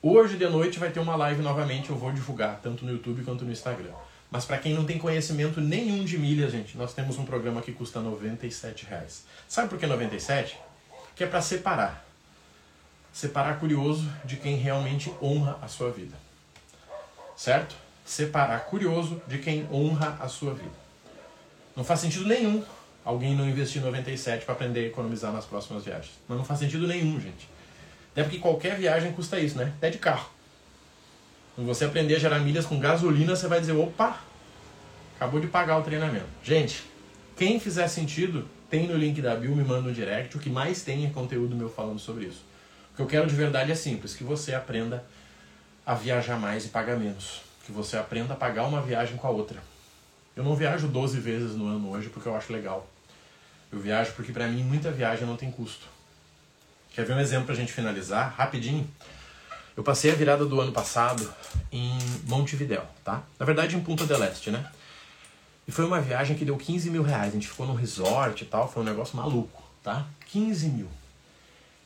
Hoje 0.00 0.36
de 0.36 0.48
noite 0.48 0.78
vai 0.78 0.90
ter 0.92 1.00
uma 1.00 1.16
live 1.16 1.42
novamente, 1.42 1.90
eu 1.90 1.96
vou 1.96 2.12
divulgar, 2.12 2.60
tanto 2.62 2.84
no 2.84 2.92
YouTube 2.92 3.24
quanto 3.24 3.44
no 3.44 3.50
Instagram. 3.50 3.90
Mas 4.30 4.44
para 4.44 4.58
quem 4.58 4.74
não 4.74 4.84
tem 4.84 4.96
conhecimento 4.96 5.60
nenhum 5.60 6.04
de 6.04 6.16
milhas, 6.16 6.52
gente, 6.52 6.78
nós 6.78 6.94
temos 6.94 7.18
um 7.18 7.24
programa 7.24 7.60
que 7.60 7.72
custa 7.72 7.98
97 7.98 8.86
reais. 8.86 9.24
Sabe 9.48 9.68
por 9.68 9.76
que 9.76 9.88
97? 9.88 10.56
Que 11.16 11.24
é 11.24 11.26
para 11.26 11.42
separar 11.42 12.07
separar 13.18 13.58
curioso 13.58 14.08
de 14.24 14.36
quem 14.36 14.54
realmente 14.54 15.12
honra 15.20 15.58
a 15.60 15.66
sua 15.66 15.90
vida. 15.90 16.14
Certo? 17.36 17.74
Separar 18.04 18.60
curioso 18.66 19.20
de 19.26 19.38
quem 19.38 19.66
honra 19.72 20.16
a 20.20 20.28
sua 20.28 20.54
vida. 20.54 20.70
Não 21.74 21.82
faz 21.82 21.98
sentido 21.98 22.26
nenhum 22.26 22.62
alguém 23.04 23.34
não 23.34 23.48
investir 23.48 23.82
97 23.82 24.44
para 24.44 24.54
aprender 24.54 24.84
a 24.84 24.86
economizar 24.86 25.32
nas 25.32 25.44
próximas 25.44 25.84
viagens. 25.84 26.12
Mas 26.28 26.38
não 26.38 26.44
faz 26.44 26.60
sentido 26.60 26.86
nenhum, 26.86 27.20
gente. 27.20 27.48
Até 28.12 28.22
porque 28.22 28.38
qualquer 28.38 28.76
viagem 28.76 29.10
custa 29.10 29.40
isso, 29.40 29.58
né? 29.58 29.72
Até 29.78 29.90
de 29.90 29.98
carro. 29.98 30.30
Quando 31.56 31.66
você 31.66 31.86
aprender 31.86 32.14
a 32.14 32.18
gerar 32.20 32.38
milhas 32.38 32.66
com 32.66 32.78
gasolina, 32.78 33.34
você 33.34 33.48
vai 33.48 33.58
dizer, 33.58 33.72
opa, 33.72 34.20
acabou 35.16 35.40
de 35.40 35.48
pagar 35.48 35.76
o 35.78 35.82
treinamento. 35.82 36.28
Gente, 36.44 36.84
Quem 37.36 37.58
fizer 37.58 37.88
sentido, 37.88 38.48
tem 38.70 38.86
no 38.86 38.96
link 38.96 39.20
da 39.20 39.34
Bill, 39.34 39.56
me 39.56 39.64
manda 39.64 39.88
um 39.88 39.92
direct. 39.92 40.36
O 40.36 40.40
que 40.40 40.50
mais 40.50 40.82
tem 40.82 41.04
é 41.04 41.10
conteúdo 41.10 41.56
meu 41.56 41.68
falando 41.68 41.98
sobre 41.98 42.26
isso. 42.26 42.47
Que 42.98 43.02
eu 43.02 43.06
quero 43.06 43.28
de 43.28 43.34
verdade 43.36 43.70
é 43.70 43.76
simples, 43.76 44.16
que 44.16 44.24
você 44.24 44.52
aprenda 44.52 45.04
a 45.86 45.94
viajar 45.94 46.36
mais 46.36 46.64
e 46.64 46.68
pagar 46.70 46.96
menos. 46.96 47.42
Que 47.64 47.70
você 47.70 47.96
aprenda 47.96 48.34
a 48.34 48.36
pagar 48.36 48.66
uma 48.66 48.82
viagem 48.82 49.16
com 49.16 49.24
a 49.24 49.30
outra. 49.30 49.62
Eu 50.34 50.42
não 50.42 50.56
viajo 50.56 50.88
12 50.88 51.20
vezes 51.20 51.54
no 51.54 51.68
ano 51.68 51.92
hoje 51.92 52.08
porque 52.08 52.28
eu 52.28 52.34
acho 52.34 52.52
legal. 52.52 52.88
Eu 53.70 53.78
viajo 53.78 54.10
porque 54.14 54.32
para 54.32 54.48
mim 54.48 54.64
muita 54.64 54.90
viagem 54.90 55.24
não 55.24 55.36
tem 55.36 55.48
custo. 55.48 55.86
Quer 56.90 57.04
ver 57.04 57.12
um 57.12 57.20
exemplo 57.20 57.46
pra 57.46 57.54
gente 57.54 57.72
finalizar? 57.72 58.34
Rapidinho. 58.36 58.90
Eu 59.76 59.84
passei 59.84 60.10
a 60.10 60.14
virada 60.16 60.44
do 60.44 60.60
ano 60.60 60.72
passado 60.72 61.32
em 61.70 61.96
Montevidéu, 62.24 62.84
tá? 63.04 63.22
Na 63.38 63.46
verdade 63.46 63.76
em 63.76 63.80
Punta 63.80 64.06
del 64.06 64.24
Este, 64.24 64.50
né? 64.50 64.68
E 65.68 65.70
foi 65.70 65.84
uma 65.84 66.00
viagem 66.00 66.36
que 66.36 66.44
deu 66.44 66.56
15 66.56 66.90
mil 66.90 67.04
reais. 67.04 67.28
A 67.28 67.34
gente 67.36 67.46
ficou 67.46 67.64
num 67.64 67.74
resort 67.74 68.42
e 68.42 68.46
tal, 68.48 68.68
foi 68.68 68.82
um 68.82 68.86
negócio 68.86 69.16
maluco, 69.16 69.62
tá? 69.84 70.04
15 70.26 70.68
mil. 70.70 70.97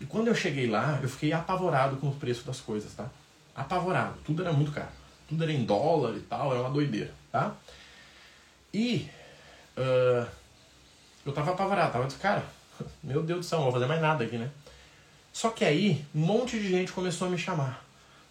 E 0.02 0.06
quando 0.06 0.26
eu 0.26 0.34
cheguei 0.34 0.68
lá, 0.68 0.98
eu 1.00 1.08
fiquei 1.08 1.32
apavorado 1.32 1.96
com 1.96 2.08
o 2.08 2.14
preço 2.14 2.44
das 2.44 2.60
coisas, 2.60 2.92
tá? 2.92 3.08
Apavorado. 3.54 4.16
Tudo 4.24 4.42
era 4.42 4.52
muito 4.52 4.72
caro. 4.72 4.88
Tudo 5.28 5.44
era 5.44 5.52
em 5.52 5.64
dólar 5.64 6.16
e 6.16 6.20
tal, 6.20 6.50
era 6.50 6.60
uma 6.60 6.70
doideira, 6.70 7.14
tá? 7.30 7.54
E 8.74 9.08
uh, 9.78 10.26
eu 11.24 11.32
tava 11.32 11.52
apavorado, 11.52 11.92
tava 11.92 12.08
cara, 12.18 12.44
meu 13.00 13.22
Deus 13.22 13.38
do 13.38 13.44
céu, 13.44 13.58
não 13.58 13.66
vou 13.66 13.74
fazer 13.74 13.86
mais 13.86 14.02
nada 14.02 14.24
aqui, 14.24 14.36
né? 14.36 14.50
Só 15.32 15.50
que 15.50 15.64
aí, 15.64 16.04
um 16.12 16.18
monte 16.18 16.58
de 16.58 16.68
gente 16.68 16.90
começou 16.90 17.28
a 17.28 17.30
me 17.30 17.38
chamar. 17.38 17.84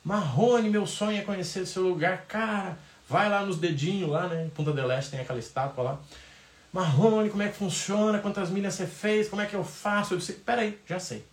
Marrone, 0.03 0.69
meu 0.69 0.86
sonho 0.86 1.19
é 1.19 1.24
conhecer 1.24 1.61
esse 1.61 1.80
lugar, 1.80 2.26
cara 2.28 2.78
Vai 3.07 3.30
lá 3.30 3.45
nos 3.45 3.57
dedinhos, 3.57 4.09
lá, 4.09 4.28
né? 4.28 4.49
Punta 4.53 4.72
del 4.72 4.91
Este 4.91 5.11
tem 5.11 5.19
aquela 5.19 5.39
estátua 5.39 5.84
lá. 5.84 5.99
Marrone, 6.72 7.30
como 7.30 7.43
é 7.43 7.49
que 7.49 7.57
funciona? 7.57 8.19
Quantas 8.19 8.49
milhas 8.49 8.74
você 8.74 8.88
fez? 8.88 9.28
Como 9.28 9.41
é 9.41 9.45
que 9.45 9.53
eu 9.53 9.63
faço? 9.63 10.13
Eu 10.13 10.17
disse, 10.17 10.34
peraí, 10.34 10.80
já 10.86 10.99
sei. 10.99 11.26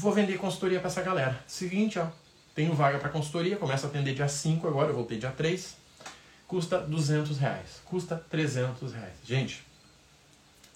Vou 0.00 0.12
vender 0.12 0.38
consultoria 0.38 0.78
para 0.78 0.86
essa 0.86 1.02
galera. 1.02 1.42
Seguinte, 1.44 1.98
ó. 1.98 2.06
Tenho 2.54 2.72
vaga 2.72 2.98
para 2.98 3.08
consultoria, 3.08 3.56
começo 3.56 3.84
a 3.84 3.88
atender 3.88 4.14
dia 4.14 4.28
5 4.28 4.68
agora, 4.68 4.90
eu 4.90 4.94
voltei 4.94 5.18
dia 5.18 5.32
3. 5.32 5.74
Custa 6.46 6.78
200 6.78 7.36
reais. 7.36 7.80
Custa 7.84 8.14
300 8.30 8.92
reais. 8.92 9.14
Gente, 9.24 9.60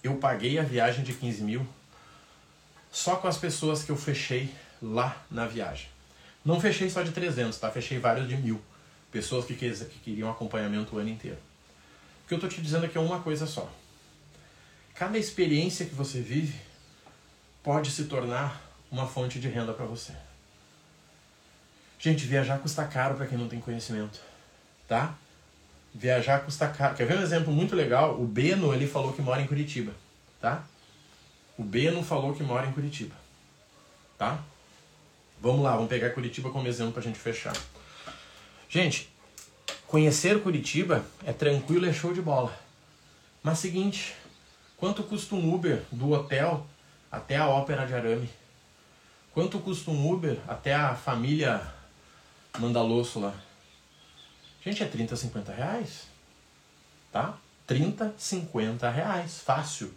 eu 0.03 0.17
paguei 0.17 0.59
a 0.59 0.63
viagem 0.63 1.05
de 1.05 1.13
15 1.13 1.41
mil 1.41 1.65
só 2.91 3.15
com 3.15 3.25
as 3.25 3.37
pessoas 3.37 3.81
que 3.81 3.93
eu 3.93 3.95
fechei 3.95 4.53
lá 4.81 5.15
na 5.31 5.47
viagem. 5.47 5.87
Não 6.43 6.59
fechei 6.59 6.89
só 6.89 7.01
de 7.01 7.13
300, 7.13 7.57
tá? 7.57 7.71
Fechei 7.71 7.99
vários 7.99 8.27
de 8.27 8.35
mil. 8.35 8.61
Pessoas 9.09 9.45
que, 9.45 9.55
que 9.55 9.99
queriam 10.03 10.29
acompanhamento 10.29 10.97
o 10.97 10.99
ano 10.99 11.07
inteiro. 11.07 11.39
O 12.25 12.27
que 12.27 12.33
eu 12.33 12.39
estou 12.39 12.49
te 12.49 12.61
dizendo 12.61 12.87
aqui 12.87 12.97
é 12.97 13.01
uma 13.01 13.21
coisa 13.21 13.47
só. 13.47 13.71
Cada 14.93 15.17
experiência 15.17 15.85
que 15.85 15.95
você 15.95 16.19
vive 16.19 16.59
pode 17.63 17.89
se 17.89 18.03
tornar 18.03 18.62
uma 18.93 19.07
fonte 19.07 19.39
de 19.39 19.47
renda 19.49 19.73
para 19.73 19.85
você. 19.85 20.13
Gente, 21.97 22.27
viajar 22.27 22.59
custa 22.59 22.85
caro 22.85 23.15
para 23.15 23.25
quem 23.25 23.37
não 23.37 23.49
tem 23.49 23.59
conhecimento, 23.59 24.21
tá? 24.87 25.15
Viajar 25.95 26.41
custa 26.45 26.67
caro. 26.67 26.95
Quer 26.95 27.07
ver 27.07 27.17
um 27.17 27.23
exemplo 27.23 27.51
muito 27.51 27.75
legal? 27.75 28.21
O 28.21 28.25
Beno 28.27 28.71
ele 28.71 28.85
falou 28.85 29.11
que 29.11 29.21
mora 29.21 29.41
em 29.41 29.47
Curitiba, 29.47 29.91
tá? 30.39 30.63
O 31.57 31.63
Beno 31.63 32.03
falou 32.03 32.35
que 32.35 32.43
mora 32.43 32.67
em 32.67 32.71
Curitiba, 32.71 33.15
tá? 34.15 34.39
Vamos 35.41 35.63
lá, 35.63 35.73
vamos 35.73 35.89
pegar 35.89 36.11
Curitiba 36.11 36.51
como 36.51 36.67
exemplo 36.67 36.93
para 36.93 37.01
a 37.01 37.05
gente 37.05 37.17
fechar. 37.17 37.55
Gente, 38.69 39.11
conhecer 39.87 40.39
Curitiba 40.43 41.03
é 41.25 41.33
tranquilo, 41.33 41.87
é 41.87 41.93
show 41.93 42.13
de 42.13 42.21
bola. 42.21 42.55
Mas 43.41 43.57
seguinte, 43.57 44.15
quanto 44.77 45.03
custa 45.03 45.33
um 45.33 45.51
Uber 45.51 45.81
do 45.91 46.11
hotel 46.11 46.65
até 47.11 47.37
a 47.37 47.47
Ópera 47.47 47.87
de 47.87 47.95
Arame? 47.95 48.42
Quanto 49.33 49.59
custa 49.59 49.89
um 49.89 50.11
Uber 50.11 50.39
até 50.47 50.75
a 50.75 50.93
família 50.93 51.59
Mandaloso 52.59 53.19
lá? 53.19 53.33
Gente, 54.63 54.83
é 54.83 54.85
30, 54.85 55.15
50 55.15 55.51
reais. 55.51 56.07
Tá? 57.11 57.37
30, 57.65 58.13
50 58.15 58.89
reais. 58.89 59.39
Fácil. 59.39 59.91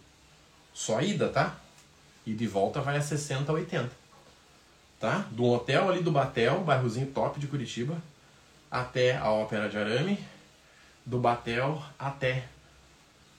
Só 0.73 1.01
ida, 1.01 1.29
tá? 1.29 1.55
E 2.25 2.33
de 2.33 2.47
volta 2.47 2.81
vai 2.81 2.97
a 2.97 3.01
60, 3.01 3.51
80. 3.53 3.91
Tá? 4.99 5.27
Do 5.29 5.45
hotel 5.45 5.89
ali 5.89 6.01
do 6.01 6.11
Batel, 6.11 6.63
bairrozinho 6.63 7.07
top 7.07 7.39
de 7.39 7.45
Curitiba, 7.47 8.01
até 8.71 9.15
a 9.15 9.29
Ópera 9.29 9.69
de 9.69 9.77
Arame, 9.77 10.19
do 11.05 11.19
Batel 11.19 11.81
até 11.97 12.45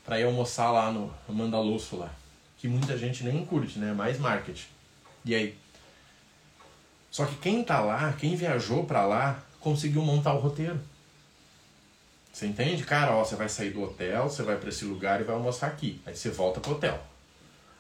para 0.05 0.21
ir 0.21 0.25
almoçar 0.25 0.71
lá 0.71 0.91
no 0.91 1.13
Mandaloso 1.29 1.97
lá, 1.97 2.11
que 2.57 2.67
muita 2.67 2.97
gente 2.97 3.25
nem 3.25 3.45
curte, 3.45 3.79
né? 3.79 3.93
Mais 3.93 4.19
marketing. 4.19 4.69
E 5.25 5.35
aí? 5.35 5.59
Só 7.11 7.25
que 7.25 7.37
quem 7.37 7.65
tá 7.65 7.81
lá, 7.81 8.13
quem 8.13 8.37
viajou 8.37 8.85
para 8.85 9.05
lá, 9.07 9.43
conseguiu 9.61 10.03
montar 10.03 10.35
o 10.35 10.39
roteiro. 10.39 10.81
Você 12.33 12.47
entende? 12.47 12.85
Cara, 12.85 13.13
ó, 13.13 13.25
você 13.25 13.35
vai 13.35 13.49
sair 13.49 13.71
do 13.71 13.83
hotel, 13.83 14.29
você 14.29 14.43
vai 14.43 14.57
para 14.57 14.69
esse 14.69 14.85
lugar 14.85 15.21
e 15.21 15.25
vai 15.25 15.35
almoçar 15.35 15.67
aqui. 15.67 16.01
Aí 16.07 16.15
você 16.15 16.31
volta 16.31 16.61
pro 16.61 16.73
hotel. 16.73 17.03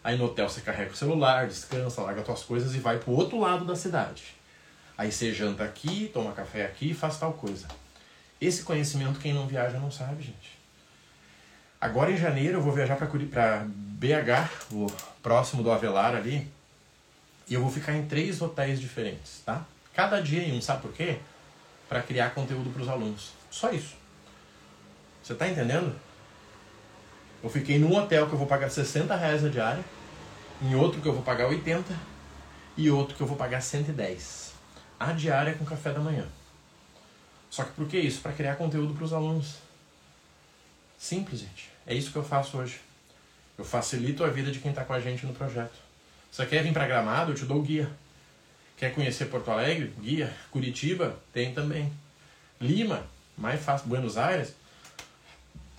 Aí 0.02 0.16
no 0.16 0.24
hotel 0.24 0.48
você 0.48 0.60
carrega 0.60 0.90
o 0.90 0.96
celular, 0.96 1.46
descansa, 1.46 2.00
larga 2.00 2.24
suas 2.24 2.42
coisas 2.42 2.74
e 2.74 2.78
vai 2.78 2.98
pro 2.98 3.12
outro 3.12 3.38
lado 3.38 3.64
da 3.64 3.76
cidade. 3.76 4.34
Aí 4.96 5.12
você 5.12 5.32
janta 5.32 5.62
aqui, 5.62 6.10
toma 6.12 6.32
café 6.32 6.64
aqui 6.64 6.90
e 6.90 6.94
faz 6.94 7.18
tal 7.18 7.34
coisa. 7.34 7.68
Esse 8.40 8.62
conhecimento 8.62 9.20
quem 9.20 9.32
não 9.32 9.46
viaja 9.46 9.78
não 9.78 9.90
sabe, 9.90 10.22
gente. 10.22 10.58
Agora 11.80 12.10
em 12.10 12.16
janeiro 12.16 12.58
eu 12.58 12.62
vou 12.62 12.72
viajar 12.72 12.96
para 12.96 13.06
BH, 13.68 14.72
o 14.72 14.86
próximo 15.22 15.62
do 15.62 15.70
Avelar 15.70 16.16
ali, 16.16 16.50
e 17.48 17.54
eu 17.54 17.60
vou 17.60 17.70
ficar 17.70 17.94
em 17.94 18.06
três 18.06 18.40
hotéis 18.42 18.80
diferentes, 18.80 19.42
tá? 19.44 19.64
Cada 19.94 20.20
dia 20.20 20.42
em 20.42 20.56
um, 20.56 20.60
sabe 20.60 20.82
por 20.82 20.92
quê? 20.92 21.18
Para 21.88 22.02
criar 22.02 22.30
conteúdo 22.30 22.70
para 22.70 22.82
os 22.82 22.88
alunos. 22.88 23.32
Só 23.50 23.70
isso. 23.70 23.96
Você 25.22 25.34
tá 25.34 25.48
entendendo? 25.48 25.94
Eu 27.42 27.50
fiquei 27.50 27.78
num 27.78 27.96
hotel 27.96 28.26
que 28.26 28.32
eu 28.32 28.38
vou 28.38 28.46
pagar 28.46 28.70
60 28.70 29.14
reais 29.16 29.44
a 29.44 29.48
diária, 29.48 29.84
em 30.60 30.74
outro 30.74 31.00
que 31.00 31.08
eu 31.08 31.12
vou 31.12 31.22
pagar 31.22 31.46
80 31.46 31.94
e 32.76 32.90
outro 32.90 33.16
que 33.16 33.20
eu 33.20 33.26
vou 33.26 33.36
pagar 33.36 33.60
110 33.60 34.52
a 34.98 35.12
diária 35.12 35.54
com 35.54 35.64
café 35.64 35.92
da 35.92 36.00
manhã. 36.00 36.26
Só 37.48 37.64
que 37.64 37.72
por 37.72 37.86
que 37.86 37.98
isso? 37.98 38.20
Para 38.20 38.32
criar 38.32 38.56
conteúdo 38.56 38.94
para 38.94 39.04
os 39.04 39.12
alunos. 39.12 39.56
Simples, 40.98 41.40
gente. 41.40 41.70
É 41.86 41.94
isso 41.94 42.10
que 42.10 42.18
eu 42.18 42.24
faço 42.24 42.58
hoje. 42.58 42.80
Eu 43.56 43.64
facilito 43.64 44.24
a 44.24 44.28
vida 44.28 44.50
de 44.50 44.58
quem 44.58 44.70
está 44.70 44.84
com 44.84 44.92
a 44.92 45.00
gente 45.00 45.24
no 45.24 45.32
projeto. 45.32 45.87
Você 46.30 46.46
quer 46.46 46.62
vir 46.62 46.72
para 46.72 46.86
Gramado? 46.86 47.32
Eu 47.32 47.34
te 47.34 47.44
dou 47.44 47.62
guia. 47.62 47.90
Quer 48.76 48.94
conhecer 48.94 49.26
Porto 49.26 49.50
Alegre? 49.50 49.92
Guia. 50.00 50.32
Curitiba? 50.50 51.18
Tem 51.32 51.52
também. 51.52 51.92
Lima? 52.60 53.02
Mais 53.36 53.60
fácil. 53.60 53.88
Buenos 53.88 54.16
Aires? 54.16 54.54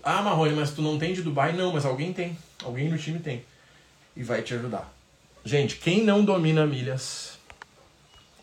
Ah, 0.04 0.22
Marrone, 0.22 0.56
mas 0.56 0.72
tu 0.72 0.82
não 0.82 0.98
tem 0.98 1.14
de 1.14 1.22
Dubai? 1.22 1.54
Não, 1.54 1.74
mas 1.74 1.86
alguém 1.86 2.12
tem. 2.14 2.38
Alguém 2.64 2.90
no 2.90 2.98
time 2.98 3.20
tem. 3.20 3.44
E 4.16 4.24
vai 4.24 4.42
te 4.42 4.54
ajudar. 4.54 4.92
Gente, 5.46 5.78
quem 5.78 6.04
não 6.04 6.26
domina 6.26 6.66
milhas 6.66 7.40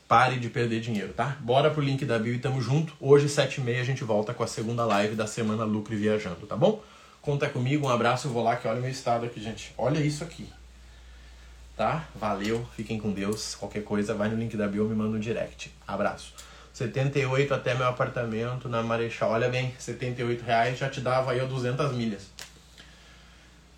Pare 0.09 0.39
de 0.39 0.49
perder 0.49 0.81
dinheiro, 0.81 1.13
tá? 1.13 1.37
Bora 1.41 1.69
pro 1.69 1.83
link 1.83 2.05
da 2.05 2.17
bio 2.17 2.33
e 2.33 2.39
tamo 2.39 2.63
junto. 2.63 2.95
Hoje, 3.01 3.27
7h30, 3.27 3.81
a 3.81 3.85
gente 3.85 4.05
volta 4.05 4.33
com 4.33 4.45
a 4.45 4.47
segunda 4.47 4.85
live 4.85 5.17
da 5.17 5.27
semana 5.27 5.65
Lucro 5.65 5.95
e 5.95 5.97
Viajando, 5.97 6.47
tá 6.47 6.57
bom? 6.57 6.81
Conta 7.21 7.49
comigo, 7.49 7.89
um 7.89 7.91
abraço, 7.91 8.29
eu 8.29 8.33
vou 8.33 8.45
lá 8.45 8.55
que 8.55 8.69
olha 8.69 8.79
o 8.79 8.83
meu 8.83 8.91
estado 8.91 9.27
aqui, 9.27 9.43
gente. 9.43 9.75
Olha 9.77 9.99
isso 9.99 10.23
aqui. 10.23 10.49
Tá? 11.77 12.09
Valeu, 12.15 12.67
fiquem 12.75 12.99
com 12.99 13.13
Deus. 13.13 13.55
Qualquer 13.55 13.85
coisa, 13.85 14.15
vai 14.15 14.29
no 14.29 14.37
link 14.37 14.57
da 14.57 14.67
bio, 14.67 14.89
me 14.89 14.95
manda 14.95 15.17
um 15.17 15.21
direct. 15.21 15.71
Abraço. 15.87 16.33
78 16.73 17.53
até 17.55 17.75
meu 17.75 17.87
apartamento 17.87 18.69
na 18.69 18.83
Marechal. 18.83 19.31
Olha 19.31 19.49
bem, 19.49 19.75
78 19.79 20.43
reais 20.43 20.79
já 20.79 20.89
te 20.89 21.01
dava 21.01 21.33
aí 21.33 21.47
200 21.47 21.93
milhas. 21.93 22.31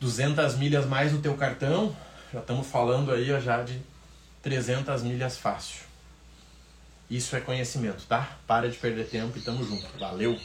200 0.00 0.56
milhas 0.56 0.86
mais 0.86 1.12
o 1.12 1.18
teu 1.18 1.34
cartão, 1.34 1.94
já 2.32 2.38
estamos 2.38 2.66
falando 2.68 3.10
aí 3.10 3.26
já 3.40 3.62
de 3.62 3.80
300 4.42 5.02
milhas 5.02 5.36
fácil. 5.36 5.82
Isso 7.10 7.34
é 7.34 7.40
conhecimento, 7.40 8.04
tá? 8.06 8.36
Para 8.46 8.68
de 8.70 8.76
perder 8.76 9.08
tempo 9.08 9.36
e 9.38 9.40
tamo 9.40 9.64
junto. 9.64 9.86
Valeu! 9.98 10.38